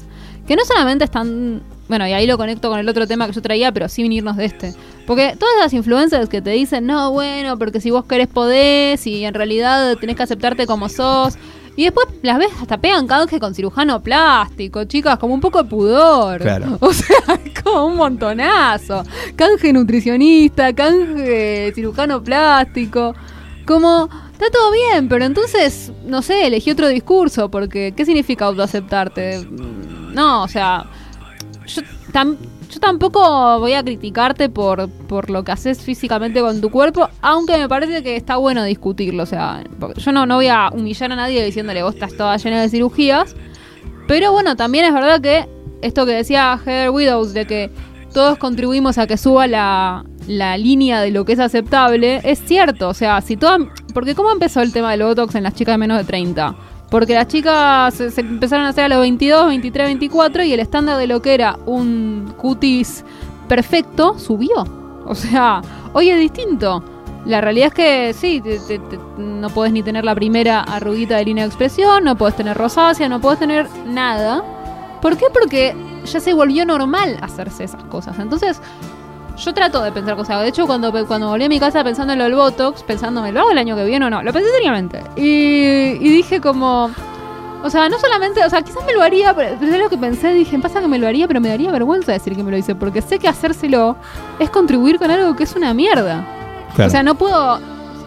que 0.47 0.57
no 0.57 0.64
solamente 0.64 1.05
están... 1.05 1.62
Bueno, 1.88 2.07
y 2.07 2.12
ahí 2.12 2.27
lo 2.27 2.37
conecto 2.38 2.69
con 2.71 2.79
el 2.79 2.88
otro 2.88 3.07
tema 3.07 3.27
que 3.27 3.33
yo 3.33 3.43
traía, 3.43 3.71
pero 3.73 3.88
sin 3.88 4.12
irnos 4.12 4.37
de 4.37 4.45
este. 4.45 4.75
Porque 5.07 5.35
todas 5.38 5.55
las 5.61 5.73
influencers 5.73 6.29
que 6.29 6.40
te 6.40 6.51
dicen, 6.51 6.87
no, 6.87 7.11
bueno, 7.12 7.59
porque 7.59 7.81
si 7.81 7.90
vos 7.90 8.05
querés 8.05 8.29
podés 8.29 9.05
y 9.09 9.25
en 9.25 9.35
realidad 9.35 9.97
tenés 10.01 10.14
que 10.16 10.23
aceptarte 10.23 10.66
como 10.66 10.88
sos. 10.88 11.35
Y 11.81 11.85
después 11.85 12.09
las 12.21 12.37
ves 12.37 12.51
hasta 12.61 12.77
pegan 12.77 13.07
canje 13.07 13.40
con 13.40 13.55
cirujano 13.55 14.03
plástico, 14.03 14.85
chicas, 14.85 15.19
como 15.19 15.33
un 15.33 15.40
poco 15.40 15.62
de 15.62 15.69
pudor. 15.71 16.38
Claro. 16.43 16.77
O 16.81 16.93
sea, 16.93 17.16
como 17.64 17.87
un 17.87 17.97
montonazo. 17.97 19.03
Canje 19.35 19.73
nutricionista, 19.73 20.75
canje 20.75 21.73
cirujano 21.75 22.23
plástico. 22.23 23.14
Como 23.66 24.11
Está 24.33 24.51
todo 24.51 24.73
bien, 24.73 25.09
pero 25.09 25.25
entonces, 25.25 25.90
no 26.05 26.21
sé, 26.21 26.47
elegí 26.47 26.71
otro 26.71 26.87
discurso, 26.88 27.51
porque 27.51 27.95
¿qué 27.97 28.05
significa 28.05 28.45
autoaceptarte? 28.45 29.47
No, 30.12 30.43
o 30.43 30.49
sea, 30.49 30.85
yo, 31.66 31.81
tam- 32.12 32.37
yo 32.71 32.81
tampoco 32.81 33.59
voy 33.59 33.75
a 33.75 33.83
criticarte 33.83 34.49
por, 34.49 34.89
por 34.89 35.31
lo 35.31 35.45
que 35.45 35.53
haces 35.53 35.83
físicamente 35.83 36.41
con 36.41 36.61
tu 36.61 36.71
cuerpo, 36.71 37.09
aunque 37.21 37.57
me 37.59 37.69
parece 37.69 38.03
que 38.03 38.17
está 38.17 38.37
bueno 38.37 38.65
discutirlo, 38.65 39.23
o 39.23 39.27
sea, 39.27 39.63
yo 39.97 40.13
no, 40.13 40.27
no 40.27 40.37
voy 40.37 40.49
a 40.49 40.71
humillar 40.73 41.13
a 41.13 41.17
nadie 41.17 41.45
diciéndole 41.45 41.83
vos 41.83 41.95
estás 41.95 42.17
toda 42.17 42.37
llena 42.37 42.63
de 42.63 42.69
cirugías, 42.69 43.35
pero 44.07 44.33
bueno, 44.33 44.57
también 44.57 44.85
es 44.85 44.95
verdad 44.95 45.21
que 45.21 45.49
esto 45.83 46.07
que 46.07 46.13
decía 46.13 46.59
Heather 46.65 46.91
Widows, 46.91 47.33
de 47.33 47.47
que 47.47 47.71
todos 48.13 48.39
contribuimos 48.39 48.99
a 48.99 49.07
que 49.07 49.17
suba 49.17 49.47
la, 49.47 50.05
la 50.27 50.57
línea 50.57 51.01
de 51.01 51.11
lo 51.11 51.25
que 51.25 51.33
es 51.33 51.39
aceptable, 51.39 52.21
es 52.25 52.41
cierto. 52.41 52.89
O 52.89 52.95
sea, 52.95 53.21
si 53.21 53.37
toda. 53.37 53.59
Porque, 53.95 54.15
¿cómo 54.15 54.31
empezó 54.31 54.61
el 54.63 54.73
tema 54.73 54.91
del 54.93 55.03
Botox 55.03 55.35
en 55.35 55.45
las 55.45 55.55
chicas 55.55 55.75
de 55.75 55.79
menos 55.79 55.99
de 55.99 56.05
30? 56.05 56.55
Porque 56.90 57.14
las 57.14 57.29
chicas 57.29 57.94
se, 57.94 58.20
empezaron 58.20 58.66
a 58.66 58.70
hacer 58.70 58.85
a 58.85 58.88
los 58.88 59.00
22, 59.00 59.46
23, 59.46 59.87
24 59.87 60.42
y 60.44 60.53
el 60.53 60.61
estándar 60.61 60.98
de 60.98 61.07
lo 61.07 61.22
que 61.22 61.35
era 61.35 61.57
un 61.66 62.35
cutis 62.37 63.05
perfecto 63.48 64.18
subió. 64.18 64.64
O 65.07 65.14
sea, 65.14 65.62
hoy 65.92 66.11
es 66.11 66.18
distinto. 66.18 66.83
La 67.26 67.40
realidad 67.40 67.68
es 67.68 67.74
que 67.74 68.12
sí, 68.14 68.40
te- 68.40 68.59
te- 68.59 68.98
no 69.18 69.50
podés 69.50 69.72
ni 69.72 69.83
tener 69.83 70.05
la 70.05 70.14
primera 70.14 70.61
arruguita 70.62 71.16
de 71.16 71.24
línea 71.24 71.44
de 71.44 71.48
expresión, 71.48 72.03
no 72.05 72.16
podés 72.16 72.35
tener 72.37 72.57
rosácea, 72.57 73.09
no 73.09 73.20
podés 73.20 73.38
tener 73.38 73.66
nada. 73.87 74.42
¿Por 75.03 75.16
qué? 75.16 75.26
Porque 75.33 75.74
ya 76.07 76.18
se 76.20 76.33
volvió 76.33 76.64
normal 76.64 77.18
hacerse 77.20 77.64
esas 77.64 77.83
cosas. 77.85 78.18
Entonces, 78.18 78.61
yo 79.40 79.55
trato 79.55 79.83
de 79.83 79.92
pensar 79.92 80.16
cosas. 80.16 80.40
De 80.42 80.48
hecho, 80.48 80.66
cuando, 80.66 80.92
cuando 81.07 81.29
volví 81.29 81.44
a 81.44 81.48
mi 81.48 81.59
casa 81.59 81.83
pensando 81.83 82.12
en 82.12 82.18
lo 82.18 82.24
del 82.24 82.35
Botox, 82.35 82.83
pensándome, 82.83 83.33
¿lo 83.33 83.40
hago 83.40 83.50
el 83.50 83.59
año 83.59 83.76
que 83.76 83.85
viene 83.85 84.07
o 84.07 84.11
no? 84.11 84.22
Lo 84.22 84.33
pensé 84.33 84.50
seriamente. 84.50 85.03
Y, 85.16 85.96
y 86.00 86.09
dije 86.11 86.40
como... 86.40 86.90
O 87.62 87.68
sea, 87.68 87.90
no 87.90 87.98
solamente, 87.98 88.42
o 88.42 88.48
sea, 88.48 88.62
quizás 88.62 88.83
me 88.87 88.94
lo 88.94 89.03
haría, 89.03 89.35
pero 89.35 89.50
es 89.61 89.79
lo 89.79 89.90
que 89.90 89.98
pensé, 89.98 90.33
dije, 90.33 90.59
pasa 90.59 90.81
que 90.81 90.88
me 90.88 90.98
lo 90.98 91.07
haría, 91.07 91.29
pero 91.29 91.42
me 91.42 91.48
daría 91.50 91.70
vergüenza 91.70 92.11
decir 92.11 92.35
que 92.35 92.42
me 92.42 92.50
lo 92.50 92.57
hice, 92.57 92.74
porque 92.74 93.03
sé 93.03 93.18
que 93.18 93.29
hacérselo 93.29 93.96
es 94.38 94.48
contribuir 94.48 94.98
con 94.98 95.11
algo 95.11 95.37
que 95.37 95.44
es 95.44 95.55
una 95.55 95.74
mierda. 95.74 96.24
Claro. 96.74 96.88
O 96.88 96.90
sea, 96.90 97.03
no 97.03 97.16
puedo. 97.16 97.61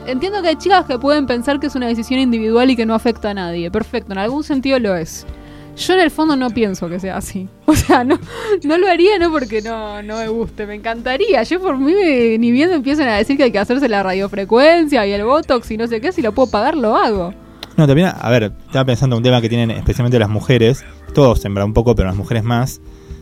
Entiendo 0.07 0.41
que 0.41 0.47
hay 0.47 0.55
chicas 0.55 0.85
que 0.85 0.97
pueden 0.97 1.27
pensar 1.27 1.59
que 1.59 1.67
es 1.67 1.75
una 1.75 1.85
decisión 1.85 2.19
individual 2.19 2.71
y 2.71 2.75
que 2.75 2.87
no 2.87 2.95
afecta 2.95 3.29
a 3.29 3.33
nadie. 3.35 3.69
Perfecto, 3.69 4.13
en 4.13 4.17
algún 4.17 4.43
sentido 4.43 4.79
lo 4.79 4.95
es. 4.95 5.27
Yo 5.75 5.93
en 5.95 6.01
el 6.01 6.11
fondo 6.11 6.35
no 6.35 6.49
pienso 6.51 6.87
que 6.89 6.99
sea 6.99 7.17
así. 7.17 7.47
O 7.65 7.75
sea, 7.75 8.03
no, 8.03 8.19
no 8.63 8.77
lo 8.77 8.87
haría 8.87 9.17
no 9.17 9.31
porque 9.31 9.61
no, 9.61 10.03
no 10.03 10.17
me 10.17 10.27
guste, 10.27 10.67
me 10.67 10.75
encantaría. 10.75 11.41
Yo 11.43 11.59
por 11.59 11.77
mí, 11.77 11.91
me- 11.93 12.37
ni 12.37 12.51
bien 12.51 12.69
me 12.69 12.75
empiezan 12.75 13.07
a 13.07 13.15
decir 13.17 13.35
que 13.37 13.43
hay 13.43 13.51
que 13.51 13.57
hacerse 13.59 13.89
la 13.89 14.03
radiofrecuencia 14.03 15.05
y 15.07 15.11
el 15.11 15.23
Botox 15.23 15.71
y 15.71 15.77
no 15.77 15.87
sé 15.87 15.99
qué, 15.99 16.11
si 16.11 16.21
lo 16.21 16.33
puedo 16.33 16.51
pagar, 16.51 16.75
lo 16.77 16.95
hago. 16.95 17.33
No, 17.75 17.87
también, 17.87 18.09
a 18.15 18.29
ver, 18.29 18.51
estaba 18.67 18.85
pensando 18.85 19.15
en 19.15 19.17
un 19.19 19.23
tema 19.23 19.41
que 19.41 19.49
tienen 19.49 19.71
especialmente 19.71 20.19
las 20.19 20.29
mujeres, 20.29 20.85
todos 21.15 21.41
verdad 21.43 21.65
un 21.65 21.73
poco, 21.73 21.95
pero 21.95 22.07
las 22.07 22.15
mujeres 22.17 22.43
más. 22.43 22.79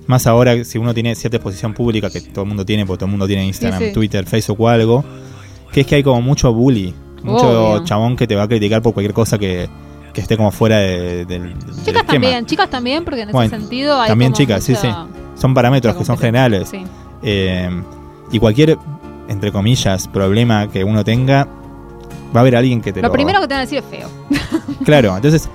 Más 0.07 0.27
ahora, 0.27 0.61
si 0.65 0.77
uno 0.77 0.93
tiene 0.93 1.15
cierta 1.15 1.37
exposición 1.37 1.73
pública, 1.73 2.09
que 2.09 2.19
todo 2.19 2.41
el 2.43 2.47
mundo 2.49 2.65
tiene, 2.65 2.85
porque 2.85 2.99
todo 2.99 3.05
el 3.05 3.11
mundo 3.11 3.27
tiene 3.27 3.45
Instagram, 3.45 3.79
Sí, 3.79 3.85
sí. 3.87 3.93
Twitter, 3.93 4.25
Facebook 4.25 4.59
o 4.59 4.67
algo, 4.67 5.05
que 5.71 5.81
es 5.81 5.87
que 5.87 5.95
hay 5.95 6.03
como 6.03 6.21
mucho 6.21 6.51
bully, 6.53 6.93
mucho 7.23 7.75
Obvio. 7.75 7.85
chabón 7.85 8.17
que 8.17 8.27
te 8.27 8.35
va 8.35 8.43
a 8.43 8.47
criticar 8.49 8.81
por 8.81 8.93
cualquier 8.93 9.13
cosa 9.13 9.37
que, 9.37 9.69
que 10.13 10.21
esté 10.21 10.37
como 10.37 10.51
fuera 10.51 10.77
de- 10.77 11.25
del, 11.25 11.55
Chicas 11.85 12.05
también, 12.05 12.45
chicas 12.45 12.69
también, 12.69 13.03
porque 13.05 13.21
en 13.21 13.29
ese 13.29 13.33
Bueno, 13.37 13.49
sentido 13.57 13.99
hay 13.99 14.09
también 14.09 14.31
como 14.31 14.37
chicas, 14.43 14.63
sí, 14.63 14.73
mucha- 14.73 15.07
Son 15.35 15.53
parámetros 15.53 15.95
que 15.95 16.05
son 16.05 16.17
generales. 16.17 16.69
Sí. 16.69 16.83
Eh, 17.23 17.69
y 18.31 18.39
cualquier, 18.39 18.77
entre 19.27 19.51
comillas, 19.51 20.07
problema 20.07 20.67
que 20.69 20.83
uno 20.83 21.03
tenga, 21.03 21.45
va 22.35 22.39
a 22.39 22.41
haber 22.41 22.55
alguien 22.55 22.81
que 22.81 22.91
te 22.93 23.01
lo... 23.01 23.07
Lo 23.07 23.13
primero 23.13 23.39
que 23.41 23.47
te 23.47 23.53
van 23.53 23.59
a 23.61 23.65
decir 23.65 23.79
es 23.79 23.85
feo. 23.85 24.07
Claro, 24.85 25.15
entonces, 25.15 25.47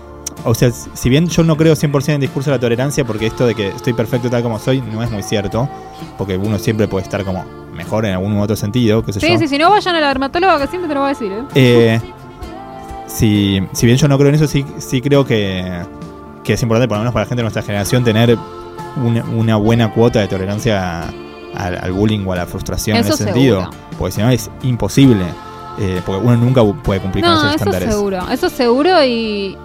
o 0.44 0.54
sea, 0.54 0.70
si 0.70 1.08
bien 1.08 1.26
yo 1.28 1.42
no 1.42 1.56
creo 1.56 1.74
100% 1.74 2.08
en 2.08 2.14
el 2.14 2.20
discurso 2.20 2.50
de 2.50 2.56
la 2.56 2.60
tolerancia, 2.60 3.04
porque 3.04 3.26
esto 3.26 3.44
de 3.46 3.54
que 3.56 3.68
estoy 3.68 3.92
perfecto 3.92 4.30
tal 4.30 4.42
como 4.42 4.58
soy 4.60 4.80
no 4.80 5.02
es 5.02 5.10
muy 5.10 5.22
cierto, 5.22 5.68
porque 6.16 6.36
uno 6.36 6.58
siempre 6.58 6.86
puede 6.86 7.02
estar 7.04 7.24
como 7.24 7.44
mejor 7.74 8.06
en 8.06 8.12
algún 8.12 8.32
u 8.34 8.40
otro 8.42 8.54
sentido, 8.56 9.04
qué 9.04 9.12
sé 9.12 9.20
Sí, 9.20 9.32
yo. 9.32 9.38
sí, 9.38 9.48
si 9.48 9.58
no 9.58 9.68
vayan 9.70 9.96
a 9.96 10.00
la 10.00 10.08
dermatóloga 10.08 10.58
que 10.60 10.66
siempre 10.68 10.88
te 10.88 10.94
lo 10.94 11.00
va 11.00 11.06
a 11.06 11.10
decir, 11.10 11.32
¿eh? 11.32 11.42
Eh, 11.54 12.00
si, 13.16 13.62
si 13.72 13.87
bien 13.87 13.96
yo 13.96 14.09
no 14.09 14.18
creo 14.18 14.29
en 14.29 14.35
eso, 14.35 14.46
sí, 14.46 14.64
sí 14.76 15.00
creo 15.00 15.24
que, 15.24 15.83
que 16.44 16.52
es 16.52 16.62
importante, 16.62 16.87
por 16.87 16.98
lo 16.98 17.00
menos 17.00 17.14
para 17.14 17.24
la 17.24 17.29
gente 17.29 17.40
de 17.40 17.44
nuestra 17.44 17.62
generación, 17.62 18.05
tener 18.05 18.37
una, 19.02 19.24
una 19.24 19.57
buena 19.57 19.90
cuota 19.90 20.20
de 20.20 20.29
tolerancia 20.29 21.05
al, 21.55 21.79
al 21.79 21.92
bullying 21.92 22.26
o 22.26 22.35
a 22.35 22.37
la 22.37 22.46
frustración 22.46 22.98
Eso 22.98 23.09
en 23.09 23.14
ese 23.14 23.24
sentido. 23.24 23.70
Porque 23.98 24.12
si 24.12 24.20
no 24.20 24.29
es 24.29 24.50
imposible, 24.62 25.24
eh, 25.79 26.02
porque 26.05 26.22
uno 26.22 26.37
nunca 26.37 26.62
puede 26.62 27.00
cumplir 27.00 27.24
con 27.24 27.33
esos 27.33 27.46
eso 27.46 27.55
estándares. 27.55 27.94
seguro, 27.94 28.31
eso 28.31 28.50
seguro 28.50 29.02
y, 29.02 29.57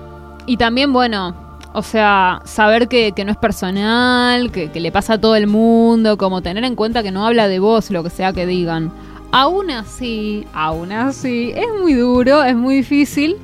y 0.45 0.55
también, 0.55 0.93
bueno, 0.93 1.35
o 1.73 1.83
sea, 1.83 2.41
saber 2.45 2.87
que, 2.87 3.11
que 3.11 3.25
no 3.25 3.31
es 3.33 3.37
personal, 3.37 4.49
que, 4.51 4.71
que 4.71 4.79
le 4.79 4.93
pasa 4.93 5.15
a 5.15 5.17
todo 5.17 5.35
el 5.35 5.47
mundo, 5.47 6.17
como 6.17 6.41
tener 6.41 6.63
en 6.63 6.75
cuenta 6.75 7.03
que 7.03 7.11
no 7.11 7.27
habla 7.27 7.49
de 7.49 7.59
vos 7.59 7.91
lo 7.91 8.01
que 8.01 8.09
sea 8.09 8.31
que 8.31 8.45
digan. 8.45 8.93
Aún 9.31 9.71
así, 9.71 10.45
aún 10.53 10.91
así, 10.91 11.53
es 11.55 11.67
muy 11.79 11.93
duro, 11.93 12.43
es 12.43 12.55
muy 12.55 12.75
difícil. 12.75 13.37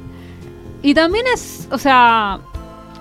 Y 0.82 0.93
también 0.93 1.26
es, 1.34 1.67
o 1.71 1.78
sea, 1.78 2.39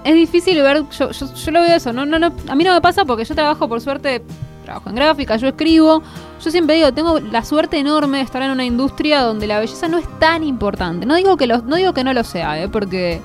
es 0.04 0.14
difícil 0.14 0.62
ver, 0.62 0.84
yo, 0.90 1.10
yo, 1.10 1.34
yo 1.34 1.50
lo 1.50 1.60
veo 1.60 1.74
eso, 1.74 1.92
no, 1.92 2.06
no, 2.06 2.18
no, 2.18 2.32
a 2.48 2.54
mí 2.54 2.64
no 2.64 2.72
me 2.72 2.80
pasa 2.80 3.04
porque 3.04 3.24
yo 3.24 3.34
trabajo 3.34 3.68
por 3.68 3.80
suerte, 3.80 4.22
trabajo 4.64 4.88
en 4.88 4.94
gráfica, 4.94 5.36
yo 5.36 5.48
escribo, 5.48 6.02
yo 6.42 6.50
siempre 6.50 6.76
digo, 6.76 6.92
tengo 6.92 7.18
la 7.18 7.44
suerte 7.44 7.78
enorme 7.78 8.18
de 8.18 8.24
estar 8.24 8.40
en 8.42 8.50
una 8.50 8.64
industria 8.64 9.22
donde 9.22 9.46
la 9.46 9.58
belleza 9.58 9.88
no 9.88 9.98
es 9.98 10.06
tan 10.18 10.44
importante. 10.44 11.06
No 11.06 11.16
digo 11.16 11.36
que, 11.36 11.46
lo, 11.46 11.58
no, 11.62 11.76
digo 11.76 11.92
que 11.92 12.04
no 12.04 12.12
lo 12.12 12.22
sea, 12.24 12.62
¿eh? 12.62 12.68
porque 12.68 13.20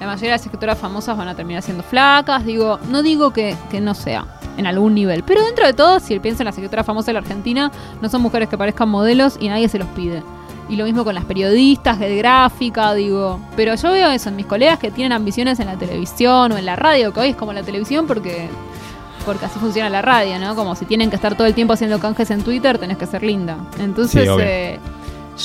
la 0.00 0.06
mayoría 0.06 0.30
de 0.30 0.34
las 0.34 0.44
escritoras 0.44 0.78
famosas 0.78 1.16
van 1.16 1.28
a 1.28 1.34
terminar 1.34 1.62
siendo 1.62 1.82
flacas, 1.82 2.44
digo, 2.44 2.78
no 2.90 3.02
digo 3.02 3.32
que, 3.32 3.56
que 3.70 3.80
no 3.80 3.94
sea 3.94 4.26
en 4.56 4.66
algún 4.66 4.94
nivel, 4.94 5.22
pero 5.22 5.44
dentro 5.44 5.66
de 5.66 5.72
todo, 5.72 6.00
si 6.00 6.18
pienso 6.18 6.42
en 6.42 6.46
las 6.46 6.54
escritoras 6.56 6.84
famosas 6.84 7.06
de 7.06 7.12
la 7.14 7.20
Argentina, 7.20 7.70
no 8.00 8.08
son 8.08 8.22
mujeres 8.22 8.48
que 8.48 8.58
parezcan 8.58 8.88
modelos 8.88 9.36
y 9.40 9.48
nadie 9.48 9.68
se 9.68 9.78
los 9.78 9.88
pide. 9.88 10.22
Y 10.68 10.76
lo 10.76 10.84
mismo 10.84 11.02
con 11.02 11.14
las 11.14 11.24
periodistas 11.24 11.98
de 11.98 12.14
gráfica, 12.16 12.92
digo. 12.92 13.40
Pero 13.56 13.74
yo 13.74 13.90
veo 13.90 14.10
eso 14.10 14.28
en 14.28 14.36
mis 14.36 14.44
colegas 14.44 14.78
que 14.78 14.90
tienen 14.90 15.12
ambiciones 15.12 15.58
en 15.60 15.66
la 15.66 15.76
televisión 15.76 16.52
o 16.52 16.58
en 16.58 16.66
la 16.66 16.76
radio, 16.76 17.12
que 17.12 17.20
hoy 17.20 17.28
es 17.30 17.36
como 17.36 17.54
la 17.54 17.62
televisión 17.62 18.06
porque 18.06 18.48
porque 19.24 19.44
así 19.44 19.58
funciona 19.58 19.90
la 19.90 20.00
radio, 20.00 20.38
¿no? 20.38 20.54
Como 20.54 20.74
si 20.74 20.86
tienen 20.86 21.10
que 21.10 21.16
estar 21.16 21.34
todo 21.34 21.46
el 21.46 21.54
tiempo 21.54 21.74
haciendo 21.74 21.98
canjes 21.98 22.30
en 22.30 22.42
Twitter, 22.42 22.78
tenés 22.78 22.96
que 22.96 23.06
ser 23.06 23.22
linda. 23.22 23.58
Entonces, 23.78 24.24
Sí, 24.24 24.36
eh, 24.40 24.78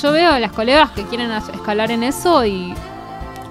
yo 0.01 0.11
veo 0.11 0.31
a 0.31 0.39
las 0.39 0.51
colegas 0.51 0.91
que 0.91 1.03
quieren 1.03 1.31
escalar 1.31 1.91
en 1.91 2.03
eso 2.03 2.45
y, 2.45 2.73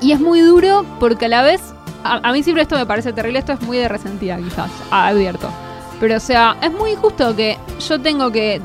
y 0.03 0.13
es 0.13 0.21
muy 0.21 0.41
duro 0.41 0.85
porque 1.01 1.27
a 1.27 1.29
la 1.29 1.43
vez, 1.43 1.61
a, 2.05 2.21
a 2.29 2.33
mí 2.33 2.43
siempre 2.43 2.63
esto 2.63 2.77
me 2.77 2.87
parece 2.87 3.13
terrible, 3.13 3.39
esto 3.39 3.53
es 3.53 3.61
muy 3.63 3.79
de 3.79 3.89
resentida 3.89 4.37
quizás, 4.39 4.71
advierto. 4.91 5.49
Pero 6.01 6.17
o 6.17 6.21
sea, 6.21 6.57
es 6.61 6.73
muy 6.73 6.91
injusto 6.93 7.35
que 7.37 7.57
yo 7.89 8.01
tengo 8.01 8.31
que 8.33 8.61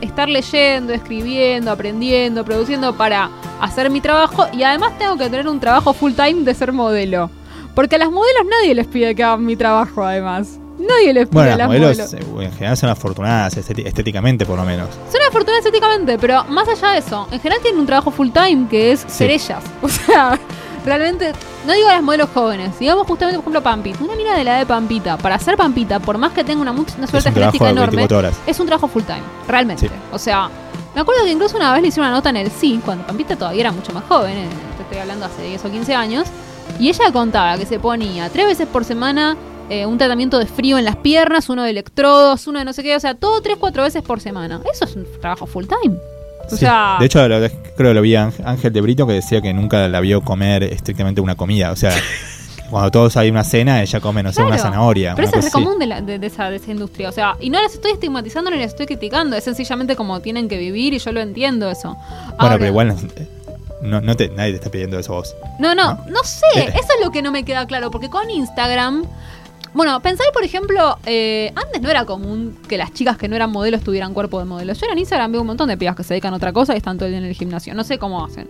estar 0.00 0.28
leyendo, 0.28 0.92
escribiendo, 0.92 1.70
aprendiendo, 1.70 2.44
produciendo 2.44 2.94
para 2.96 3.30
hacer 3.60 3.90
mi 3.90 4.00
trabajo 4.00 4.46
y 4.52 4.62
además 4.62 4.96
tengo 4.98 5.16
que 5.16 5.24
tener 5.24 5.48
un 5.48 5.58
trabajo 5.58 5.92
full 5.94 6.12
time 6.12 6.42
de 6.42 6.54
ser 6.54 6.72
modelo. 6.72 7.30
Porque 7.74 7.96
a 7.96 7.98
las 7.98 8.10
modelos 8.10 8.42
nadie 8.48 8.74
les 8.74 8.86
pide 8.86 9.14
que 9.14 9.24
hagan 9.24 9.44
mi 9.44 9.56
trabajo 9.56 10.02
además. 10.04 10.58
Nadie 10.78 11.12
les 11.14 11.26
pide 11.26 11.34
Bueno, 11.40 11.52
a 11.54 11.56
las 11.56 11.66
modelos 11.68 11.98
modelos. 11.98 12.14
eh, 12.14 12.44
en 12.44 12.52
general 12.52 12.76
son 12.76 12.90
afortunadas 12.90 13.56
estéti- 13.56 13.86
estéticamente, 13.86 14.44
por 14.46 14.58
lo 14.58 14.64
menos. 14.64 14.88
Son 15.10 15.20
afortunadas 15.26 15.64
estéticamente, 15.64 16.18
pero 16.18 16.44
más 16.44 16.68
allá 16.68 16.92
de 16.92 16.98
eso, 16.98 17.26
en 17.32 17.40
general 17.40 17.60
tienen 17.62 17.80
un 17.80 17.86
trabajo 17.86 18.10
full 18.10 18.28
time 18.30 18.66
que 18.70 18.92
es 18.92 19.00
ser 19.08 19.30
ellas. 19.30 19.62
O 19.82 19.88
sea, 19.88 20.38
realmente, 20.86 21.32
no 21.66 21.72
digo 21.72 21.88
a 21.88 21.94
las 21.94 22.02
modelos 22.02 22.30
jóvenes, 22.32 22.78
digamos 22.78 23.06
justamente, 23.06 23.38
por 23.38 23.42
ejemplo, 23.42 23.62
Pampita. 23.62 24.02
Una 24.02 24.14
mina 24.14 24.34
de 24.34 24.44
la 24.44 24.52
edad 24.52 24.58
de 24.60 24.66
Pampita, 24.66 25.18
para 25.18 25.38
ser 25.38 25.56
Pampita, 25.56 26.00
por 26.00 26.16
más 26.16 26.32
que 26.32 26.44
tenga 26.44 26.62
una, 26.62 26.70
una 26.70 27.06
suerte 27.06 27.32
genética 27.32 27.68
enorme, 27.68 27.96
24 27.96 28.18
horas. 28.18 28.36
es 28.46 28.58
un 28.60 28.66
trabajo 28.66 28.88
full 28.88 29.02
time, 29.02 29.22
realmente. 29.46 29.88
Sí. 29.88 29.94
O 30.12 30.18
sea, 30.18 30.48
me 30.94 31.00
acuerdo 31.00 31.24
que 31.24 31.32
incluso 31.32 31.56
una 31.56 31.72
vez 31.72 31.82
le 31.82 31.88
hicieron 31.88 32.08
una 32.08 32.16
nota 32.16 32.30
en 32.30 32.36
el 32.36 32.50
Sí, 32.50 32.80
cuando 32.84 33.06
Pampita 33.06 33.36
todavía 33.36 33.62
era 33.62 33.72
mucho 33.72 33.92
más 33.92 34.04
joven, 34.04 34.36
eh, 34.38 34.48
te 34.76 34.82
estoy 34.84 34.98
hablando 34.98 35.26
hace 35.26 35.42
10 35.42 35.64
o 35.64 35.70
15 35.70 35.94
años, 35.94 36.28
y 36.78 36.88
ella 36.88 37.12
contaba 37.12 37.58
que 37.58 37.66
se 37.66 37.78
ponía 37.78 38.30
tres 38.30 38.46
veces 38.46 38.68
por 38.68 38.84
semana 38.84 39.36
eh, 39.68 39.84
un 39.84 39.98
tratamiento 39.98 40.38
de 40.38 40.46
frío 40.46 40.78
en 40.78 40.84
las 40.84 40.96
piernas, 40.96 41.48
uno 41.48 41.64
de 41.64 41.70
electrodos, 41.70 42.46
uno 42.46 42.60
de 42.60 42.64
no 42.64 42.72
sé 42.72 42.84
qué, 42.84 42.94
o 42.94 43.00
sea, 43.00 43.14
todo 43.14 43.40
tres, 43.40 43.56
cuatro 43.58 43.82
veces 43.82 44.02
por 44.02 44.20
semana. 44.20 44.60
Eso 44.72 44.84
es 44.84 44.94
un 44.94 45.06
trabajo 45.20 45.46
full 45.46 45.64
time. 45.66 45.96
O 46.46 46.50
Sí. 46.50 46.56
sea, 46.58 46.96
De 47.00 47.06
hecho, 47.06 47.26
lo- 47.28 47.38
creo 47.76 47.90
que 47.90 47.94
lo 47.94 48.02
vi 48.02 48.14
a 48.14 48.30
Ángel- 48.44 48.72
de 48.72 48.80
Brito 48.80 49.06
que 49.06 49.14
decía 49.14 49.40
que 49.40 49.52
nunca 49.52 49.88
la 49.88 50.00
vio 50.00 50.20
comer 50.22 50.62
estrictamente 50.64 51.20
una 51.20 51.34
comida. 51.34 51.70
O 51.72 51.76
sea, 51.76 51.90
cuando 52.70 52.90
todos 52.90 53.16
hay 53.16 53.30
una 53.30 53.44
cena, 53.44 53.82
ella 53.82 54.00
come, 54.00 54.22
no 54.22 54.32
sé, 54.32 54.40
una 54.42 54.56
Claro. 54.56 54.62
zanahoria. 54.62 55.14
Pero 55.14 55.28
eso 55.28 55.38
es 55.38 55.50
común 55.50 55.78
de, 55.78 55.86
la- 55.86 56.00
de- 56.00 56.18
de 56.18 56.26
esa, 56.26 56.50
de 56.50 56.56
esa 56.56 56.70
industria. 56.70 57.08
O 57.08 57.12
sea, 57.12 57.36
y 57.40 57.50
no 57.50 57.60
las 57.62 57.74
estoy 57.74 57.92
estigmatizando 57.92 58.50
ni 58.50 58.58
las 58.58 58.68
estoy 58.68 58.86
criticando. 58.86 59.36
Es 59.36 59.44
sencillamente 59.44 59.96
como 59.96 60.20
tienen 60.20 60.48
que 60.48 60.56
vivir 60.58 60.94
y 60.94 60.98
yo 60.98 61.12
lo 61.12 61.20
entiendo 61.20 61.70
eso. 61.70 61.96
Bueno, 62.38 62.56
pero 62.56 62.66
igual 62.66 62.96
no, 63.82 64.00
no 64.00 64.16
te, 64.16 64.28
nadie 64.30 64.52
te 64.52 64.56
está 64.56 64.70
pidiendo 64.70 64.98
eso 64.98 65.12
a 65.12 65.16
vos. 65.18 65.36
No, 65.60 65.74
no, 65.74 65.94
¿no? 65.94 66.04
no 66.10 66.24
sé. 66.24 66.44
Eh. 66.56 66.68
Eso 66.70 66.88
es 66.98 67.04
lo 67.04 67.10
que 67.12 67.22
no 67.22 67.30
me 67.30 67.44
queda 67.44 67.66
claro. 67.66 67.90
Porque 67.90 68.08
con 68.08 68.28
Instagram. 68.30 69.04
Bueno, 69.76 70.00
pensar, 70.00 70.26
por 70.32 70.42
ejemplo, 70.42 70.98
eh, 71.04 71.52
antes 71.54 71.82
no 71.82 71.90
era 71.90 72.04
común 72.06 72.56
que 72.66 72.78
las 72.78 72.92
chicas 72.94 73.18
que 73.18 73.28
no 73.28 73.36
eran 73.36 73.52
modelos 73.52 73.82
tuvieran 73.82 74.14
cuerpo 74.14 74.38
de 74.38 74.46
modelos. 74.46 74.80
Yo 74.80 74.86
en 74.90 74.98
Instagram 74.98 75.32
veo 75.32 75.42
un 75.42 75.46
montón 75.46 75.68
de 75.68 75.76
pibas 75.76 75.94
que 75.94 76.02
se 76.02 76.14
dedican 76.14 76.32
a 76.32 76.36
otra 76.38 76.52
cosa 76.52 76.72
y 76.74 76.78
están 76.78 76.96
todo 76.96 77.06
el 77.06 77.12
día 77.12 77.18
en 77.18 77.26
el 77.26 77.34
gimnasio. 77.34 77.74
No 77.74 77.84
sé 77.84 77.98
cómo 77.98 78.24
hacen. 78.24 78.48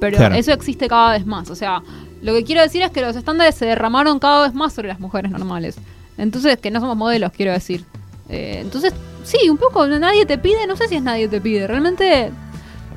Pero 0.00 0.16
Claro. 0.16 0.34
eso 0.34 0.52
existe 0.52 0.88
cada 0.88 1.12
vez 1.12 1.24
más. 1.24 1.50
O 1.50 1.54
sea, 1.54 1.82
lo 2.20 2.34
que 2.34 2.42
quiero 2.42 2.62
decir 2.62 2.82
es 2.82 2.90
que 2.90 3.00
los 3.00 3.14
estándares 3.14 3.54
se 3.54 3.64
derramaron 3.64 4.18
cada 4.18 4.42
vez 4.42 4.54
más 4.54 4.72
sobre 4.72 4.88
las 4.88 4.98
mujeres 4.98 5.30
normales. 5.30 5.76
Entonces, 6.18 6.58
que 6.58 6.70
no 6.72 6.80
somos 6.80 6.96
modelos, 6.96 7.30
quiero 7.30 7.52
decir. 7.52 7.84
Eh, 8.28 8.58
entonces, 8.60 8.92
sí, 9.22 9.48
un 9.48 9.58
poco, 9.58 9.86
nadie 9.86 10.26
te 10.26 10.36
pide, 10.36 10.66
no 10.66 10.74
sé 10.76 10.88
si 10.88 10.96
es 10.96 11.02
nadie 11.02 11.28
te 11.28 11.40
pide. 11.40 11.66
Realmente, 11.68 12.32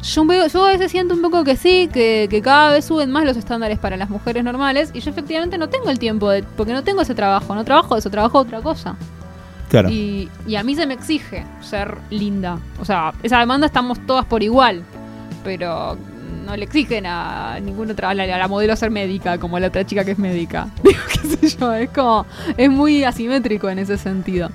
yo, 0.02 0.26
veo- 0.26 0.47
yo 0.47 0.66
a 0.66 0.70
veces 0.70 0.91
siento 0.91 1.14
un 1.14 1.22
poco 1.22 1.43
que 1.43 1.56
sí, 1.56 1.89
que, 1.91 2.28
que 2.30 2.41
cada 2.41 2.72
vez 2.72 2.86
suben 2.86 3.12
más 3.12 3.26
los 3.26 3.38
estándares 3.38 3.80
para 3.80 3.97
las 3.97 4.10
mujeres 4.10 4.43
normales. 4.43 4.91
Y 4.93 5.00
yo 5.02 5.10
efectivamente 5.12 5.58
no 5.58 5.70
tengo 5.70 5.89
el 5.89 6.00
tiempo, 6.00 6.30
de, 6.30 6.43
porque 6.43 6.74
no 6.74 6.84
tengo 6.84 7.02
ese 7.02 7.16
trabajo. 7.16 7.54
No 7.56 7.64
trabajo 7.66 7.95
de 7.95 8.00
eso, 8.00 8.10
trabajo 8.10 8.39
otra 8.39 8.62
cosa. 8.62 8.95
Claro. 9.70 9.89
Y, 9.89 10.30
y 10.47 10.56
a 10.56 10.64
mí 10.64 10.76
se 10.76 10.88
me 10.88 10.93
exige 10.95 11.45
ser 11.62 11.95
linda. 12.10 12.58
O 12.82 12.86
sea, 12.86 13.14
esa 13.24 13.39
demanda 13.39 13.68
estamos 13.68 14.00
todas 14.06 14.26
por 14.26 14.41
igual. 14.43 14.84
Pero 15.43 15.97
no 16.45 16.56
le 16.58 16.64
exigen 16.66 17.06
a 17.06 17.60
ninguna 17.62 17.93
otra, 17.93 18.10
a 18.10 18.14
la, 18.14 18.24
a 18.24 18.38
la 18.39 18.47
modelo 18.47 18.76
ser 18.76 18.89
médica, 18.91 19.38
como 19.38 19.60
la 19.60 19.68
otra 19.68 19.86
chica 19.86 20.04
que 20.04 20.12
es 20.12 20.20
médica. 20.20 20.68
Digo, 20.84 21.00
qué 21.12 21.47
sé 21.50 21.58
yo, 21.60 21.74
es 21.74 21.89
como, 21.91 22.26
es 22.58 22.70
muy 22.70 23.04
asimétrico 23.04 23.70
en 23.70 23.80
ese 23.80 23.97
sentido. 23.97 24.50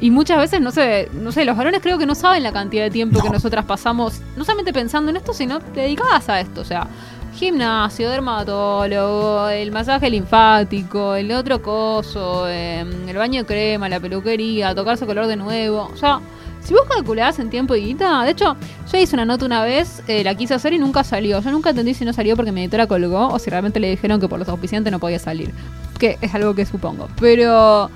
Y 0.00 0.10
muchas 0.10 0.38
veces, 0.38 0.60
no 0.60 0.70
sé, 0.70 1.08
no 1.12 1.32
sé, 1.32 1.44
los 1.44 1.56
varones 1.56 1.80
creo 1.82 1.98
que 1.98 2.06
no 2.06 2.14
saben 2.14 2.42
la 2.44 2.52
cantidad 2.52 2.84
de 2.84 2.90
tiempo 2.90 3.20
que 3.20 3.28
No. 3.28 3.34
nosotras 3.34 3.64
pasamos, 3.64 4.20
no 4.36 4.44
solamente 4.44 4.72
pensando 4.72 5.10
en 5.10 5.16
esto, 5.16 5.32
sino 5.34 5.58
dedicadas 5.74 6.28
a 6.28 6.40
esto. 6.40 6.60
O 6.60 6.64
sea, 6.64 6.86
gimnasio, 7.34 8.08
dermatólogo, 8.10 9.48
el 9.48 9.70
masaje 9.72 10.08
linfático, 10.10 11.14
el 11.14 11.32
otro 11.32 11.60
coso, 11.62 12.48
eh, 12.48 12.84
el 13.06 13.16
baño 13.16 13.42
de 13.42 13.46
crema, 13.46 13.88
la 13.88 14.00
peluquería, 14.00 14.74
tocarse 14.74 15.06
color 15.06 15.26
de 15.26 15.36
nuevo. 15.36 15.90
O 15.92 15.96
sea, 15.96 16.20
si 16.60 16.74
vos 16.74 16.82
calculás 16.88 17.38
en 17.38 17.50
tiempo 17.50 17.74
y 17.74 17.84
guita, 17.86 18.22
de 18.24 18.30
hecho, 18.30 18.56
yo 18.92 18.98
hice 18.98 19.14
una 19.16 19.24
nota 19.24 19.46
una 19.46 19.62
vez, 19.62 20.02
eh, 20.06 20.22
la 20.24 20.34
quise 20.34 20.54
hacer 20.54 20.72
y 20.74 20.78
nunca 20.78 21.02
salió. 21.04 21.40
Yo 21.40 21.50
nunca 21.50 21.70
entendí 21.70 21.94
si 21.94 22.04
no 22.04 22.12
salió 22.12 22.36
porque 22.36 22.52
mi 22.52 22.62
editora 22.62 22.86
colgó 22.86 23.28
o 23.28 23.38
si 23.38 23.50
realmente 23.50 23.80
le 23.80 23.90
dijeron 23.90 24.20
que 24.20 24.28
por 24.28 24.38
los 24.38 24.48
auspiciantes 24.48 24.92
no 24.92 24.98
podía 24.98 25.18
salir. 25.18 25.52
Que 25.98 26.18
es 26.20 26.34
algo 26.34 26.54
que 26.54 26.66
supongo. 26.66 27.08
Pero 27.20 27.90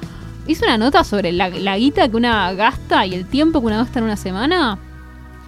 hice 0.47 0.65
una 0.65 0.79
nota 0.79 1.05
sobre 1.05 1.33
la, 1.33 1.49
la 1.49 1.77
guita 1.79 2.09
que 2.09 2.17
una 2.17 2.53
gasta 2.53 3.07
y 3.07 3.15
el 3.15 3.27
tiempo 3.27 3.61
que 3.61 3.67
una 3.67 3.79
gasta 3.79 3.99
en 3.99 4.05
una 4.07 4.17
semana. 4.17 4.79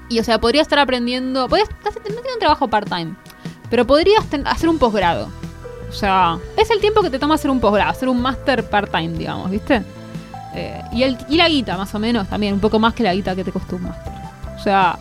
Y 0.09 0.19
o 0.19 0.25
sea, 0.25 0.39
podría 0.41 0.63
estar 0.63 0.79
aprendiendo. 0.79 1.49
Podrías, 1.49 1.69
no 1.85 2.01
tiene 2.03 2.33
un 2.35 2.39
trabajo 2.39 2.69
part-time. 2.69 3.15
Pero 3.71 3.87
podrías 3.87 4.25
ten- 4.27 4.47
hacer 4.47 4.69
un 4.69 4.79
posgrado. 4.79 5.29
O 5.89 5.93
sea, 5.93 6.39
es 6.57 6.71
el 6.71 6.81
tiempo 6.81 7.03
que 7.03 7.11
te 7.11 7.19
toma 7.19 7.35
hacer 7.37 7.51
un 7.51 7.61
posgrado, 7.61 7.91
hacer 7.91 8.09
un 8.09 8.21
máster 8.21 8.69
part-time, 8.69 9.17
digamos, 9.17 9.51
¿viste? 9.51 9.83
Eh, 10.55 10.83
y, 10.93 11.03
el, 11.05 11.17
y 11.29 11.37
la 11.37 11.49
guita, 11.49 11.77
más 11.77 11.95
o 11.95 11.99
menos, 11.99 12.29
también, 12.29 12.53
un 12.55 12.61
poco 12.61 12.79
más 12.79 12.95
que 12.95 13.03
la 13.03 13.15
guita 13.15 13.35
que 13.35 13.43
te 13.45 13.51
costó 13.53 13.77
un 13.77 13.85
máster. 13.85 14.13
O 14.57 14.63
sea, 14.63 14.99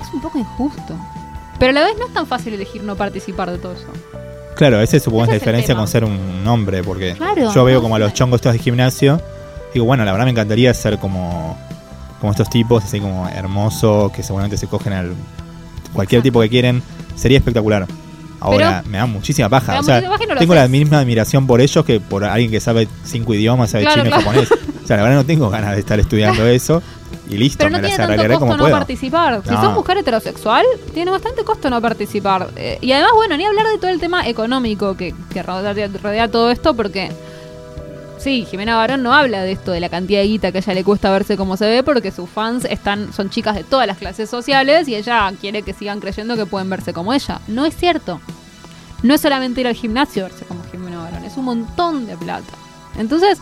es 0.00 0.08
un 0.14 0.20
poco 0.20 0.38
injusto. 0.38 0.94
Pero 1.58 1.70
a 1.70 1.72
la 1.74 1.84
vez 1.84 1.96
no 1.98 2.06
es 2.06 2.12
tan 2.12 2.26
fácil 2.26 2.54
elegir 2.54 2.82
no 2.82 2.96
participar 2.96 3.50
de 3.50 3.58
todo 3.58 3.72
eso. 3.72 3.86
Claro, 4.56 4.80
ese 4.80 4.98
supongo 5.00 5.24
es 5.24 5.28
la 5.28 5.34
diferencia 5.34 5.74
con 5.76 5.86
ser 5.86 6.04
un 6.04 6.44
hombre, 6.46 6.82
porque 6.82 7.14
Claro, 7.14 7.52
yo 7.54 7.64
veo 7.64 7.76
no, 7.76 7.82
como 7.82 7.96
a 7.96 7.98
los 7.98 8.12
chongos 8.14 8.38
estos 8.38 8.54
de 8.54 8.58
gimnasio, 8.58 9.20
digo, 9.72 9.84
bueno, 9.86 10.04
la 10.04 10.12
verdad 10.12 10.24
me 10.24 10.30
encantaría 10.32 10.72
ser 10.74 10.98
como, 10.98 11.56
como 12.20 12.32
estos 12.32 12.48
tipos, 12.50 12.82
así 12.84 12.98
como 12.98 13.28
hermosos, 13.28 14.10
que 14.12 14.22
seguramente 14.22 14.56
se 14.56 14.66
cogen 14.66 14.92
al 14.94 15.12
cualquier 15.92 16.18
Exacto. 16.20 16.22
tipo 16.22 16.40
que 16.40 16.48
quieren, 16.48 16.82
sería 17.14 17.38
espectacular. 17.38 17.86
Ahora, 18.40 18.82
me 18.86 18.98
da 18.98 19.06
muchísima 19.06 19.48
paja. 19.48 19.72
Da 19.74 19.80
o 19.80 19.82
sea, 19.82 20.00
no 20.00 20.16
tengo 20.38 20.54
la 20.54 20.68
misma 20.68 20.98
admiración 21.00 21.46
por 21.46 21.60
ellos 21.60 21.84
que 21.84 22.00
por 22.00 22.24
alguien 22.24 22.50
que 22.50 22.60
sabe 22.60 22.86
cinco 23.04 23.34
idiomas, 23.34 23.70
sabe 23.70 23.84
Claro, 23.84 24.02
chino 24.04 24.16
claro. 24.16 24.20
y 24.20 24.44
japonés. 24.44 24.65
O 24.86 24.88
sea, 24.88 24.98
la 24.98 25.02
verdad 25.02 25.16
no 25.16 25.26
tengo 25.26 25.50
ganas 25.50 25.72
de 25.72 25.80
estar 25.80 25.98
estudiando 25.98 26.46
eso 26.46 26.80
y 27.28 27.36
listo, 27.36 27.58
Pero 27.58 27.70
no 27.70 27.78
me 27.78 27.82
las 27.88 27.96
tiene 27.96 28.16
tanto 28.16 28.38
costo 28.38 28.56
no 28.56 28.62
puedo. 28.62 28.72
participar. 28.72 29.42
Si 29.44 29.50
No. 29.50 29.60
sos 29.60 29.74
mujer 29.74 29.98
heterosexual, 29.98 30.64
tiene 30.94 31.10
bastante 31.10 31.42
costo 31.42 31.68
no 31.68 31.82
participar. 31.82 32.50
Eh, 32.54 32.78
y 32.80 32.92
además, 32.92 33.10
bueno, 33.16 33.36
ni 33.36 33.44
hablar 33.44 33.66
de 33.66 33.78
todo 33.78 33.90
el 33.90 33.98
tema 33.98 34.28
económico 34.28 34.96
que, 34.96 35.12
que 35.32 35.42
rodea, 35.42 35.88
rodea 36.00 36.30
todo 36.30 36.52
esto, 36.52 36.74
porque 36.76 37.10
sí, 38.18 38.46
Jimena 38.48 38.76
Barón 38.76 39.02
no 39.02 39.12
habla 39.12 39.42
de 39.42 39.50
esto, 39.50 39.72
de 39.72 39.80
la 39.80 39.88
cantidad 39.88 40.20
de 40.20 40.26
guita 40.28 40.52
que 40.52 40.58
a 40.58 40.60
ella 40.60 40.74
le 40.74 40.84
cuesta 40.84 41.10
verse 41.10 41.36
como 41.36 41.56
se 41.56 41.66
ve, 41.66 41.82
porque 41.82 42.12
sus 42.12 42.30
fans 42.30 42.64
están, 42.64 43.12
son 43.12 43.28
chicas 43.28 43.56
de 43.56 43.64
todas 43.64 43.88
las 43.88 43.98
clases 43.98 44.30
sociales 44.30 44.86
y 44.86 44.94
ella 44.94 45.32
quiere 45.40 45.62
que 45.62 45.72
sigan 45.72 45.98
creyendo 45.98 46.36
que 46.36 46.46
pueden 46.46 46.70
verse 46.70 46.92
como 46.92 47.12
ella. 47.12 47.40
No 47.48 47.66
es 47.66 47.76
cierto. 47.76 48.20
No 49.02 49.14
es 49.14 49.20
solamente 49.20 49.60
ir 49.60 49.66
al 49.66 49.74
gimnasio 49.74 50.22
verse 50.22 50.44
como 50.44 50.62
Jimena 50.70 50.98
Barón, 51.02 51.24
es 51.24 51.36
un 51.36 51.44
montón 51.44 52.06
de 52.06 52.16
plata. 52.16 52.52
Entonces, 52.98 53.38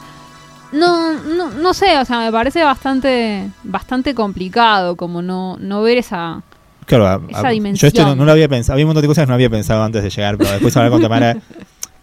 no, 0.75 1.13
no, 1.13 1.51
no 1.51 1.75
sé, 1.75 1.99
o 1.99 2.05
sea, 2.05 2.19
me 2.21 2.31
parece 2.33 2.63
bastante, 2.65 3.49
bastante 3.63 4.15
complicado 4.15 4.97
como 4.97 5.23
no, 5.23 5.57
no 5.59 5.83
ver 5.83 5.99
esa... 5.99 6.43
Claro, 6.87 7.07
a- 7.07 7.21
Esa 7.31 7.49
dimensión. 7.49 7.91
yo 7.93 7.99
esto 7.99 8.09
no, 8.11 8.15
no 8.15 8.25
lo 8.27 8.33
había 8.33 8.47
pensado. 8.49 8.75
Había 8.75 8.85
un 8.85 8.89
montón 8.89 9.03
de 9.03 9.09
cosas 9.09 9.25
que 9.25 9.29
no 9.29 9.35
había 9.35 9.49
pensado 9.49 9.83
antes 9.83 10.03
de 10.03 10.11
llegar, 10.11 10.37
pero 10.37 10.51
después 10.51 10.75
de 10.75 10.81
hablar 10.81 10.93
con 10.93 11.01
Tamara. 11.03 11.37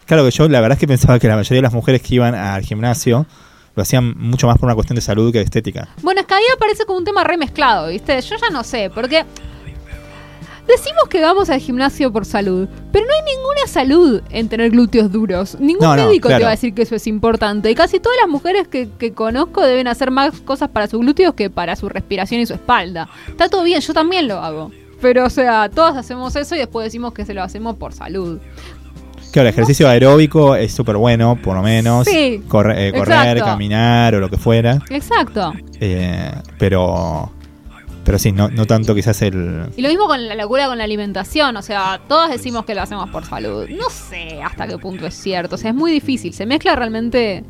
Claro 0.07 0.25
que 0.25 0.31
yo 0.31 0.49
la 0.49 0.59
verdad 0.59 0.75
es 0.75 0.79
que 0.79 0.87
pensaba 0.87 1.19
que 1.19 1.27
la 1.29 1.35
mayoría 1.37 1.59
de 1.59 1.61
las 1.61 1.71
mujeres 1.73 2.01
que 2.01 2.15
iban 2.15 2.35
al 2.35 2.63
gimnasio 2.63 3.25
lo 3.75 3.81
hacían 3.83 4.13
mucho 4.17 4.45
más 4.47 4.57
por 4.57 4.65
una 4.67 4.75
cuestión 4.75 4.95
de 4.95 5.01
salud 5.01 5.31
que 5.31 5.37
de 5.37 5.45
estética. 5.45 5.87
Bueno, 6.01 6.19
es 6.19 6.27
que 6.27 6.33
ahí 6.33 6.43
aparece 6.53 6.83
como 6.85 6.97
un 6.97 7.05
tema 7.05 7.23
remezclado, 7.23 7.87
¿viste? 7.87 8.19
Yo 8.19 8.35
ya 8.35 8.49
no 8.49 8.63
sé, 8.65 8.89
porque 8.93 9.23
decimos 10.77 11.03
que 11.09 11.21
vamos 11.21 11.49
al 11.49 11.59
gimnasio 11.59 12.11
por 12.11 12.25
salud, 12.25 12.67
pero 12.91 13.05
no 13.05 13.11
hay 13.13 13.35
ninguna 13.35 13.67
salud 13.67 14.21
en 14.31 14.49
tener 14.49 14.71
glúteos 14.71 15.11
duros. 15.11 15.57
Ningún 15.59 15.83
No, 15.87 15.95
no, 15.95 16.05
médico 16.07 16.29
te 16.29 16.39
va 16.39 16.47
a 16.47 16.51
decir 16.51 16.73
que 16.73 16.83
eso 16.83 16.95
es 16.95 17.07
importante. 17.07 17.69
Y 17.71 17.75
casi 17.75 17.99
todas 17.99 18.17
las 18.21 18.29
mujeres 18.29 18.67
que, 18.67 18.89
que 18.97 19.13
conozco 19.13 19.61
deben 19.61 19.87
hacer 19.87 20.11
más 20.11 20.39
cosas 20.41 20.69
para 20.69 20.87
sus 20.87 20.99
glúteos 21.01 21.33
que 21.33 21.49
para 21.49 21.75
su 21.75 21.89
respiración 21.89 22.41
y 22.41 22.45
su 22.45 22.53
espalda. 22.53 23.07
Está 23.27 23.49
todo 23.49 23.63
bien, 23.63 23.81
yo 23.81 23.93
también 23.93 24.27
lo 24.27 24.39
hago. 24.39 24.71
Pero, 25.01 25.25
o 25.25 25.29
sea, 25.29 25.69
todas 25.69 25.97
hacemos 25.97 26.35
eso 26.35 26.55
y 26.55 26.59
después 26.59 26.83
decimos 26.85 27.13
que 27.13 27.25
se 27.25 27.33
lo 27.33 27.41
hacemos 27.43 27.75
por 27.75 27.93
salud. 27.93 28.39
Claro, 29.31 29.47
el 29.47 29.53
ejercicio 29.53 29.87
aeróbico 29.87 30.55
es 30.55 30.73
súper 30.73 30.97
bueno, 30.97 31.37
por 31.41 31.55
lo 31.55 31.63
menos. 31.63 32.05
Sí, 32.05 32.43
Corre- 32.49 32.89
eh, 32.89 32.91
correr, 32.91 33.37
exacto. 33.37 33.45
caminar 33.45 34.13
o 34.15 34.19
lo 34.19 34.29
que 34.29 34.37
fuera. 34.37 34.79
Exacto. 34.89 35.53
Eh, 35.79 36.31
pero 36.59 37.31
pero 38.03 38.17
sí, 38.17 38.31
no, 38.31 38.49
no 38.49 38.65
tanto 38.65 38.95
quizás 38.95 39.21
el... 39.21 39.69
Y 39.75 39.81
lo 39.81 39.89
mismo 39.89 40.07
con 40.07 40.27
la 40.27 40.35
locura 40.35 40.67
con 40.67 40.77
la 40.77 40.83
alimentación, 40.83 41.55
o 41.55 41.61
sea, 41.61 41.99
todas 42.07 42.31
decimos 42.31 42.65
que 42.65 42.75
lo 42.75 42.81
hacemos 42.81 43.09
por 43.09 43.25
salud. 43.25 43.69
No 43.69 43.89
sé 43.89 44.41
hasta 44.41 44.67
qué 44.67 44.77
punto 44.77 45.05
es 45.05 45.13
cierto, 45.13 45.55
o 45.55 45.57
sea, 45.57 45.71
es 45.71 45.75
muy 45.75 45.91
difícil, 45.91 46.33
se 46.33 46.45
mezcla 46.45 46.75
realmente, 46.75 47.43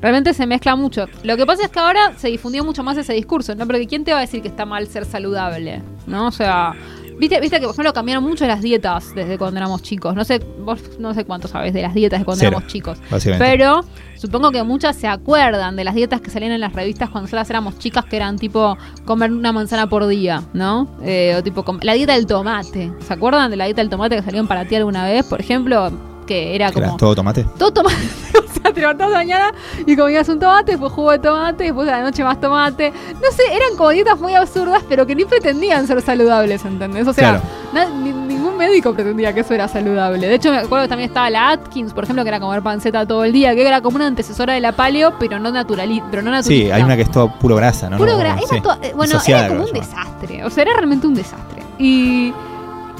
realmente 0.00 0.32
se 0.34 0.46
mezcla 0.46 0.76
mucho. 0.76 1.06
Lo 1.22 1.36
que 1.36 1.44
pasa 1.44 1.64
es 1.64 1.70
que 1.70 1.78
ahora 1.78 2.14
se 2.16 2.28
difundió 2.28 2.64
mucho 2.64 2.82
más 2.82 2.96
ese 2.96 3.12
discurso, 3.12 3.54
¿no? 3.54 3.66
Porque 3.66 3.86
¿quién 3.86 4.04
te 4.04 4.12
va 4.12 4.18
a 4.18 4.22
decir 4.22 4.40
que 4.40 4.48
está 4.48 4.64
mal 4.64 4.86
ser 4.86 5.04
saludable? 5.04 5.82
¿No? 6.06 6.28
O 6.28 6.32
sea, 6.32 6.74
viste, 7.22 7.40
viste 7.40 7.60
que 7.60 7.66
por 7.66 7.74
ejemplo 7.74 7.92
cambiaron 7.92 8.24
mucho 8.24 8.46
las 8.48 8.62
dietas 8.62 9.14
desde 9.14 9.38
cuando 9.38 9.58
éramos 9.58 9.80
chicos. 9.82 10.14
No 10.14 10.24
sé, 10.24 10.40
vos 10.58 10.80
no 10.98 11.14
sé 11.14 11.24
cuánto 11.24 11.46
sabes 11.46 11.72
de 11.72 11.80
las 11.80 11.94
dietas 11.94 12.18
de 12.18 12.24
cuando 12.24 12.40
Cero, 12.40 12.56
éramos 12.56 12.72
chicos. 12.72 12.98
Pero 13.38 13.84
supongo 14.16 14.50
que 14.50 14.62
muchas 14.64 14.96
se 14.96 15.06
acuerdan 15.06 15.76
de 15.76 15.84
las 15.84 15.94
dietas 15.94 16.20
que 16.20 16.30
salían 16.30 16.50
en 16.50 16.60
las 16.60 16.72
revistas 16.72 17.10
cuando 17.10 17.26
nosotras 17.26 17.48
éramos 17.48 17.78
chicas, 17.78 18.04
que 18.06 18.16
eran 18.16 18.38
tipo 18.38 18.76
comer 19.04 19.30
una 19.30 19.52
manzana 19.52 19.88
por 19.88 20.06
día, 20.08 20.42
¿no? 20.52 20.96
Eh, 21.04 21.36
o 21.38 21.42
tipo 21.44 21.64
la 21.82 21.92
dieta 21.92 22.14
del 22.14 22.26
tomate. 22.26 22.92
¿Se 23.06 23.12
acuerdan 23.14 23.52
de 23.52 23.56
la 23.56 23.66
dieta 23.66 23.82
del 23.82 23.88
tomate 23.88 24.16
que 24.16 24.22
salió 24.22 24.44
para 24.48 24.64
ti 24.64 24.74
alguna 24.74 25.04
vez? 25.04 25.24
Por 25.24 25.40
ejemplo, 25.40 25.92
que 26.26 26.54
era 26.54 26.70
como 26.72 26.96
todo 26.96 27.14
tomate. 27.14 27.44
todo 27.58 27.70
tomate. 27.72 27.96
o 28.38 28.52
sea, 28.62 28.72
te 28.72 28.80
levantabas 28.80 29.14
mañana 29.14 29.52
y 29.86 29.96
comías 29.96 30.28
un 30.28 30.38
tomate, 30.38 30.72
después 30.72 30.92
jugo 30.92 31.10
de 31.12 31.18
tomate, 31.18 31.64
después 31.64 31.88
a 31.88 31.92
la 31.98 32.02
noche 32.02 32.22
más 32.24 32.40
tomate. 32.40 32.92
No 33.14 33.30
sé, 33.34 33.42
eran 33.54 33.76
como 33.76 33.90
dietas 33.90 34.18
muy 34.20 34.34
absurdas, 34.34 34.82
pero 34.88 35.06
que 35.06 35.14
ni 35.14 35.24
pretendían 35.24 35.86
ser 35.86 36.00
saludables, 36.02 36.64
¿entendés? 36.64 37.06
O 37.08 37.12
sea, 37.12 37.40
Claro. 37.40 37.44
na- 37.72 37.86
ni- 37.96 38.12
ningún 38.12 38.56
médico 38.56 38.92
pretendía 38.94 39.32
que 39.32 39.40
eso 39.40 39.54
era 39.54 39.66
saludable. 39.68 40.26
De 40.28 40.34
hecho, 40.34 40.50
me 40.50 40.58
acuerdo 40.58 40.84
que 40.84 40.88
también 40.90 41.08
estaba 41.10 41.28
la 41.30 41.50
Atkins, 41.50 41.92
por 41.92 42.04
ejemplo, 42.04 42.22
que 42.24 42.28
era 42.28 42.38
comer 42.40 42.62
panceta 42.62 43.04
todo 43.06 43.24
el 43.24 43.32
día, 43.32 43.54
que 43.54 43.66
era 43.66 43.80
como 43.80 43.96
una 43.96 44.06
antecesora 44.06 44.52
de 44.54 44.60
la 44.60 44.72
paleo, 44.72 45.14
pero 45.18 45.38
no 45.38 45.50
naturalista. 45.50 46.06
Pero 46.10 46.22
no 46.22 46.30
naturista. 46.30 46.66
Sí, 46.66 46.70
hay 46.70 46.82
una 46.82 46.96
que 46.96 47.02
es 47.02 47.10
todo 47.10 47.32
puro 47.38 47.56
grasa, 47.56 47.90
¿no? 47.90 47.96
Puro 47.98 48.12
No, 48.12 48.20
gra- 48.20 48.38
sí. 48.38 48.44
era 48.52 48.62
to- 48.62 48.78
eh, 48.82 48.92
bueno, 48.94 49.18
era 49.26 49.48
como 49.48 49.64
un 49.64 49.72
desastre. 49.72 50.44
O 50.44 50.50
sea, 50.50 50.62
era 50.62 50.74
realmente 50.74 51.06
un 51.06 51.14
desastre. 51.14 51.62
Y. 51.78 52.32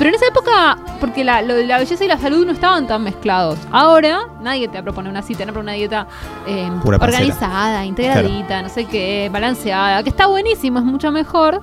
Pero 0.03 0.09
en 0.09 0.15
esa 0.17 0.27
época, 0.27 0.79
porque 0.99 1.23
la, 1.23 1.43
lo 1.43 1.55
de 1.55 1.65
la 1.65 1.79
belleza 1.79 2.05
y 2.05 2.09
la 2.09 2.19
salud 2.19 2.45
no 2.45 2.51
estaban 2.51 2.89
tan 2.89 3.05
mezclados. 3.05 3.57
Ahora, 3.71 4.23
nadie 4.41 4.67
te 4.67 4.73
va 4.75 4.81
a 4.81 4.83
proponer 4.83 5.13
una 5.13 5.23
cita, 5.23 5.45
no 5.47 5.61
una 5.61 5.75
dieta 5.75 6.09
eh, 6.45 6.69
panceta. 6.85 7.05
organizada, 7.05 7.87
integradita, 7.87 8.63
no 8.63 8.69
sé 8.69 8.87
qué, 8.87 9.31
balanceada, 9.33 10.03
que 10.03 10.09
está 10.09 10.27
buenísimo, 10.27 10.81
es 10.81 10.85
mucho 10.85 11.13
mejor. 11.13 11.63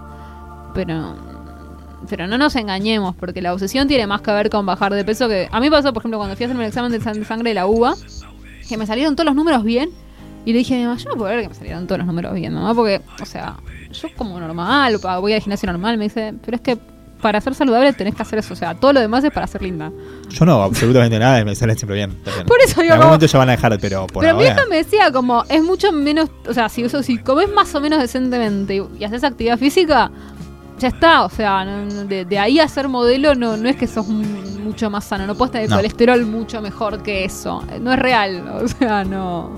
Pero. 0.73 1.15
Pero 2.09 2.27
no 2.27 2.37
nos 2.37 2.55
engañemos, 2.55 3.13
porque 3.13 3.41
la 3.41 3.51
obsesión 3.53 3.89
tiene 3.89 4.07
más 4.07 4.21
que 4.21 4.31
ver 4.31 4.49
con 4.49 4.65
bajar 4.65 4.93
de 4.93 5.03
peso 5.03 5.27
que. 5.27 5.49
A 5.51 5.59
mí 5.59 5.69
pasó, 5.69 5.91
por 5.91 5.99
ejemplo, 5.99 6.17
cuando 6.17 6.37
fui 6.37 6.45
a 6.45 6.47
hacerme 6.47 6.63
el 6.63 6.69
examen 6.69 6.93
de 6.93 7.01
san- 7.01 7.25
sangre 7.25 7.49
de 7.49 7.55
la 7.55 7.67
uva, 7.67 7.93
que 8.69 8.77
me 8.77 8.85
salieron 8.85 9.17
todos 9.17 9.25
los 9.25 9.35
números 9.35 9.65
bien. 9.65 9.89
Y 10.45 10.53
le 10.53 10.59
dije 10.59 10.75
a 10.75 10.77
mi 10.77 10.85
mamá, 10.85 10.97
yo 10.97 11.09
no 11.09 11.15
puedo 11.17 11.29
ver 11.29 11.41
que 11.41 11.49
me 11.49 11.55
salieron 11.55 11.87
todos 11.87 11.99
los 11.99 12.07
números 12.07 12.33
bien, 12.35 12.53
mamá, 12.53 12.73
porque, 12.73 13.01
o 13.21 13.25
sea, 13.25 13.57
yo 13.91 14.07
como 14.15 14.39
normal, 14.39 14.97
voy 15.19 15.33
al 15.33 15.41
gimnasio 15.41 15.67
normal, 15.69 15.97
me 15.97 16.05
dice, 16.05 16.33
pero 16.45 16.55
es 16.55 16.61
que 16.61 16.77
para 17.21 17.41
ser 17.41 17.53
saludable 17.55 17.91
tenés 17.93 18.15
que 18.15 18.21
hacer 18.21 18.39
eso, 18.39 18.53
o 18.53 18.57
sea, 18.57 18.73
todo 18.75 18.93
lo 18.93 18.99
demás 18.99 19.23
es 19.23 19.31
para 19.31 19.45
ser 19.47 19.61
linda. 19.61 19.91
Yo 20.29 20.45
no, 20.45 20.61
absolutamente 20.63 21.19
nada, 21.19 21.39
y 21.39 21.45
me 21.45 21.55
salen 21.55 21.77
siempre 21.77 21.95
bien. 21.95 22.11
Por 22.47 22.59
eso 22.63 22.81
En 22.81 22.83
digo, 22.83 22.93
algún 22.93 22.97
como, 22.97 23.05
momento 23.09 23.25
ya 23.25 23.39
van 23.39 23.49
a 23.49 23.51
dejar, 23.53 23.77
pero 23.79 24.07
por 24.07 24.23
pero 24.23 24.37
mi 24.37 24.43
hija 24.45 24.61
me 24.69 24.77
decía 24.77 25.11
como, 25.11 25.43
es 25.49 25.63
mucho 25.63 25.91
menos, 25.91 26.29
o 26.47 26.53
sea, 26.53 26.69
si, 26.69 26.83
eso, 26.83 27.03
si 27.03 27.17
comes 27.17 27.49
más 27.53 27.73
o 27.75 27.81
menos 27.81 27.99
decentemente 27.99 28.75
y, 28.75 28.83
y 28.99 29.03
haces 29.03 29.23
actividad 29.23 29.57
física, 29.57 30.11
ya 30.79 30.87
está, 30.87 31.23
o 31.25 31.29
sea, 31.29 31.65
no- 31.65 32.05
de, 32.05 32.23
de 32.25 32.39
ahí 32.39 32.59
a 32.59 32.67
ser 32.67 32.87
modelo 32.87 33.35
no, 33.35 33.57
no 33.57 33.67
es 33.67 33.75
que 33.75 33.85
sos 33.87 34.07
mu- 34.07 34.23
mucho 34.63 34.89
más 34.89 35.03
sano, 35.03 35.27
no 35.27 35.35
puedes 35.35 35.51
tener 35.51 35.69
No. 35.69 35.75
colesterol 35.75 36.25
mucho 36.25 36.61
mejor 36.61 37.03
que 37.03 37.25
eso, 37.25 37.63
no 37.81 37.91
es 37.91 37.99
real, 37.99 38.47
o 38.63 38.67
sea, 38.67 39.03
no, 39.03 39.49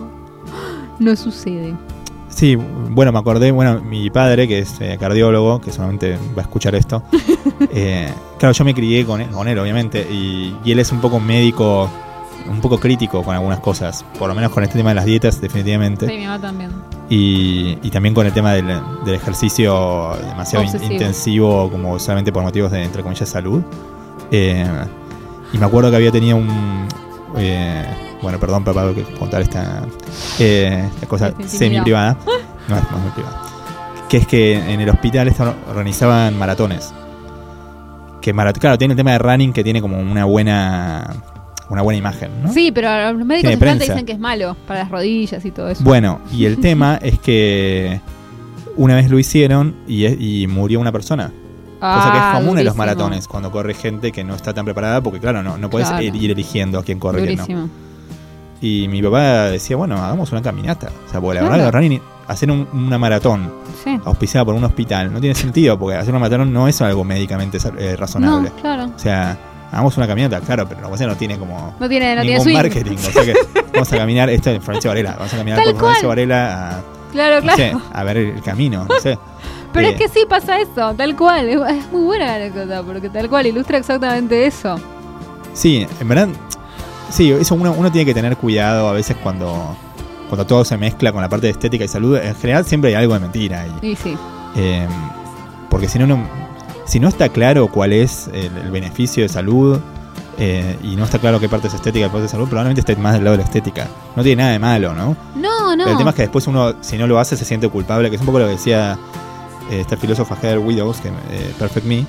no 1.00 1.16
sucede. 1.16 1.76
Sí, 2.42 2.56
bueno, 2.56 3.12
me 3.12 3.20
acordé, 3.20 3.52
bueno, 3.52 3.80
mi 3.82 4.10
padre, 4.10 4.48
que 4.48 4.58
es 4.58 4.76
eh, 4.82 4.98
cardiólogo, 5.00 5.62
que 5.62 5.72
solamente 5.72 6.18
va 6.36 6.40
a 6.40 6.42
escuchar 6.42 6.74
esto, 6.74 7.04
eh, 7.72 8.12
claro, 8.40 8.52
yo 8.54 8.66
me 8.66 8.74
crié 8.74 9.06
con 9.06 9.22
él, 9.22 9.30
con 9.30 9.48
él 9.48 9.60
obviamente, 9.60 10.02
y, 10.12 10.56
y 10.66 10.72
él 10.72 10.80
es 10.80 10.92
un 10.92 11.00
poco 11.02 11.20
médico, 11.20 11.88
un 12.50 12.60
poco 12.60 12.80
crítico 12.80 13.22
con 13.22 13.36
algunas 13.36 13.60
cosas, 13.60 14.04
por 14.18 14.28
lo 14.28 14.34
menos 14.34 14.52
con 14.52 14.64
este 14.64 14.76
tema 14.76 14.90
de 14.90 14.96
las 14.96 15.06
dietas, 15.06 15.40
definitivamente, 15.40 16.08
Sí, 16.08 16.18
mi 16.18 16.26
mamá 16.26 16.40
también. 16.42 16.72
y, 17.12 17.78
y 17.84 17.92
también 17.92 18.16
con 18.16 18.26
el 18.26 18.34
tema 18.34 18.54
del, 18.54 18.66
del 19.06 19.14
ejercicio 19.14 20.10
demasiado 20.28 20.66
in- 20.66 20.92
intensivo, 20.94 21.70
como 21.70 22.00
solamente 22.00 22.32
por 22.32 22.42
motivos 22.42 22.72
de, 22.72 22.82
entre 22.84 23.04
comillas, 23.04 23.30
salud. 23.30 23.62
Eh, 24.32 24.66
y 25.54 25.60
me 25.60 25.66
acuerdo 25.68 25.92
que 25.92 25.98
había 25.98 26.12
tenido 26.12 26.38
un... 26.38 26.88
bueno, 28.22 28.40
perdón, 28.40 28.64
papá, 28.64 28.82
tengo 28.82 28.96
que 28.96 29.04
contar 29.16 29.42
esta, 29.42 29.84
eh, 30.40 30.88
esta 30.94 31.08
cosa 31.08 31.34
semi-privada. 31.46 32.18
No 32.68 32.78
es 32.78 32.84
más 32.92 33.02
muy 33.02 33.12
privada. 33.12 33.42
Que 34.10 34.18
es 34.18 34.28
que 34.28 34.54
en 34.74 34.80
el 34.82 34.90
hospital 34.90 35.34
organizaban 35.70 36.38
maratones. 36.38 36.94
Que 38.22 38.34
marat 38.34 38.58
claro, 38.60 38.78
tiene 38.78 38.94
el 38.94 38.98
tema 38.98 39.12
de 39.14 39.18
running 39.20 39.52
que 39.54 39.64
tiene 39.64 39.82
como 39.82 40.00
una 40.00 40.26
buena 40.26 41.10
una 41.70 41.82
buena 41.82 41.98
imagen, 41.98 42.30
¿no? 42.44 42.52
Sí, 42.52 42.72
pero 42.74 43.14
los 43.14 43.26
médicos 43.26 43.54
en 43.54 43.80
dicen 43.80 44.06
que 44.06 44.12
es 44.12 44.20
malo 44.20 44.58
para 44.68 44.82
las 44.82 44.92
rodillas 44.92 45.44
y 45.46 45.52
todo 45.52 45.70
eso. 45.70 45.84
Bueno, 45.84 46.20
y 46.32 46.46
el 46.46 46.58
tema 46.62 47.00
es 47.02 47.18
que 47.18 48.02
una 48.76 48.96
vez 48.96 49.10
lo 49.10 49.18
hicieron 49.18 49.76
y, 49.88 50.06
y 50.42 50.48
murió 50.48 50.80
una 50.82 50.92
persona. 50.92 51.32
Cosa 51.80 52.12
que 52.12 52.18
es 52.18 52.24
Ah, 52.24 52.34
común 52.36 52.60
en 52.60 52.66
los 52.66 52.76
maratones, 52.76 53.28
cuando 53.28 53.50
corre 53.52 53.74
gente 53.74 54.12
que 54.12 54.24
no 54.24 54.36
está 54.36 54.54
tan 54.54 54.66
preparada, 54.66 55.02
porque 55.02 55.20
claro, 55.20 55.42
no, 55.42 55.58
no 55.58 55.70
puedes 55.70 55.88
Claro. 55.88 56.04
ir 56.04 56.30
eligiendo 56.30 56.78
a 56.78 56.84
quién 56.84 57.00
corre 57.00 57.24
y 57.24 57.36
quién 57.38 57.58
no. 57.58 57.70
Y 58.62 58.88
mi 58.88 59.02
papá 59.02 59.46
decía, 59.50 59.76
bueno, 59.76 59.96
hagamos 59.98 60.32
una 60.32 60.42
caminata. 60.42 60.90
O 61.08 61.10
sea, 61.12 61.20
porque 61.20 61.40
la 61.42 61.48
Claro. 61.48 61.64
verdad 61.66 61.80
que 61.82 62.02
hacer 62.28 62.52
un- 62.52 62.68
una 62.72 62.98
maratón 62.98 63.52
Sí. 63.84 64.00
auspiciada 64.06 64.46
por 64.46 64.54
un 64.54 64.64
hospital 64.64 65.12
no 65.12 65.20
tiene 65.20 65.34
sentido, 65.36 65.78
porque 65.80 65.98
hacer 65.98 66.12
una 66.12 66.20
maratón 66.20 66.54
no 66.54 66.68
es 66.68 66.80
algo 66.82 67.04
médicamente 67.04 67.58
eh, 67.80 67.96
razonable. 67.98 68.50
No, 68.50 68.56
claro. 68.62 68.92
O 68.96 69.00
sea, 69.00 69.38
hagamos 69.72 69.98
una 69.98 70.06
caminata, 70.08 70.40
claro, 70.42 70.68
pero 70.70 70.82
pasa 70.82 70.94
es 70.94 71.00
que 71.02 71.08
no 71.08 71.16
tiene 71.16 71.38
como 71.40 71.76
No 71.80 71.90
tiene, 71.90 72.16
no 72.16 72.24
ningún 72.24 72.54
marketing. 72.54 72.98
O 72.98 73.12
sea 73.12 73.24
que 73.24 73.34
vamos 73.74 73.92
a 73.92 73.98
caminar, 73.98 74.30
esto 74.30 74.52
es 74.52 74.64
Florencio 74.64 74.92
Varela, 74.92 75.16
vamos 75.18 75.34
a 75.34 75.38
caminar 75.38 75.58
Tal 75.64 75.72
por 75.74 75.80
Florencio. 75.80 76.08
Varela 76.10 76.70
a, 76.78 76.82
Claro, 77.12 77.36
no 77.38 77.42
claro. 77.42 77.58
sé, 77.58 77.76
a 77.94 78.04
ver 78.06 78.18
el 78.18 78.42
camino, 78.42 78.86
no 78.88 79.00
sé. 79.00 79.18
Pero 79.74 79.88
Eh, 79.88 79.92
es 79.92 79.98
que 79.98 80.08
sí 80.08 80.26
pasa 80.30 80.60
eso, 80.60 80.94
tal 80.96 81.16
cual. 81.16 81.50
Es, 81.50 81.60
es 81.78 81.92
muy 81.92 82.04
buena 82.04 82.26
la 82.28 82.36
anécdota, 82.36 82.84
porque 82.84 83.10
tal 83.10 83.28
cual 83.30 83.48
ilustra 83.48 83.78
exactamente 83.80 84.46
eso. 84.46 84.80
Sí, 85.54 85.86
en 86.00 86.08
verdad, 86.08 86.28
sí, 87.12 87.32
eso 87.32 87.56
uno, 87.56 87.74
uno 87.78 87.92
tiene 87.92 88.06
que 88.06 88.14
tener 88.14 88.38
cuidado 88.38 88.90
a 88.90 88.94
veces 88.94 89.16
cuando, 89.22 89.76
cuando 90.30 90.46
todo 90.46 90.66
se 90.66 90.78
mezcla 90.78 91.12
con 91.12 91.22
la 91.22 91.30
parte 91.30 91.48
de 91.48 91.52
estética 91.52 91.86
y 91.86 91.88
salud. 91.88 92.18
En 92.18 92.36
general 92.36 92.66
siempre 92.66 92.90
hay 92.90 92.96
algo 92.96 93.14
de 93.14 93.20
mentira 93.20 93.62
ahí. 93.62 93.74
Y 93.82 93.96
sí. 93.96 94.18
Eh, 94.56 94.88
porque 95.70 95.88
si 95.88 96.00
no, 96.00 96.08
no, 96.08 96.28
si 96.86 97.00
no 97.00 97.08
está 97.08 97.30
claro 97.30 97.68
cuál 97.68 97.94
es 97.94 98.30
el, 98.34 98.58
el 98.58 98.72
beneficio 98.72 99.24
de 99.24 99.30
salud 99.30 99.80
eh, 100.38 100.76
y 100.84 100.96
no 100.96 101.04
está 101.04 101.20
claro 101.20 101.40
qué 101.40 101.48
parte 101.48 101.68
es 101.68 101.74
estética 101.74 102.06
y 102.06 102.10
qué 102.10 102.12
parte 102.12 102.26
es 102.26 102.32
salud, 102.32 102.48
probablemente 102.48 102.82
esté 102.82 102.96
más 102.96 103.14
del 103.14 103.24
lado 103.24 103.38
de 103.38 103.44
la 103.44 103.48
estética. 103.48 103.88
No 104.16 104.24
tiene 104.24 104.42
nada 104.42 104.54
de 104.54 104.60
malo, 104.60 104.94
¿no? 104.94 105.16
No, 105.36 105.76
no. 105.76 105.84
Pero 105.84 105.92
el 105.92 105.98
tema 105.98 106.10
es 106.10 106.16
que 106.16 106.24
después 106.24 106.48
uno, 106.48 106.74
si 106.82 106.98
no 106.98 107.08
lo 107.08 107.20
hace, 107.20 107.38
se 107.38 107.46
siente 107.46 107.70
culpable, 107.70 108.10
que 108.10 108.16
es 108.16 108.22
un 108.22 108.26
poco 108.26 108.40
lo 108.40 108.46
que 108.46 108.54
decía 108.54 108.98
eh, 109.70 109.82
esta 109.82 109.98
filósofa 109.98 110.36
Heather 110.36 110.60
Widows, 110.60 110.98
que, 110.98 111.10
eh, 111.10 111.54
Perfect 111.60 111.86
Me, 111.86 112.06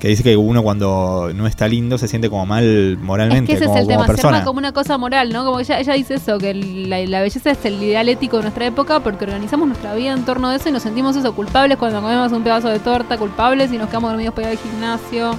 que 0.00 0.08
dice 0.08 0.22
que 0.22 0.34
uno 0.34 0.62
cuando 0.62 1.30
no 1.34 1.46
está 1.46 1.68
lindo 1.68 1.98
se 1.98 2.08
siente 2.08 2.30
como 2.30 2.46
mal 2.46 2.64
es 2.64 2.98
moralmente, 2.98 3.52
que 3.52 3.58
ese 3.58 3.66
como, 3.66 3.76
es 3.76 3.82
el 3.82 3.86
como 3.86 3.98
tema, 3.98 4.06
persona. 4.06 4.36
arma 4.38 4.46
como 4.46 4.58
una 4.58 4.72
cosa 4.72 4.96
moral, 4.96 5.30
¿no? 5.30 5.44
Como 5.44 5.60
ella, 5.60 5.78
ella 5.78 5.92
dice 5.92 6.14
eso, 6.14 6.38
que 6.38 6.54
la, 6.54 6.98
la 7.00 7.20
belleza 7.20 7.50
es 7.50 7.62
el 7.66 7.82
ideal 7.82 8.08
ético 8.08 8.38
de 8.38 8.44
nuestra 8.44 8.64
época 8.64 9.00
porque 9.00 9.26
organizamos 9.26 9.68
nuestra 9.68 9.94
vida 9.94 10.12
en 10.12 10.24
torno 10.24 10.48
a 10.48 10.56
eso 10.56 10.70
y 10.70 10.72
nos 10.72 10.82
sentimos 10.82 11.16
eso, 11.16 11.34
culpables 11.34 11.76
cuando 11.76 12.00
comemos 12.00 12.32
un 12.32 12.42
pedazo 12.42 12.68
de 12.70 12.78
torta, 12.78 13.18
culpables 13.18 13.72
y 13.74 13.76
nos 13.78 13.88
quedamos 13.88 14.10
dormidos 14.10 14.34
para 14.34 14.52
ir 14.52 14.58
al 14.58 14.64
gimnasio. 14.70 15.32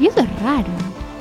Y 0.00 0.06
eso 0.06 0.20
es 0.20 0.42
raro. 0.42 0.64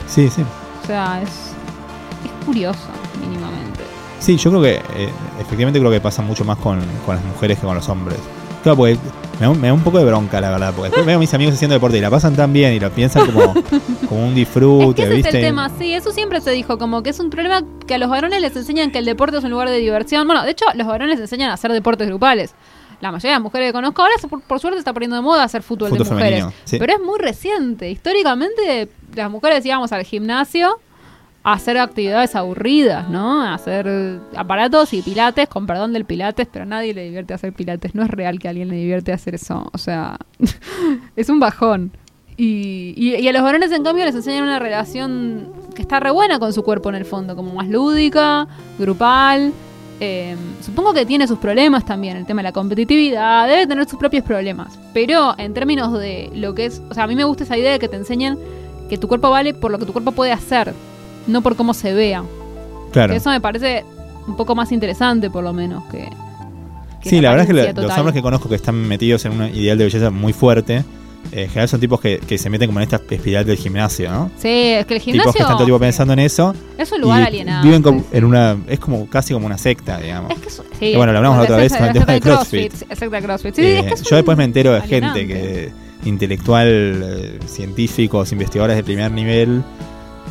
Sí, 0.07 0.29
sí. 0.29 0.41
O 0.81 0.87
sea, 0.87 1.21
es, 1.21 1.29
es 1.29 2.45
curioso, 2.45 2.87
mínimamente. 3.19 3.81
Sí, 4.19 4.37
yo 4.37 4.49
creo 4.49 4.61
que 4.61 4.75
eh, 4.75 5.09
efectivamente 5.41 5.79
creo 5.79 5.91
que 5.91 5.99
pasa 5.99 6.21
mucho 6.21 6.45
más 6.45 6.57
con, 6.59 6.79
con 7.05 7.15
las 7.15 7.25
mujeres 7.25 7.59
que 7.59 7.65
con 7.65 7.75
los 7.75 7.89
hombres. 7.89 8.17
Claro, 8.65 8.77
porque 8.77 8.97
me 9.39 9.45
da, 9.45 9.49
un- 9.51 9.61
me 9.61 9.67
da 9.67 9.73
un 9.73 9.81
poco 9.81 9.99
de 9.99 10.05
bronca, 10.05 10.41
la 10.41 10.49
verdad, 10.49 10.73
porque 10.75 10.89
después 10.89 11.05
veo 11.05 11.17
a 11.17 11.19
mis 11.19 11.33
amigos 11.33 11.53
haciendo 11.53 11.75
deporte 11.75 11.97
y 11.97 12.01
la 12.01 12.09
pasan 12.09 12.35
tan 12.35 12.51
bien 12.51 12.73
y 12.73 12.79
lo 12.79 12.89
piensan 12.91 13.25
como, 13.27 13.53
como 14.09 14.25
un 14.27 14.33
disfrute, 14.35 15.03
Es 15.03 15.07
que 15.07 15.13
ese 15.13 15.13
¿viste? 15.15 15.29
es 15.29 15.35
el 15.35 15.41
tema, 15.41 15.69
sí, 15.77 15.93
eso 15.93 16.11
siempre 16.11 16.41
se 16.41 16.49
dijo, 16.51 16.77
como 16.77 17.03
que 17.03 17.11
es 17.11 17.19
un 17.19 17.29
problema 17.29 17.61
que 17.87 17.95
a 17.95 17.97
los 17.99 18.09
varones 18.09 18.41
les 18.41 18.55
enseñan 18.55 18.91
que 18.91 18.97
el 18.97 19.05
deporte 19.05 19.37
es 19.37 19.43
un 19.43 19.51
lugar 19.51 19.69
de 19.69 19.77
diversión. 19.77 20.25
Bueno, 20.27 20.43
de 20.43 20.51
hecho, 20.51 20.65
los 20.73 20.87
varones 20.87 21.11
les 21.19 21.21
enseñan 21.21 21.51
a 21.51 21.53
hacer 21.53 21.71
deportes 21.71 22.07
grupales. 22.07 22.55
La 23.01 23.11
mayoría 23.11 23.31
de 23.31 23.35
las 23.35 23.43
mujeres 23.43 23.69
que 23.69 23.73
conozco 23.73 24.01
ahora, 24.01 24.13
por, 24.29 24.41
por 24.41 24.59
suerte, 24.59 24.79
está 24.79 24.93
poniendo 24.93 25.15
de 25.17 25.21
moda 25.21 25.43
hacer 25.43 25.61
fútbol, 25.61 25.89
Fútbol 25.89 26.05
de 26.07 26.11
mujeres. 26.11 26.39
femenino, 26.39 26.53
sí. 26.63 26.79
Pero 26.79 26.93
es 26.93 26.99
muy 27.01 27.19
reciente. 27.19 27.91
Históricamente, 27.91 28.89
las 29.13 29.29
mujeres 29.29 29.65
íbamos 29.65 29.91
al 29.91 30.03
gimnasio 30.05 30.79
hacer 31.53 31.77
actividades 31.77 32.35
aburridas, 32.35 33.07
¿no? 33.09 33.41
Hacer 33.43 34.19
aparatos 34.35 34.93
y 34.93 35.01
pilates, 35.01 35.47
con 35.47 35.67
perdón 35.67 35.93
del 35.93 36.03
pilates, 36.05 36.47
pero 36.51 36.63
a 36.63 36.65
nadie 36.65 36.93
le 36.93 37.03
divierte 37.03 37.33
hacer 37.33 37.53
pilates. 37.53 37.93
No 37.95 38.03
es 38.03 38.09
real 38.09 38.39
que 38.39 38.47
a 38.47 38.51
alguien 38.51 38.67
le 38.69 38.75
divierte 38.77 39.13
hacer 39.13 39.35
eso. 39.35 39.69
O 39.71 39.77
sea, 39.77 40.17
es 41.15 41.29
un 41.29 41.39
bajón. 41.39 41.91
Y, 42.37 42.93
y- 42.97 43.15
y 43.15 43.27
a 43.27 43.31
los 43.31 43.43
varones, 43.43 43.71
en 43.71 43.83
cambio, 43.83 44.03
les 44.05 44.15
enseñan 44.15 44.43
una 44.43 44.59
relación 44.59 45.53
que 45.75 45.81
está 45.81 45.99
re 45.99 46.11
buena 46.11 46.39
con 46.39 46.51
su 46.51 46.63
cuerpo 46.63 46.89
en 46.89 46.95
el 46.95 47.05
fondo, 47.05 47.35
como 47.35 47.53
más 47.53 47.67
lúdica, 47.69 48.47
grupal. 48.79 49.53
Eh, 50.01 50.35
supongo 50.61 50.93
que 50.93 51.05
tiene 51.05 51.25
sus 51.27 51.37
problemas 51.37 51.85
también, 51.85 52.17
el 52.17 52.25
tema 52.25 52.39
de 52.41 52.49
la 52.49 52.51
competitividad, 52.51 53.47
debe 53.47 53.67
tener 53.67 53.87
sus 53.87 53.97
propios 53.99 54.23
problemas. 54.25 54.77
Pero 54.93 55.35
en 55.37 55.53
términos 55.53 55.93
de 55.93 56.29
lo 56.33 56.53
que 56.55 56.65
es, 56.65 56.81
o 56.89 56.93
sea, 56.93 57.03
a 57.05 57.07
mí 57.07 57.15
me 57.15 57.23
gusta 57.23 57.43
esa 57.45 57.57
idea 57.57 57.71
de 57.71 57.79
que 57.79 57.87
te 57.87 57.95
enseñan 57.95 58.37
que 58.89 58.97
tu 58.97 59.07
cuerpo 59.07 59.29
vale 59.29 59.53
por 59.53 59.71
lo 59.71 59.79
que 59.79 59.85
tu 59.85 59.93
cuerpo 59.93 60.11
puede 60.11 60.33
hacer, 60.33 60.73
no 61.27 61.41
por 61.41 61.55
cómo 61.55 61.73
se 61.73 61.93
vea. 61.93 62.23
Claro. 62.91 63.11
Que 63.13 63.17
eso 63.17 63.29
me 63.29 63.41
parece 63.41 63.83
un 64.27 64.35
poco 64.37 64.55
más 64.55 64.71
interesante, 64.71 65.29
por 65.29 65.43
lo 65.43 65.53
menos, 65.53 65.83
que. 65.91 66.09
que 67.01 67.09
Sí, 67.09 67.21
la 67.21 67.31
verdad 67.31 67.49
es 67.49 67.73
que 67.75 67.81
los 67.81 67.97
hombres 67.97 68.13
que 68.13 68.21
conozco 68.21 68.49
que 68.49 68.55
están 68.55 68.75
metidos 68.75 69.25
en 69.25 69.33
un 69.39 69.55
ideal 69.55 69.77
de 69.77 69.83
belleza 69.85 70.09
muy 70.11 70.33
fuerte, 70.33 70.77
eh, 71.31 71.43
en 71.43 71.47
general 71.49 71.67
son 71.69 71.79
tipos 71.79 71.99
que, 71.99 72.19
que 72.19 72.37
se 72.37 72.49
meten 72.49 72.67
como 72.67 72.79
en 72.79 72.83
esta 72.83 73.01
espiral 73.09 73.45
del 73.45 73.57
gimnasio, 73.57 74.09
¿no? 74.11 74.29
Sí, 74.37 74.47
es 74.47 74.85
que 74.85 74.93
el 74.95 75.01
Tipos 75.01 75.03
gimnasio 75.03 75.33
que 75.33 75.39
están 75.39 75.53
todo 75.57 75.63
el 75.63 75.65
tiempo 75.65 75.79
pensando 75.79 76.13
en 76.13 76.19
eso 76.19 76.53
es 76.77 76.91
un 76.91 77.01
lugar 77.01 77.23
alienado. 77.23 77.63
viven 77.63 77.81
como 77.81 77.99
sí, 77.99 78.05
en 78.13 78.23
una 78.25 78.55
es 78.67 78.79
como 78.79 79.07
casi 79.09 79.33
como 79.33 79.45
una 79.47 79.57
secta, 79.57 79.97
digamos. 79.99 80.31
Es 80.31 80.39
que 80.39 80.47
es- 80.49 80.61
sí, 80.79 80.93
bueno, 80.95 81.11
lo 81.11 81.17
hablamos 81.19 81.37
la 81.39 81.43
otra 81.43 81.57
vez 81.57 81.73
con 81.75 81.85
el 81.87 81.93
tema 81.93 82.05
de 82.13 82.21
CrossFit. 82.21 82.73
Exacto, 82.89 83.17
CrossFit. 83.23 83.55
Sí, 83.55 83.61
Eh, 83.61 83.79
es 83.79 83.85
que 83.85 83.93
es 83.95 84.01
yo 84.03 84.15
después 84.15 84.37
me 84.37 84.43
entero 84.43 84.71
de 84.73 84.79
alienante. 84.81 85.19
gente 85.19 85.33
que 85.33 85.71
intelectual, 86.09 86.67
eh, 86.69 87.39
científicos, 87.47 88.31
investigadores 88.31 88.77
de 88.77 88.83
primer 88.83 89.11
nivel 89.11 89.63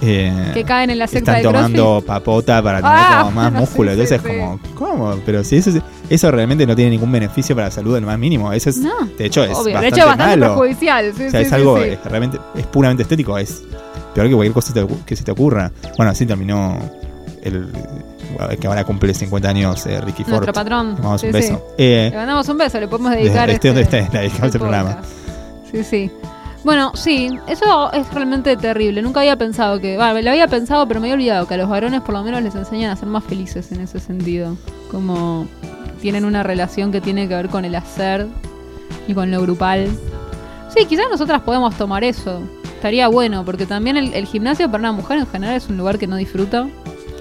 eh, 0.02 0.50
que 0.54 0.64
caen 0.64 0.90
en 0.90 0.98
la 0.98 1.06
secta 1.06 1.38
están 1.38 1.52
tomando 1.52 1.84
CrossFit. 2.02 2.06
papota 2.08 2.62
para 2.62 2.78
tener 2.78 2.92
Ah, 2.94 3.18
como 3.24 3.30
más 3.32 3.52
músculo. 3.60 3.90
Entonces 3.92 4.20
sí. 4.20 4.28
es 4.28 4.36
como, 4.36 4.60
¿cómo? 4.74 5.14
Pero 5.24 5.42
si 5.44 5.56
eso, 5.56 5.70
es- 5.70 5.80
eso 6.10 6.30
realmente 6.30 6.66
no 6.66 6.74
tiene 6.76 6.90
ningún 6.90 7.10
beneficio 7.12 7.54
para 7.54 7.68
la 7.68 7.70
salud 7.70 7.96
en 7.96 8.02
lo 8.02 8.08
más 8.08 8.18
mínimo. 8.18 8.52
Eso 8.52 8.70
es, 8.70 8.76
No, 8.78 9.04
de 9.18 9.26
hecho, 9.26 9.44
es 9.44 9.50
obvio. 9.56 9.74
bastante 9.74 9.80
De 9.80 9.88
hecho, 9.88 10.06
bastante 10.06 10.36
malo. 10.36 10.46
perjudicial. 10.54 11.12
Sí, 11.16 11.24
O 11.26 11.30
sea, 11.30 11.40
sí, 11.40 11.46
es 11.46 11.52
algo 11.52 11.78
es 11.78 12.04
realmente 12.04 12.38
es 12.54 12.66
puramente 12.66 13.02
estético, 13.04 13.38
es 13.38 13.62
peor 14.14 14.28
que 14.28 14.34
cualquier 14.34 14.52
cosa 14.54 14.74
que 14.74 14.84
te- 14.84 15.04
que 15.06 15.16
se 15.16 15.24
te 15.24 15.30
ocurra. 15.30 15.70
Bueno, 15.96 16.12
así 16.12 16.26
terminó 16.26 16.78
el 17.42 17.68
que 18.60 18.66
ahora 18.66 18.82
cumple 18.84 19.14
50 19.14 19.48
años 19.48 19.86
eh, 19.86 20.00
Ricky 20.00 20.24
Ford. 20.24 20.32
Nuestro 20.32 20.52
patrón. 20.52 20.86
Le 20.88 20.92
mandamos 20.94 21.22
un 21.22 21.32
beso. 21.32 21.66
Eh, 21.78 22.08
Le 22.10 22.16
mandamos 22.16 22.48
un 22.48 22.58
beso, 22.58 22.80
le 22.80 22.88
podemos 22.88 23.12
Desde- 23.12 23.24
dedicar. 23.24 23.50
esté, 23.50 23.68
le 23.72 23.74
dedicamos 23.84 24.16
este 24.26 24.46
este 24.46 24.58
programa. 24.58 24.98
Sí, 25.70 25.84
sí. 25.84 26.10
Bueno, 26.64 26.92
sí, 26.94 27.28
eso 27.46 27.92
es 27.92 28.12
realmente 28.14 28.56
terrible. 28.56 29.02
Nunca 29.02 29.20
había 29.20 29.36
pensado 29.36 29.78
que. 29.80 29.96
Bueno, 29.96 30.20
lo 30.22 30.30
había 30.30 30.48
pensado, 30.48 30.88
pero 30.88 30.98
me 30.98 31.06
había 31.08 31.14
olvidado 31.14 31.46
que 31.46 31.54
a 31.54 31.56
los 31.58 31.68
varones 31.68 32.00
por 32.00 32.14
lo 32.14 32.22
menos 32.22 32.42
les 32.42 32.54
enseñan 32.54 32.90
a 32.90 32.96
ser 32.96 33.06
más 33.06 33.22
felices 33.22 33.70
en 33.70 33.82
ese 33.82 34.00
sentido. 34.00 34.56
Como 34.90 35.46
tienen 36.00 36.24
una 36.24 36.42
relación 36.42 36.90
que 36.90 37.02
tiene 37.02 37.28
que 37.28 37.34
ver 37.34 37.48
con 37.50 37.66
el 37.66 37.74
hacer 37.74 38.26
y 39.06 39.12
con 39.12 39.30
lo 39.30 39.42
grupal. 39.42 39.88
Sí, 40.74 40.86
quizás 40.86 41.04
nosotras 41.10 41.42
podemos 41.42 41.76
tomar 41.76 42.02
eso. 42.02 42.42
Estaría 42.64 43.08
bueno, 43.08 43.44
porque 43.44 43.66
también 43.66 43.98
el, 43.98 44.14
el 44.14 44.26
gimnasio 44.26 44.66
para 44.70 44.80
una 44.80 44.92
mujer 44.92 45.18
en 45.18 45.26
general 45.26 45.56
es 45.56 45.68
un 45.68 45.76
lugar 45.76 45.98
que 45.98 46.06
no 46.06 46.16
disfruta. 46.16 46.66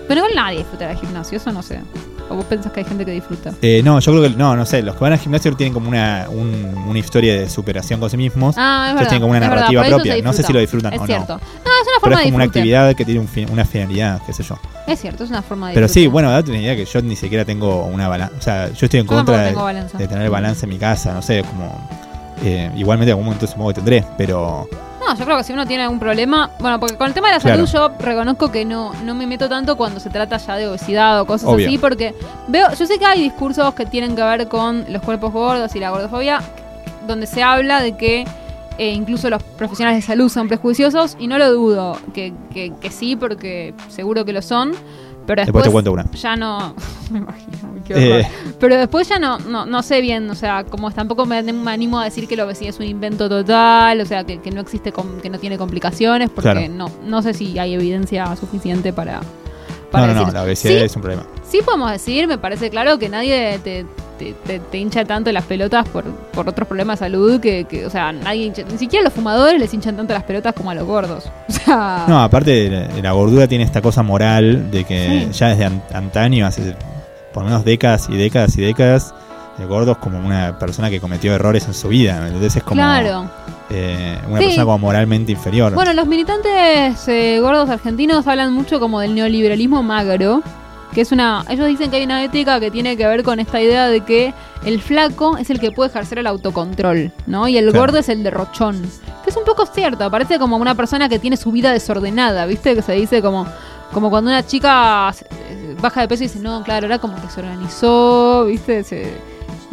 Pero 0.08 0.20
igual 0.20 0.36
nadie 0.36 0.60
disfruta 0.60 0.88
del 0.88 0.98
gimnasio, 0.98 1.38
eso 1.38 1.52
no 1.52 1.62
sé. 1.62 1.82
¿O 2.30 2.36
vos 2.36 2.46
pensás 2.46 2.72
que 2.72 2.80
hay 2.80 2.86
gente 2.86 3.06
que 3.06 3.12
disfruta? 3.12 3.52
eh, 3.62 3.82
no, 3.84 4.00
yo 4.00 4.12
creo 4.12 4.24
que 4.24 4.30
no, 4.38 4.56
no 4.56 4.66
sé, 4.66 4.82
los 4.82 4.96
que 4.96 5.02
van 5.04 5.14
al 5.14 5.20
gimnasio 5.20 5.54
tienen 5.56 5.74
como 5.74 5.90
una, 5.90 6.26
un- 6.30 6.74
una 6.88 6.98
historia 7.00 7.34
de 7.40 7.50
superación 7.50 8.00
con 8.00 8.10
sí 8.10 8.18
mismos. 8.18 8.56
Ah, 8.58 8.88
es 8.90 8.94
verdad. 8.96 9.10
tienen 9.10 9.22
como 9.22 9.32
una 9.38 9.46
es 9.46 9.50
narrativa 9.50 9.84
propia. 9.84 10.22
No 10.22 10.34
sé 10.34 10.44
si 10.44 10.54
lo 10.54 10.60
disfrutan 10.60 10.94
es 10.94 11.00
o 11.00 11.02
no. 11.04 11.08
cierto. 11.08 11.34
No, 11.34 11.42
es 11.42 11.44
una 11.44 11.62
Pero 11.64 12.00
forma 12.00 12.16
es 12.16 12.20
de 12.20 12.24
como 12.26 12.36
una 12.38 12.46
actividad 12.46 12.96
que 12.96 13.06
tiene 13.06 13.20
un 13.20 13.28
fin- 13.28 13.50
una 13.52 13.66
finalidad, 13.66 14.22
qué 14.26 14.34
sé 14.34 14.42
yo. 14.44 14.58
Es 14.88 15.00
cierto, 15.02 15.24
es 15.26 15.30
una 15.30 15.42
forma 15.42 15.70
de 15.70 15.76
Pero 15.76 15.88
sí, 15.88 16.08
bueno, 16.08 16.32
date 16.32 16.50
una 16.52 16.60
idea 16.62 16.76
que 16.76 16.86
yo 16.86 17.02
ni 17.02 17.16
siquiera 17.16 17.46
tengo 17.46 17.86
una 17.86 18.08
balanza. 18.08 18.36
O 18.38 18.42
sea, 18.42 18.68
yo 18.72 18.86
estoy 18.86 19.02
en 19.02 19.06
Yo 19.06 19.16
contra 19.16 19.52
de 19.94 20.08
tener 20.08 20.30
balance 20.30 20.66
en 20.66 20.70
mi 20.70 20.78
casa, 20.80 21.14
no 21.14 21.22
sé, 21.22 21.44
como. 21.44 21.88
Eh, 22.44 22.70
igualmente 22.76 23.12
en 23.12 23.14
algún 23.14 23.26
momento 23.26 23.48
supongo 23.48 23.70
que 23.70 23.76
tendré, 23.76 24.04
pero 24.18 24.68
No, 25.14 25.20
yo 25.20 25.26
creo 25.26 25.38
que 25.38 25.44
si 25.44 25.54
uno 25.54 25.66
tiene 25.68 25.84
algún 25.84 26.00
problema, 26.00 26.50
bueno, 26.60 26.80
porque 26.80 26.98
con 26.98 27.08
el 27.08 27.14
tema 27.14 27.28
de 27.28 27.36
la 27.36 27.40
Claro. 27.40 27.68
salud 27.68 27.92
yo 28.00 28.04
reconozco 28.04 28.52
que 28.52 28.66
no, 28.66 28.94
no 29.04 29.14
me 29.14 29.28
meto 29.28 29.48
tanto 29.48 29.78
cuando 29.78 30.00
se 30.00 30.10
trata 30.10 30.38
ya 30.38 30.56
de 30.56 30.68
obesidad 30.68 31.22
o 31.22 31.26
cosas 31.26 31.50
Obvio. 31.50 31.68
así, 31.68 31.78
porque 31.78 32.16
veo, 32.48 32.74
yo 32.74 32.86
sé 32.88 32.98
que 32.98 33.06
hay 33.06 33.22
discursos 33.22 33.74
que 33.76 33.86
tienen 33.86 34.16
que 34.16 34.24
ver 34.24 34.48
con 34.48 34.86
los 34.90 35.02
cuerpos 35.04 35.32
gordos 35.32 35.76
y 35.76 35.80
la 35.80 35.92
gordofobia, 35.92 36.42
donde 37.08 37.28
se 37.28 37.44
habla 37.44 37.82
de 37.82 37.96
que 37.96 38.26
eh, 38.80 38.90
incluso 38.92 39.30
los 39.30 39.44
profesionales 39.44 40.02
de 40.02 40.08
salud 40.08 40.30
son 40.30 40.48
prejuiciosos, 40.48 41.16
y 41.20 41.28
no 41.28 41.38
lo 41.38 41.52
dudo, 41.54 41.96
que, 42.14 42.34
que, 42.52 42.74
que 42.82 42.90
sí, 42.90 43.16
porque 43.16 43.76
seguro 43.90 44.26
que 44.26 44.34
lo 44.34 44.42
son, 44.42 44.72
pero 45.26 45.42
después, 45.44 45.64
después 45.64 45.64
te 45.66 45.72
cuento 45.72 45.92
una. 45.92 46.10
ya 46.12 46.36
no, 46.36 46.76
me 47.12 47.20
imagino. 47.20 47.54
Eh, 47.90 48.26
Pero 48.60 48.78
después 48.78 49.10
ya 49.10 49.20
no, 49.20 49.40
no, 49.40 49.66
no 49.66 49.84
sé 49.84 50.00
bien, 50.00 50.30
o 50.30 50.36
sea, 50.36 50.64
como 50.64 50.90
tampoco 50.92 51.26
me, 51.26 51.44
me 51.44 51.72
animo 51.72 52.00
a 52.00 52.06
decir 52.06 52.28
que 52.30 52.36
la 52.38 52.46
obesidad 52.46 52.70
es 52.70 52.80
un 52.80 52.86
invento 52.86 53.28
total, 53.28 54.00
o 54.00 54.06
sea, 54.06 54.24
que, 54.24 54.40
que 54.40 54.52
no 54.52 54.62
existe, 54.62 54.94
com- 54.94 55.20
que 55.22 55.30
no 55.30 55.38
tiene 55.38 55.58
complicaciones, 55.58 56.30
porque 56.30 56.52
Claro. 56.52 56.74
no, 56.74 56.90
no 57.06 57.22
sé 57.22 57.34
si 57.34 57.60
hay 57.60 57.74
evidencia 57.74 58.34
suficiente 58.38 58.94
para, 58.94 59.20
para 59.94 60.08
no, 60.08 60.14
no, 60.14 60.20
decir. 60.22 60.34
la 60.34 60.44
obesidad 60.44 60.72
Sí, 60.74 60.78
es 60.84 60.96
un 60.96 61.02
problema. 61.02 61.24
sí 61.50 61.60
podemos 61.64 61.92
decir, 61.92 62.28
me 62.28 62.38
parece 62.38 62.70
claro 62.70 62.98
que 63.00 63.08
nadie 63.10 63.60
te, 63.64 63.86
te, 64.20 64.34
te- 64.46 64.60
te 64.60 64.78
hincha 64.78 65.06
tanto 65.06 65.32
las 65.32 65.46
pelotas 65.46 65.88
por, 65.88 66.04
por 66.04 66.48
otros 66.50 66.68
problemas 66.68 67.00
de 67.00 67.06
salud 67.06 67.40
que, 67.40 67.66
que, 67.66 67.86
o 67.86 67.90
sea, 67.90 68.12
nadie 68.12 68.46
hincha- 68.52 68.66
ni 68.72 68.78
siquiera 68.78 69.04
los 69.04 69.14
fumadores 69.14 69.60
les 69.60 69.74
hinchan 69.74 69.96
tanto 69.98 70.14
las 70.14 70.24
pelotas 70.24 70.54
como 70.54 70.70
a 70.72 70.76
los 70.76 70.86
gordos. 70.86 71.30
O 71.48 71.52
sea, 71.52 72.06
No, 72.08 72.22
aparte 72.22 72.70
la, 72.70 72.88
la 73.02 73.12
gordura 73.14 73.48
tiene 73.48 73.64
esta 73.64 73.82
cosa 73.82 74.04
moral 74.04 74.70
de 74.72 74.84
que 74.84 75.28
Sí. 75.32 75.38
ya 75.40 75.48
desde 75.50 75.66
an- 75.66 75.84
antaño, 75.94 76.46
hace 76.46 76.76
por 77.34 77.44
lo 77.44 77.50
menos 77.50 77.66
décadas 77.66 78.08
y 78.10 78.16
décadas 78.18 78.58
y 78.58 78.62
décadas, 78.62 79.14
el 79.60 79.68
gordo 79.68 79.92
es 79.94 79.98
como 80.00 80.20
una 80.20 80.58
persona 80.58 80.90
que 80.90 81.00
cometió 81.00 81.34
errores 81.34 81.66
en 81.68 81.74
su 81.74 81.88
vida. 81.90 82.26
Entonces 82.28 82.56
es 82.58 82.64
como 82.64 82.82
claro. 82.82 83.30
eh, 83.70 84.18
una 84.28 84.40
Sí. 84.40 84.46
persona 84.46 84.66
como 84.66 84.78
moralmente 84.80 85.32
inferior. 85.32 85.74
Bueno, 85.74 85.94
los 85.94 86.08
militantes 86.08 87.08
eh, 87.08 87.40
gordos 87.42 87.70
argentinos 87.70 88.26
hablan 88.28 88.54
mucho 88.54 88.80
como 88.80 89.00
del 89.00 89.14
neoliberalismo 89.16 89.84
magro, 89.84 90.42
que 90.94 91.02
es 91.02 91.12
una... 91.12 91.44
Ellos 91.50 91.68
dicen 91.68 91.90
que 91.92 91.98
hay 91.98 92.04
una 92.04 92.24
ética 92.24 92.60
que 92.60 92.70
tiene 92.72 92.96
que 92.98 93.06
ver 93.08 93.24
con 93.24 93.40
esta 93.40 93.60
idea 93.62 93.88
de 93.88 94.02
que 94.02 94.34
el 94.66 94.82
flaco 94.82 95.38
es 95.38 95.50
el 95.50 95.60
que 95.60 95.72
puede 95.72 95.90
ejercer 95.90 96.20
el 96.20 96.28
autocontrol, 96.28 97.12
¿no? 97.26 97.48
Y 97.48 97.58
el 97.58 97.66
Claro. 97.70 97.80
gordo 97.80 97.98
es 98.00 98.10
el 98.10 98.24
derrochón. 98.24 98.82
Que 99.24 99.30
es 99.30 99.38
un 99.38 99.44
poco 99.46 99.66
cierto, 99.66 100.10
parece 100.12 100.38
como 100.40 100.58
una 100.58 100.76
persona 100.76 101.10
que 101.10 101.18
tiene 101.20 101.38
su 101.38 101.52
vida 101.52 101.72
desordenada, 101.72 102.46
¿viste? 102.46 102.76
Que 102.76 102.82
se 102.82 102.94
dice 102.94 103.22
como... 103.22 103.46
Como 103.92 104.10
cuando 104.10 104.32
una 104.32 104.44
chica 104.44 105.14
eh, 105.30 105.76
baja 105.80 106.02
de 106.02 106.08
peso 106.08 106.24
y 106.24 106.28
dice, 106.28 106.40
no, 106.40 106.64
claro, 106.64 106.88
ahora 106.88 106.98
como 106.98 107.16
que 107.22 107.30
se 107.30 107.42
organizó, 107.42 108.46
¿viste? 108.46 108.84
Se, 108.84 109.22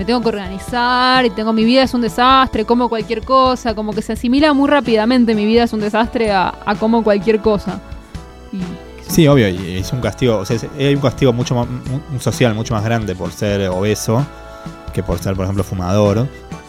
me 0.00 0.06
tengo 0.06 0.22
que 0.22 0.28
organizar 0.28 1.26
y 1.26 1.30
tengo 1.30 1.52
mi 1.52 1.62
vida 1.62 1.82
es 1.82 1.92
un 1.92 2.00
desastre, 2.00 2.64
como 2.64 2.88
cualquier 2.88 3.22
cosa, 3.22 3.74
como 3.74 3.92
que 3.92 4.00
se 4.00 4.14
asimila 4.14 4.54
muy 4.54 4.66
rápidamente 4.68 5.34
mi 5.34 5.44
vida 5.44 5.64
es 5.64 5.72
un 5.74 5.80
desastre 5.80 6.32
a, 6.32 6.54
a 6.64 6.74
como 6.76 7.04
cualquier 7.04 7.40
cosa. 7.40 7.80
Y, 8.50 8.60
Sí, 9.06 9.26
obvio, 9.28 9.48
y 9.48 9.76
es 9.76 9.92
un 9.92 10.00
castigo, 10.00 10.38
o 10.38 10.44
sea, 10.46 10.56
es- 10.56 10.66
hay 10.78 10.94
un 10.94 11.00
castigo 11.02 11.32
mucho 11.34 11.54
más, 11.54 11.66
un- 12.12 12.20
social 12.20 12.54
mucho 12.54 12.72
más 12.74 12.82
grande 12.84 13.14
por 13.14 13.30
ser 13.32 13.68
obeso 13.68 14.24
que 14.94 15.02
por 15.02 15.18
ser, 15.18 15.34
por 15.34 15.44
ejemplo, 15.44 15.64
fumador. 15.64 16.26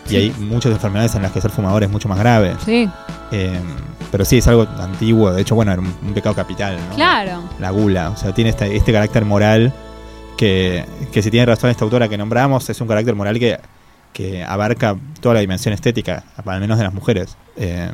Y 0.10 0.16
hay 0.18 0.32
muchas 0.40 0.74
enfermedades 0.74 1.16
en 1.16 1.22
las 1.22 1.32
que 1.32 1.40
ser 1.40 1.52
fumador 1.52 1.84
es 1.84 1.90
mucho 1.90 2.10
más 2.10 2.20
grave. 2.20 2.56
sí, 2.66 2.90
Eh, 3.32 3.58
pero 4.12 4.26
sí, 4.26 4.40
es 4.40 4.48
algo 4.50 4.68
antiguo, 4.80 5.32
de 5.32 5.42
hecho, 5.44 5.56
bueno, 5.56 5.72
era 5.72 5.80
un, 5.82 5.94
un 6.06 6.14
pecado 6.14 6.36
capital, 6.36 6.78
¿no? 6.90 6.96
claro. 6.96 7.44
La 7.60 7.70
gula, 7.70 8.10
o 8.10 8.18
sea, 8.18 8.34
tiene 8.34 8.50
este, 8.50 8.76
este 8.76 8.92
carácter 8.92 9.24
moral 9.24 9.72
que, 10.38 10.86
que 11.12 11.22
si 11.22 11.30
tiene 11.32 11.46
razón 11.46 11.70
esta 11.70 11.84
autora 11.84 12.08
que 12.08 12.18
nombramos, 12.18 12.70
es 12.70 12.82
un 12.82 12.88
carácter 12.88 13.16
moral 13.16 13.38
que, 13.40 13.60
que 14.14 14.44
abarca 14.44 14.96
toda 15.20 15.36
la 15.36 15.42
dimensión 15.42 15.74
estética, 15.74 16.24
al 16.44 16.60
menos 16.60 16.78
de 16.78 16.84
las 16.84 16.94
mujeres. 16.94 17.38
Eh, 17.58 17.92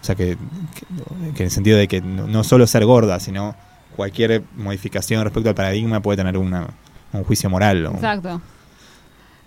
o 0.00 0.04
sea, 0.06 0.14
que, 0.14 0.36
que- 0.74 1.42
en 1.42 1.44
el 1.44 1.50
sentido 1.50 1.76
de 1.78 1.88
que 1.88 2.00
no 2.00 2.44
solo 2.44 2.66
ser 2.66 2.84
gorda, 2.84 3.18
sino 3.20 3.54
cualquier 3.96 4.42
modificación 4.56 5.22
respecto 5.24 5.48
al 5.48 5.54
paradigma 5.54 6.00
puede 6.00 6.18
tener 6.18 6.36
una- 6.38 6.68
un 7.12 7.24
juicio 7.24 7.50
moral. 7.50 7.86
o- 7.86 7.92
Exacto. 7.94 8.40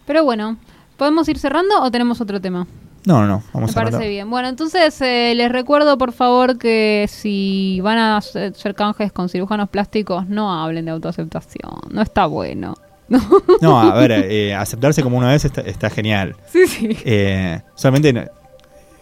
Pero 0.06 0.24
bueno, 0.24 0.58
¿podemos 0.98 1.28
ir 1.30 1.38
cerrando 1.40 1.82
o 1.82 1.92
tenemos 1.92 2.20
otro 2.22 2.42
tema? 2.42 2.66
No, 3.06 3.22
no, 3.22 3.28
no, 3.28 3.44
vamos 3.54 3.76
Me 3.76 3.82
a 3.82 3.86
parece 3.86 4.10
bien. 4.10 4.30
Bueno, 4.30 4.50
entonces 4.50 5.00
eh, 5.02 5.34
les 5.36 5.52
recuerdo 5.52 5.98
por 5.98 6.12
favor 6.12 6.58
que 6.58 7.06
si 7.10 7.80
van 7.82 7.98
a 7.98 8.18
hacer 8.18 8.76
canjes 8.76 9.12
con 9.12 9.30
cirujanos 9.30 9.70
plásticos, 9.70 10.28
no 10.28 10.54
hablen 10.54 10.86
de 10.86 10.92
autoaceptación. 10.92 11.72
No 11.92 12.02
está 12.02 12.26
bueno. 12.26 12.76
No. 13.08 13.20
No, 13.62 13.80
a 13.82 13.94
ver, 13.96 14.12
eh, 14.12 14.54
aceptarse 14.54 15.02
como 15.02 15.18
una 15.18 15.30
vez 15.30 15.44
está, 15.46 15.62
está 15.62 15.90
genial. 15.90 16.36
Sí, 16.52 16.68
sí. 16.68 16.98
Eh, 17.06 17.62
solamente, 17.76 18.30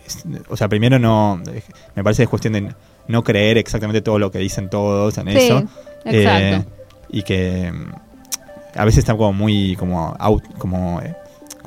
es- 0.06 0.24
o 0.48 0.56
sea, 0.56 0.70
primero 0.70 0.98
no, 1.00 1.42
eh, 1.52 1.62
me 1.96 2.04
parece 2.04 2.22
que 2.22 2.24
es 2.26 2.30
cuestión 2.30 2.54
de 2.54 2.74
no 3.08 3.24
creer 3.24 3.58
exactamente 3.58 4.02
todo 4.02 4.20
lo 4.20 4.32
que 4.32 4.40
dicen 4.40 4.70
todos 4.70 5.18
en 5.18 5.28
Sí, 5.32 5.38
eso. 5.38 5.60
Eh, 6.06 6.22
exacto. 6.24 6.70
y 7.10 7.24
que 7.24 7.72
mm, 7.72 8.80
a 8.80 8.86
veces 8.86 9.00
está 9.00 9.14
como 9.18 9.34
muy, 9.34 9.76
como, 9.76 10.16
out- 10.20 10.58
como, 10.58 11.02
eh, 11.02 11.16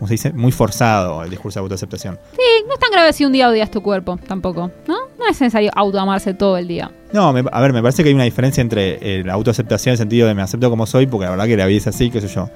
¿cómo 0.00 0.08
se 0.08 0.14
dice? 0.14 0.32
Muy 0.32 0.50
forzado 0.50 1.22
el 1.22 1.30
discurso 1.30 1.60
de 1.60 1.62
autoaceptación. 1.62 2.18
Sí, 2.32 2.42
no 2.66 2.72
es 2.74 2.80
tan 2.80 2.90
grave 2.90 3.12
si 3.12 3.24
un 3.24 3.30
día 3.32 3.48
odias 3.48 3.70
tu 3.70 3.80
cuerpo, 3.82 4.18
tampoco. 4.26 4.72
¿No? 4.88 4.96
No 5.18 5.24
es 5.30 5.40
necesario 5.40 5.70
autoamarse 5.76 6.34
todo 6.34 6.56
el 6.56 6.66
día. 6.66 6.90
No, 7.12 7.32
me- 7.32 7.44
a 7.52 7.60
ver, 7.60 7.72
me 7.72 7.82
parece 7.82 8.02
que 8.02 8.08
hay 8.08 8.14
una 8.16 8.24
diferencia 8.24 8.60
entre 8.62 8.98
eh, 9.20 9.22
la 9.24 9.34
autoaceptación 9.34 9.90
en 9.90 9.94
el 9.94 9.98
sentido 9.98 10.26
de 10.26 10.34
me 10.34 10.42
acepto 10.42 10.68
como 10.70 10.86
soy, 10.86 11.06
porque 11.06 11.26
la 11.26 11.30
verdad 11.30 11.44
que 11.46 11.56
la 11.56 11.66
vida 11.66 11.78
es 11.78 11.86
así, 11.86 12.10
qué 12.10 12.20
sé 12.20 12.26
yo, 12.28 12.48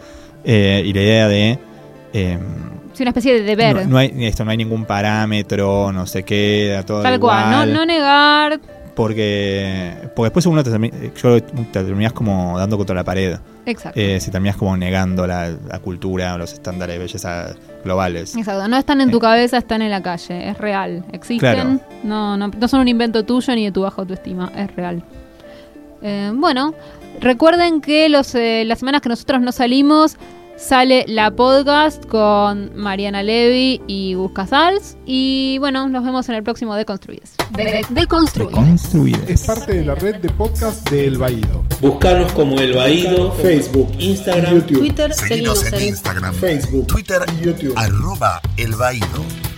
eh, 0.45 0.83
y 0.85 0.93
la 0.93 1.01
idea 1.03 1.29
de... 1.29 1.59
eh, 2.15 2.39
Es 2.93 3.01
una 3.01 3.11
especie 3.11 3.35
de 3.35 3.43
deber. 3.43 3.77
no, 3.77 3.85
no 3.85 3.99
hay 3.99 4.13
esto 4.27 4.45
no 4.45 4.51
hay 4.51 4.57
ningún 4.57 4.85
parámetro 4.85 5.93
no 5.93 6.07
sé 6.07 6.23
qué 6.23 6.83
todo 6.87 7.03
Tal 7.03 7.19
cual, 7.21 7.51
no, 7.51 7.67
no 7.67 7.85
negar. 7.87 8.61
Porque 8.95 9.93
porque 10.15 10.27
después 10.27 10.47
uno 10.47 10.63
te, 10.63 10.71
termi- 10.71 11.13
yo 11.15 11.43
te 11.43 11.85
terminas 11.85 12.13
como 12.13 12.59
dando 12.59 12.77
contra 12.77 12.95
la 12.95 13.05
pared 13.05 13.37
Exacto. 13.67 13.99
eh, 14.01 14.21
si 14.21 14.31
terminas 14.31 14.57
como 14.57 14.77
negando 14.77 15.27
la, 15.27 15.51
la 15.69 15.79
cultura 15.81 16.35
o 16.35 16.39
los 16.39 16.53
estándares 16.53 16.95
de 16.95 16.99
belleza 17.01 17.55
globales 17.85 18.37
Exacto, 18.37 18.67
no 18.69 18.77
están 18.77 19.01
en 19.01 19.11
tu 19.11 19.19
Eh. 19.19 19.21
cabeza, 19.21 19.59
están 19.59 19.83
en 19.83 19.91
la 19.91 20.03
calle, 20.03 20.49
es 20.51 20.59
real, 20.59 21.05
existen, 21.13 21.39
Claro. 21.55 21.81
no, 22.03 22.37
no, 22.37 22.49
no 22.49 22.69
son 22.69 22.81
un 22.81 22.89
invento 22.89 23.25
tuyo 23.25 23.55
ni 23.55 23.65
de 23.65 23.73
tu 23.73 23.83
baja 23.83 24.01
autoestima, 24.03 24.51
es 24.57 24.75
real. 24.77 25.03
Eh, 26.03 26.33
bueno, 26.35 26.75
recuerden 27.21 27.81
que 27.81 28.09
los, 28.09 28.35
eh, 28.35 28.65
las 28.67 28.79
semanas 28.81 29.01
que 29.01 29.09
nosotros 29.09 29.41
no 29.41 29.53
salimos 29.53 30.17
sale 30.57 31.05
la 31.09 31.35
podcast 31.35 32.05
con 32.07 32.77
Mariana 32.77 33.23
Levy 33.23 33.81
y 33.87 34.15
Gus 34.15 34.33
Casals 34.33 34.97
y 35.07 35.59
bueno, 35.59 35.89
nos 35.89 36.05
vemos 36.05 36.29
en 36.29 36.37
el 36.37 36.43
próximo 36.43 36.75
Deconstruides. 36.75 37.35
De, 37.51 37.85
Deconstruides. 37.91 38.55
construir 38.55 39.19
Es 39.29 39.45
parte 39.45 39.75
de 39.75 39.85
la 39.85 39.95
red 39.95 40.17
de 40.17 40.31
podcast 40.31 40.89
de 40.91 41.07
El 41.07 41.19
Baído. 41.19 41.65
Buscarnos 41.81 42.33
como 42.33 42.59
El 42.59 42.75
Baído, 42.75 43.33
Facebook, 43.33 43.91
Instagram, 43.99 44.55
YouTube, 44.55 44.79
Twitter, 44.79 45.15
Seguinos 45.15 45.67
en 45.67 45.75
en 45.75 45.83
Instagram, 45.89 46.35
Facebook, 46.35 46.87
Twitter, 46.87 47.23
YouTube. 47.43 47.75
arroba 47.77 48.41
El 48.57 48.75
Baído. 48.75 49.54